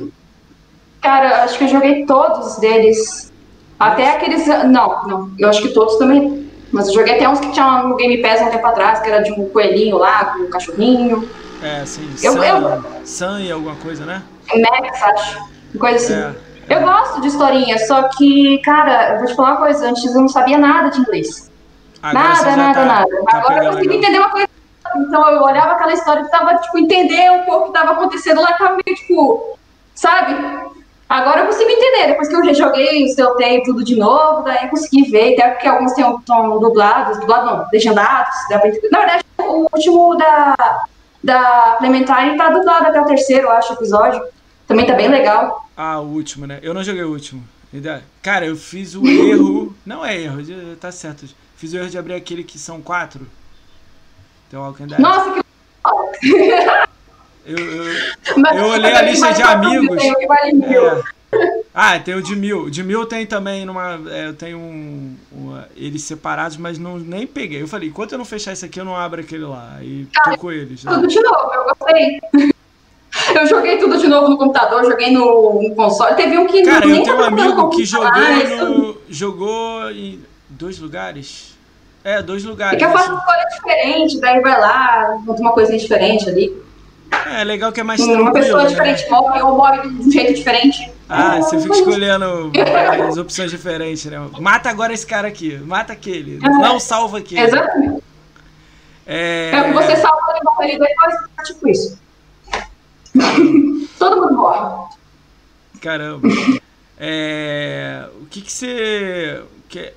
[1.01, 3.33] Cara, acho que eu joguei todos deles.
[3.79, 4.47] Até aqueles.
[4.47, 5.31] Não, não.
[5.39, 6.49] Eu acho que todos também.
[6.73, 9.23] Mas eu joguei até uns que tinham no Game Pass um tempo atrás, que era
[9.23, 11.29] de um coelhinho lá, com um cachorrinho.
[11.63, 12.09] É, sim.
[12.23, 12.85] Eu, Sun, eu...
[13.05, 14.23] Sun e alguma coisa, né?
[14.55, 15.51] Max, acho.
[15.79, 16.15] Coisa assim.
[16.15, 16.77] É, é.
[16.77, 20.21] Eu gosto de historinha, só que, cara, eu vou te falar uma coisa, antes eu
[20.21, 21.50] não sabia nada de inglês.
[22.03, 23.25] Agora nada, nada, tá, nada.
[23.31, 24.49] Tá Agora eu consegui entender uma coisa.
[24.97, 28.41] Então eu olhava aquela história e tava, tipo, entender um pouco o que tava acontecendo
[28.41, 29.59] lá, tava meio, tipo,
[29.95, 30.35] sabe?
[31.09, 34.71] Agora eu consigo entender, depois que eu já joguei, soltei tudo de novo, daí eu
[34.71, 38.91] consegui ver, até porque alguns estão dublados, dublados não, legendados, dá pra entender.
[38.91, 40.85] Na verdade, o último da,
[41.23, 44.23] da Clementine tá dublado até o terceiro, eu acho, episódio.
[44.69, 45.69] Também tá bem legal.
[45.77, 46.61] Ah, o último, né?
[46.63, 47.43] Eu não joguei o último.
[48.23, 49.75] Cara, eu fiz o erro.
[49.85, 50.41] não é erro,
[50.81, 51.27] tá certo.
[51.61, 53.27] Fiz o erro de abrir aquele que são quatro.
[54.49, 54.99] Tem o Walking Dead.
[54.99, 55.43] Nossa,
[56.19, 56.31] que.
[57.45, 57.85] Eu, eu,
[58.57, 59.99] eu olhei a lista de amigos.
[60.03, 61.61] É.
[61.75, 62.71] Ah, tem o de mil.
[62.71, 64.01] De mil tem também numa.
[64.11, 67.61] É, eu tenho um, um, eles separados, mas não, nem peguei.
[67.61, 69.75] Eu falei, enquanto eu não fechar isso aqui, eu não abro aquele lá.
[69.79, 70.83] Aí tô com eles.
[70.83, 72.21] Tudo de novo, eu gostei.
[73.35, 76.15] Eu joguei tudo de novo no computador, joguei no, no console.
[76.15, 78.09] Teve um que Cara, eu tenho um amigo que jogou,
[78.69, 80.21] no, jogou em
[80.61, 81.59] dois lugares.
[82.05, 82.75] É, dois lugares.
[82.75, 86.63] É que eu faço uma escolha diferente, daí vai lá, monta uma coisinha diferente ali.
[87.27, 88.01] É, legal que é mais.
[88.01, 88.69] Uma pessoa né?
[88.69, 90.93] diferente morre ou morre de um jeito diferente.
[91.09, 92.53] Ah, é, você fica escolhendo
[93.09, 94.19] as opções diferentes, né?
[94.39, 96.49] Mata agora esse cara aqui, mata aquele, é.
[96.49, 97.41] não salva aquele.
[97.41, 98.05] Exatamente.
[99.07, 99.51] É...
[99.53, 101.15] é você salva ele morre depois,
[101.47, 101.99] tipo isso.
[103.99, 104.89] Todo mundo morre.
[105.81, 106.29] Caramba.
[106.97, 108.05] É...
[108.21, 109.43] O que que você...
[109.69, 109.93] Que...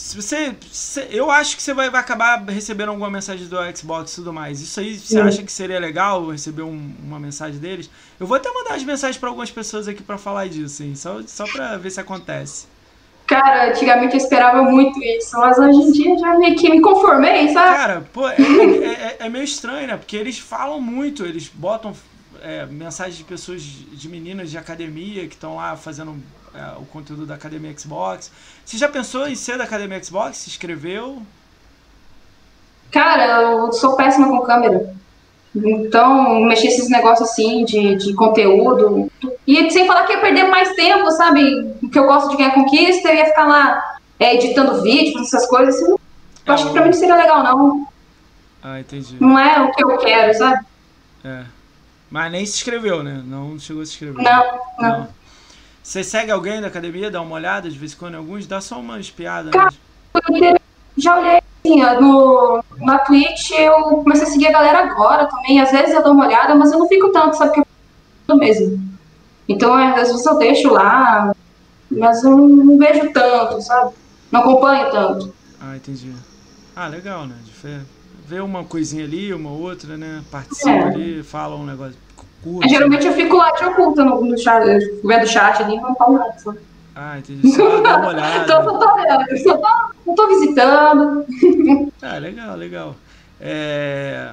[0.00, 4.12] Se você, se, eu acho que você vai, vai, acabar recebendo alguma mensagem do Xbox
[4.12, 4.58] e tudo mais.
[4.58, 7.90] Isso aí, você acha que seria legal receber um, uma mensagem deles?
[8.18, 10.94] Eu vou até mandar as mensagens para algumas pessoas aqui para falar disso, hein?
[10.96, 12.66] Só, só para ver se acontece.
[13.26, 17.52] Cara, antigamente eu esperava muito isso, mas hoje em dia já meio que me conformei,
[17.52, 17.76] sabe?
[17.76, 19.98] Cara, pô, é, é, é, é meio estranho, né?
[19.98, 21.92] Porque eles falam muito, eles botam
[22.42, 26.16] é, mensagens de pessoas, de meninas de academia que estão lá fazendo
[26.54, 28.30] é, o conteúdo da Academia Xbox.
[28.64, 30.38] Você já pensou em ser da Academia Xbox?
[30.38, 31.22] Se inscreveu?
[32.90, 34.94] Cara, eu sou péssima com câmera.
[35.54, 39.10] Então, mexer esses negócios assim de, de conteúdo.
[39.46, 41.74] E sem falar que ia perder mais tempo, sabe?
[41.90, 45.74] Que eu gosto de ganhar conquista, eu ia ficar lá é, editando vídeo, essas coisas.
[45.76, 45.92] Assim,
[46.46, 47.86] eu acho que pra mim não seria legal, não.
[48.62, 49.16] Ah, entendi.
[49.18, 50.64] Não é o que eu quero, sabe?
[51.24, 51.44] É.
[52.10, 53.22] Mas nem se inscreveu, né?
[53.24, 54.22] Não chegou a se inscrever.
[54.22, 54.98] Não, não.
[54.98, 55.19] não.
[55.90, 58.46] Você segue alguém da academia, dá uma olhada de vez em quando alguns?
[58.46, 59.50] Dá só uma espiada.
[59.50, 59.74] Cara,
[60.30, 60.54] né?
[60.96, 63.72] já olhei assim, no, na Twitch, eu
[64.04, 65.60] comecei a seguir a galera agora também.
[65.60, 67.54] Às vezes eu dou uma olhada, mas eu não fico tanto, sabe?
[67.54, 67.62] Que
[68.28, 68.80] eu mesmo.
[69.48, 71.34] Então, é, às vezes eu deixo lá,
[71.90, 73.92] mas eu não vejo tanto, sabe?
[74.30, 75.34] Não acompanho tanto.
[75.60, 76.12] Ah, entendi.
[76.76, 77.34] Ah, legal, né?
[77.44, 77.50] De
[78.28, 80.22] ver uma coisinha ali, uma outra, né?
[80.30, 80.84] Participa é.
[80.84, 81.96] ali, fala um negócio
[82.42, 82.68] curte.
[82.68, 84.64] geralmente eu fico lá de oculta no, no chat,
[85.04, 86.34] vendo o chat ali, não falo nada.
[86.38, 86.54] Só.
[86.94, 87.50] Ah, entendi.
[87.52, 88.42] Só dá uma olhada.
[88.44, 89.68] Então, só tô olhando, só tô,
[90.06, 91.26] não tô visitando.
[92.02, 92.96] Ah, legal, legal.
[93.40, 94.30] É...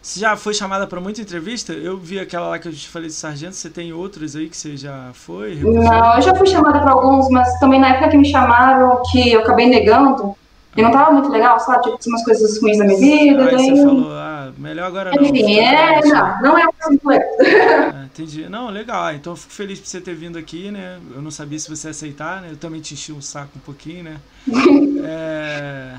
[0.00, 1.72] Você já foi chamada para muita entrevista?
[1.72, 3.54] Eu vi aquela lá que eu te falei de sargento.
[3.54, 5.56] Você tem outras aí que você já foi?
[5.56, 9.32] Não, eu já fui chamada para alguns, mas também na época que me chamaram, que
[9.32, 10.34] eu acabei negando,
[10.76, 11.82] e não tava muito legal, sabe?
[11.98, 13.44] Tinha umas coisas ruins na minha vida.
[13.44, 13.70] Aí daí...
[13.70, 15.24] você falou, ah, melhor agora não.
[15.24, 18.48] Enfim, é, não, não é assim é, Entendi.
[18.48, 19.04] Não, legal.
[19.04, 20.98] Ah, então eu fico feliz por você ter vindo aqui, né?
[21.14, 22.48] Eu não sabia se você ia aceitar, né?
[22.52, 24.16] Eu também te enchi um saco um pouquinho, né?
[25.04, 25.96] é...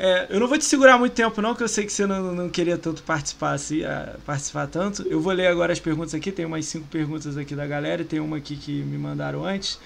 [0.00, 2.32] É, eu não vou te segurar muito tempo, não, que eu sei que você não,
[2.32, 3.80] não queria tanto participar assim,
[4.24, 5.02] participar tanto.
[5.08, 8.04] Eu vou ler agora as perguntas aqui, tem umas cinco perguntas aqui da galera e
[8.04, 9.76] tem uma aqui que me mandaram antes.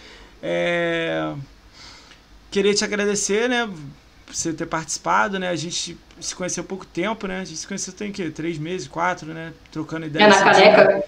[0.43, 1.33] É,
[2.53, 3.67] queria te agradecer, né,
[4.27, 5.49] por você ter participado, né?
[5.49, 7.41] A gente se conheceu há pouco tempo, né?
[7.41, 8.31] A gente se conheceu tem o quê?
[8.31, 9.53] Três meses, quatro, né?
[9.73, 10.37] Trocando ideias.
[10.37, 11.05] É na caneca.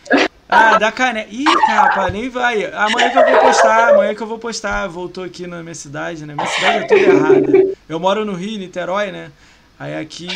[0.49, 1.29] Ah, da caneca.
[1.31, 2.65] Ih, capa, nem vai.
[2.73, 4.87] Amanhã que eu vou postar, amanhã que eu vou postar.
[4.89, 6.35] Voltou aqui na minha cidade, né?
[6.35, 7.77] Minha cidade é tudo errada.
[7.89, 9.31] Eu moro no Rio, Niterói, né?
[9.79, 10.29] Aí aqui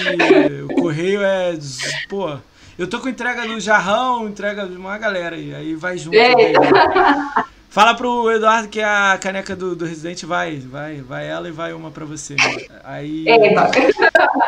[0.64, 1.58] o correio é.
[2.08, 2.36] Pô,
[2.78, 5.54] eu tô com entrega do jarrão, entrega de uma galera aí.
[5.54, 6.16] Aí vai junto.
[6.16, 7.44] Aí, né?
[7.70, 11.74] Fala pro Eduardo que a caneca do, do Resident vai, vai, vai ela e vai
[11.74, 12.34] uma pra você.
[12.82, 13.26] Aí.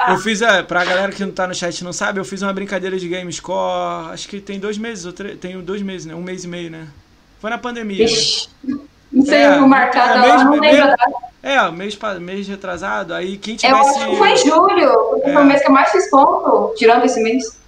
[0.09, 2.53] Eu fiz, é, pra galera que não tá no chat não sabe, eu fiz uma
[2.53, 6.15] brincadeira de game score, acho que tem dois meses, ou três, tem dois meses, né?
[6.15, 6.89] Um mês e meio, né?
[7.39, 8.05] Foi na pandemia.
[8.05, 8.79] Ixi, né?
[9.13, 10.97] Não sei é, o marcado é, mês, não lembro.
[11.43, 13.79] É, mês, mês retrasado, aí quem tivesse...
[13.79, 15.33] Eu acho que foi em julho, é.
[15.33, 17.60] foi o mês que eu mais fiz ponto, tirando esse mês.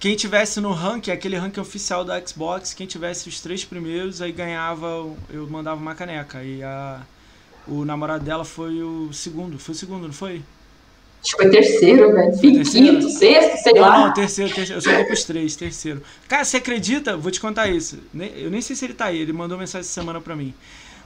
[0.00, 4.30] Quem tivesse no ranking, aquele ranking oficial da Xbox, quem tivesse os três primeiros, aí
[4.30, 4.86] ganhava,
[5.28, 6.42] eu mandava uma caneca.
[6.44, 7.00] E a,
[7.66, 10.42] o namorado dela foi o segundo, foi o segundo, não foi?
[11.20, 12.38] Acho que foi terceiro, velho.
[12.38, 14.06] Quinto, sexto, sei não, lá.
[14.06, 14.78] Não, terceiro, terceiro.
[14.78, 16.00] Eu só dei pros três, terceiro.
[16.28, 17.16] Cara, você acredita?
[17.16, 17.98] Vou te contar isso.
[18.36, 20.54] Eu nem sei se ele tá aí, ele mandou mensagem essa semana pra mim.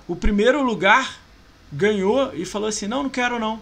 [0.06, 1.18] O primeiro lugar
[1.72, 3.58] ganhou e falou assim: não, não quero não.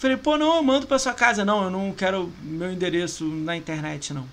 [0.00, 1.44] Falei, pô, não, eu mando pra sua casa.
[1.44, 4.24] Não, eu não quero meu endereço na internet, não.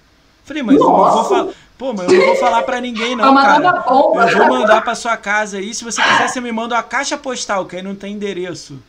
[0.45, 0.87] Falei, mas Nossa.
[0.87, 1.53] eu não vou falar.
[1.77, 3.83] Pô, mas eu não vou falar pra ninguém, não, cara.
[3.85, 5.73] Eu vou mandar pra sua casa aí.
[5.73, 8.81] Se você quiser, você me manda uma caixa postal, que aí não tem endereço.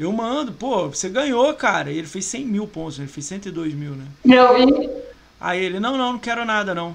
[0.00, 1.92] Eu mando, pô, você ganhou, cara.
[1.92, 4.06] E ele fez 100 mil pontos, ele fez 102 mil, né?
[4.24, 4.90] Eu vi.
[5.38, 6.94] Aí ele, não, não, não quero nada, não.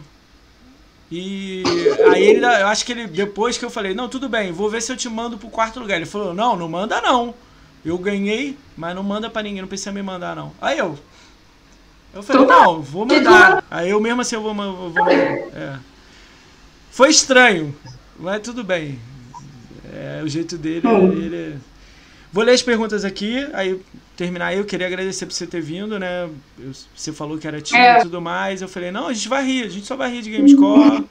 [1.11, 1.61] E
[2.11, 4.82] aí ele, eu acho que ele, depois que eu falei, não, tudo bem, vou ver
[4.82, 5.97] se eu te mando pro quarto lugar.
[5.97, 7.36] Ele falou, não, não manda não.
[7.84, 10.51] Eu ganhei, mas não manda para ninguém, não precisa me mandar não.
[10.61, 10.97] Aí eu,
[12.13, 13.63] eu falei, não, vou mandar.
[13.69, 15.11] Aí eu mesmo assim eu vou, vou mandar.
[15.11, 15.80] É.
[16.91, 17.75] Foi estranho,
[18.17, 18.99] mas tudo bem.
[19.93, 21.59] É o jeito dele, ele
[22.32, 23.82] Vou ler as perguntas aqui, aí
[24.15, 26.30] terminar eu queria agradecer por você ter vindo, né?
[26.59, 27.99] Eu, você falou que era time é.
[27.99, 28.61] e tudo mais.
[28.61, 31.05] Eu falei, não, a gente vai rir, a gente só vai rir de Gamescore.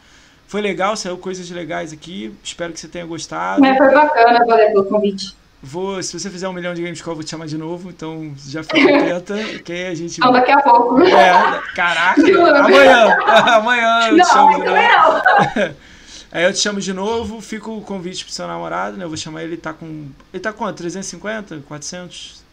[0.47, 2.33] Foi legal, saiu coisas legais aqui.
[2.43, 3.65] Espero que você tenha gostado.
[3.65, 5.37] É, foi bacana, valeu pelo convite.
[5.61, 8.33] Vou, se você fizer um milhão de Gamescore, eu vou te chamar de novo, então
[8.47, 9.35] já fica atenta,
[9.65, 10.21] que a gente.
[10.21, 11.03] Não, daqui a pouco.
[11.03, 12.23] É, caraca,
[12.61, 13.17] amanhã,
[13.57, 15.77] amanhã eu não, te chamo de novo.
[16.31, 19.05] Aí eu te chamo de novo, fica o convite pro seu namorado, né?
[19.05, 20.09] Eu vou chamar ele, tá com.
[20.33, 22.45] Ele tá com 350, 400?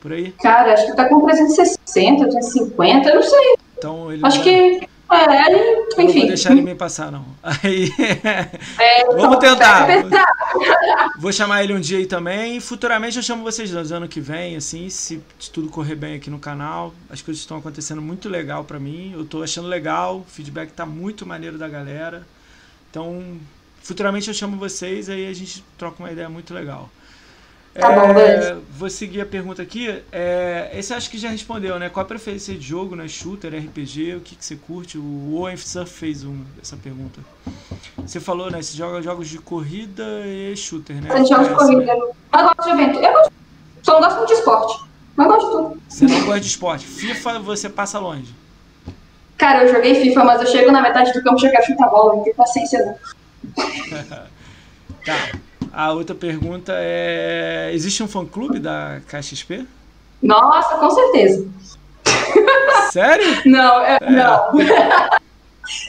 [0.00, 0.32] Por aí?
[0.32, 3.54] Cara, acho que tá com 360, 350, eu não sei.
[3.76, 4.26] Então ele.
[4.26, 4.88] Acho que.
[5.10, 6.06] É, aí, enfim.
[6.06, 7.24] não vou deixar ele me passar, não.
[7.42, 7.90] Aí.
[8.78, 9.86] É, então, Vamos tentar.
[11.18, 12.60] Vou chamar ele um dia aí também.
[12.60, 16.38] Futuramente eu chamo vocês dois, ano que vem, assim, se tudo correr bem aqui no
[16.38, 16.94] canal.
[17.08, 19.12] As coisas estão acontecendo muito legal para mim.
[19.12, 22.26] Eu tô achando legal, o feedback tá muito maneiro da galera.
[22.90, 23.38] Então,
[23.82, 26.88] futuramente eu chamo vocês aí a gente troca uma ideia muito legal.
[27.72, 30.02] Tá bom, é, vou seguir a pergunta aqui.
[30.10, 31.88] É, esse acho que já respondeu, né?
[31.88, 33.06] Qual a preferência de jogo, né?
[33.06, 34.98] Shooter, RPG, o que, que você curte?
[34.98, 37.20] O Owen Surf fez um, essa pergunta.
[37.98, 38.60] Você falou, né?
[38.60, 41.10] Você joga jogos de corrida e shooter, né?
[41.10, 41.94] Você joga de corrida.
[41.94, 42.00] Né?
[42.32, 42.98] Mas gosto de evento.
[42.98, 43.32] Eu gosto,
[43.82, 44.84] só não gosto muito de esporte.
[45.14, 45.82] Mas gosto de tudo.
[45.88, 46.86] Você não gosta de esporte.
[46.86, 48.34] FIFA você passa longe.
[49.38, 51.88] Cara, eu joguei FIFA, mas eu chego na metade do campo e já quero chutar
[51.88, 52.94] bola, não tenho paciência não.
[55.06, 55.38] tá.
[55.72, 59.66] A outra pergunta é: existe um fã-clube da KXP?
[60.22, 61.46] Nossa, com certeza.
[62.90, 63.42] Sério?
[63.46, 64.10] não, é, é.
[64.10, 64.50] não.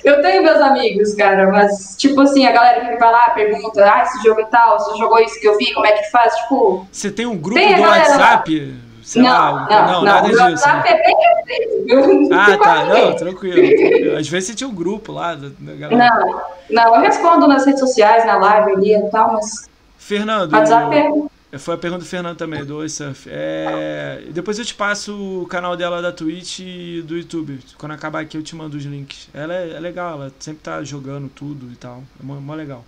[0.06, 4.04] eu tenho meus amigos, cara, mas, tipo assim, a galera que vai lá pergunta: ah,
[4.04, 6.34] esse jogo e tal, você jogou isso que eu vi, como é que faz?
[6.36, 6.88] Tipo.
[6.92, 8.60] Você tem um grupo tem do WhatsApp?
[8.60, 10.42] Lá Sei não, lá, não, não, nada disso.
[10.42, 10.98] WhatsApp né?
[10.98, 12.34] é bem restrito.
[12.34, 12.86] Ah, tá.
[12.86, 14.18] Não, tranquilo, tranquilo.
[14.18, 16.16] Às vezes você tinha um grupo lá da, da galera.
[16.16, 19.70] Não, não, eu respondo nas redes sociais, na live ali e tal, mas.
[20.02, 20.52] Fernando.
[20.52, 21.58] WhatsApp é...
[21.60, 23.30] Foi a pergunta do Fernando também, do Surf.
[23.30, 27.60] É, depois eu te passo o canal dela da Twitch e do YouTube.
[27.78, 29.28] Quando acabar aqui eu te mando os links.
[29.34, 32.04] Ela é, é legal, ela sempre tá jogando tudo e tal.
[32.20, 32.86] É mó, mó legal.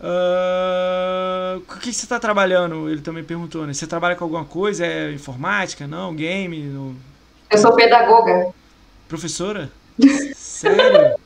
[0.00, 2.90] Uh, o que você está trabalhando?
[2.90, 3.72] Ele também perguntou, né?
[3.72, 4.84] Você trabalha com alguma coisa?
[4.84, 5.86] É informática?
[5.86, 6.12] Não?
[6.14, 6.58] Game?
[6.58, 6.96] No...
[7.48, 8.52] Eu sou pedagoga.
[9.08, 9.70] Professora?
[10.34, 11.19] Sério?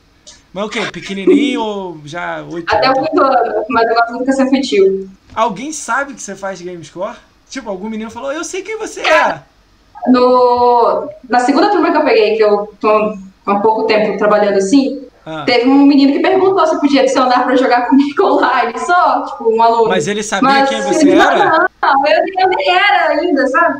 [0.55, 0.79] Mas o quê?
[0.89, 5.09] Pequenininho ou já oito Até oito anos, mas eu gosto de educação infantil.
[5.35, 7.17] Alguém sabe que você faz Gamescore?
[7.49, 9.41] Tipo, algum menino falou, eu sei quem você é.
[10.07, 15.01] No, na segunda turma que eu peguei, que eu tô há pouco tempo trabalhando assim,
[15.25, 15.43] ah.
[15.43, 19.61] Teve um menino que perguntou se podia adicionar para jogar comigo online, só, tipo, um
[19.61, 19.89] aluno.
[19.89, 21.67] Mas ele sabia Mas, quem você era?
[21.81, 23.79] Não, eu, eu nem era ainda, sabe?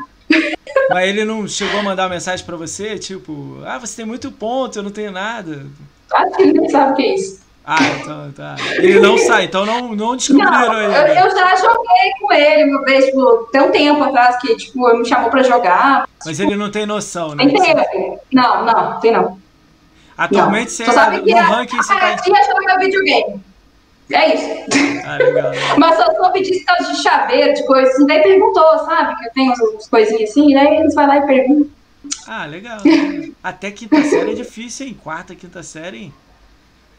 [0.89, 4.77] Mas ele não chegou a mandar mensagem para você, tipo, ah, você tem muito ponto,
[4.77, 5.67] eu não tenho nada.
[6.13, 7.45] Acho que ele nem sabe o que é isso.
[7.67, 8.55] Ah, então tá.
[8.75, 10.93] Ele não sai, então não, não descobriram não, ele.
[10.93, 14.87] Eu, eu, já joguei com ele uma vez, tipo, tem um tempo atrás que, tipo,
[14.87, 16.07] ele me chamou pra jogar.
[16.23, 17.43] Mas ele não tem noção, né?
[17.43, 18.19] Tem tempo.
[18.31, 19.39] Não, não, tem não.
[20.15, 22.15] Atualmente você é no é, ranking você tá...
[22.17, 23.41] joga videogame.
[24.11, 24.47] É isso.
[25.03, 25.51] Ah, legal.
[25.77, 28.05] Mas eu soube disso de chaveiro, de coisas assim.
[28.05, 29.15] Daí perguntou, sabe?
[29.17, 31.69] Que eu tenho umas coisinhas assim, daí eles vão lá e perguntam.
[32.27, 32.79] Ah, legal.
[33.43, 34.99] Até quinta série é difícil, hein?
[35.01, 36.13] Quarta, quinta série?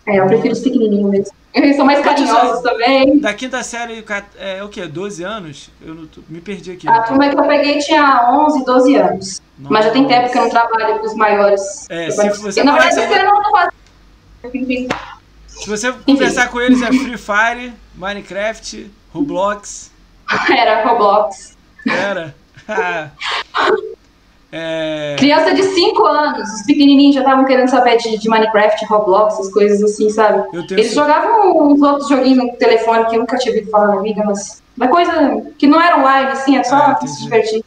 [0.07, 1.37] É, eu prefiro os pequenininhos mesmo.
[1.53, 3.19] Eles são mais carinhosos também.
[3.19, 4.05] Da quinta série,
[4.39, 4.87] é o quê?
[4.87, 5.71] 12 anos?
[5.81, 6.87] Eu não, me perdi aqui.
[6.87, 9.43] A turma que eu peguei tinha 11, 12 anos.
[9.59, 9.73] Nossa.
[9.73, 11.91] Mas já tem tempo que eu não trabalho com os maiores.
[11.91, 13.71] É, se você Na verdade, você não faz.
[15.49, 19.91] Se você conversar com eles, é Free Fire, Minecraft, Roblox.
[20.55, 21.57] Era Roblox.
[21.89, 22.35] Era.
[24.53, 25.17] É...
[25.19, 29.53] Criança de 5 anos, os pequenininhos já estavam querendo saber de, de, Minecraft, Roblox, essas
[29.53, 30.49] coisas assim, sabe?
[30.71, 34.23] Eles jogavam uns outros joguinhos no telefone que eu nunca tinha ouvido falar na vida,
[34.25, 37.65] mas uma coisa que não era live, assim, é só ah, se divertir.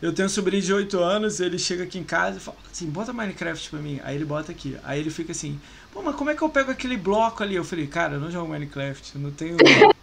[0.00, 2.86] Eu tenho um sobrinho de 8 anos, ele chega aqui em casa e fala assim,
[2.86, 4.00] bota Minecraft pra mim.
[4.04, 4.76] Aí ele bota aqui.
[4.84, 5.60] Aí ele fica assim,
[5.92, 7.56] pô, mas como é que eu pego aquele bloco ali?
[7.56, 9.56] Eu falei, cara, eu não jogo Minecraft, eu não tenho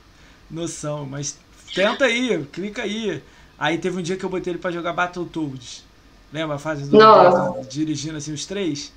[0.52, 1.38] noção, mas
[1.73, 3.23] tenta aí, clica aí.
[3.57, 5.86] Aí teve um dia que eu botei ele pra jogar Battletoads.
[6.35, 6.97] Lembra a fase do
[7.69, 8.91] dirigindo assim os três?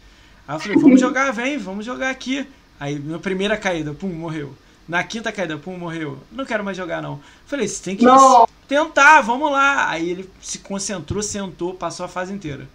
[0.47, 2.45] Aí eu falei, vamos jogar, vem, vamos jogar aqui.
[2.81, 4.57] Aí na primeira caída, pum, morreu.
[4.89, 6.19] Na quinta caída, pum, morreu.
[6.33, 7.21] Não quero mais jogar, não.
[7.47, 8.49] Falei, você tem que não.
[8.67, 9.89] tentar, vamos lá.
[9.89, 12.69] Aí ele se concentrou, sentou, passou a fase inteira.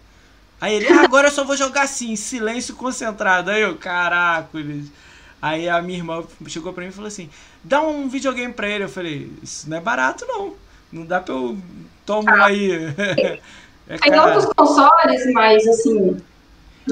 [0.58, 3.50] Aí ele, ah, agora eu só vou jogar assim, silêncio concentrado.
[3.50, 4.90] Aí eu, caraca, ele...
[5.42, 7.28] Aí a minha irmã chegou pra mim e falou assim:
[7.62, 8.84] dá um videogame pra ele.
[8.84, 10.54] Eu falei, isso não é barato, não.
[10.90, 11.58] Não dá pra eu.
[12.06, 12.46] Tomo ah.
[12.46, 12.70] aí.
[13.88, 16.16] É, Tem outros consoles, mas assim.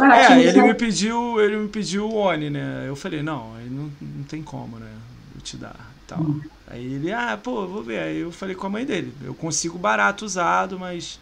[0.00, 0.68] É, ele né?
[0.68, 2.84] me pediu, ele me pediu o Oni, né?
[2.86, 4.90] Eu falei, não, aí não, não tem como, né?
[5.34, 6.20] Eu te dar tal.
[6.20, 6.40] Hum.
[6.66, 8.02] Aí ele, ah, pô, vou ver.
[8.02, 11.20] Aí eu falei com a mãe dele, eu consigo barato usado, mas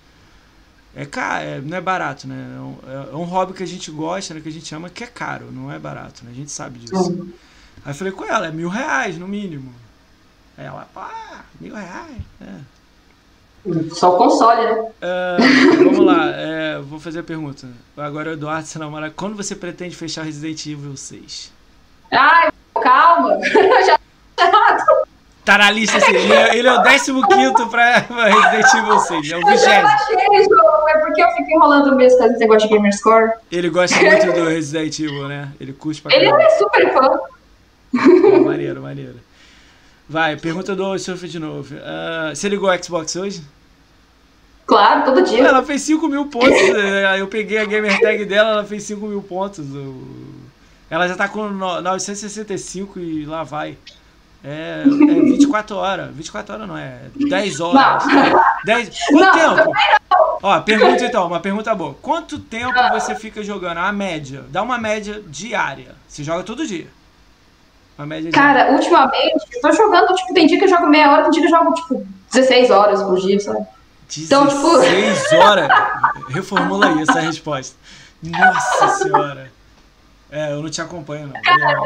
[0.95, 2.57] é caro, é, não é barato, né?
[2.57, 2.77] É um,
[3.13, 4.41] é um, hobby que a gente gosta, né?
[4.41, 6.31] Que a gente ama, que é caro, não é barato, né?
[6.31, 7.13] A gente sabe disso.
[7.13, 7.33] Hum.
[7.85, 9.73] Aí eu falei com ela, é mil reais no mínimo.
[10.57, 12.55] Aí ela, pá, mil reais, é.
[13.93, 14.73] Só o console, né?
[14.73, 17.67] Uh, vamos lá, é, vou fazer a pergunta.
[17.97, 19.11] Agora o Eduardo se namora.
[19.11, 21.53] Quando você pretende fechar Resident Evil 6?
[22.11, 22.51] Ai,
[22.83, 23.39] calma!
[23.87, 23.99] Já
[25.45, 27.13] Tá na lista assim, ele é, ele é o 15
[27.71, 29.51] pra Resident Evil 6, é o 20.
[29.51, 32.75] Eu já baixei o jogo, é porque eu fico enrolando mesmo com esse negócio de
[32.75, 33.31] Gamerscore.
[33.51, 35.49] Ele gosta muito do Resident Evil, né?
[35.59, 36.45] Ele curte pra Ele caramba.
[36.45, 37.21] é super fã.
[38.45, 39.17] maneiro, maneiro.
[40.11, 41.73] Vai, pergunta do Surf de novo.
[41.73, 43.45] Uh, você ligou o Xbox hoje?
[44.67, 45.47] Claro, todo dia.
[45.47, 46.51] Ela fez 5 mil pontos.
[47.17, 49.65] eu peguei a gamer tag dela, ela fez 5 mil pontos.
[50.91, 53.79] Ela já tá com 965 e lá vai.
[54.43, 56.13] É, é 24 horas.
[56.13, 57.03] 24 horas não é.
[57.15, 58.05] 10 horas.
[58.05, 58.43] Não.
[58.65, 58.91] 10...
[59.13, 59.73] Quanto não, tempo?
[60.43, 61.95] Ó, pergunta então, uma pergunta boa.
[62.03, 63.79] Quanto tempo você fica jogando?
[63.79, 64.45] A média.
[64.49, 65.95] Dá uma média diária.
[66.09, 66.89] Você joga todo dia.
[68.01, 68.77] Uma média Cara, de...
[68.77, 71.49] ultimamente, eu tô jogando, tipo, tem dia que eu jogo meia hora, tem dia que
[71.49, 73.67] eu jogo, tipo, 16 horas por dia, sabe?
[74.09, 75.37] 16 então, tipo...
[75.37, 75.69] horas?
[76.31, 77.77] Reformula aí essa resposta.
[78.23, 79.53] Nossa senhora.
[80.31, 81.43] É, eu não te acompanho, não.
[81.43, 81.79] Cara,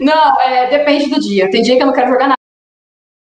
[0.00, 1.50] não, é, depende do dia.
[1.50, 2.34] Tem dia que eu não quero jogar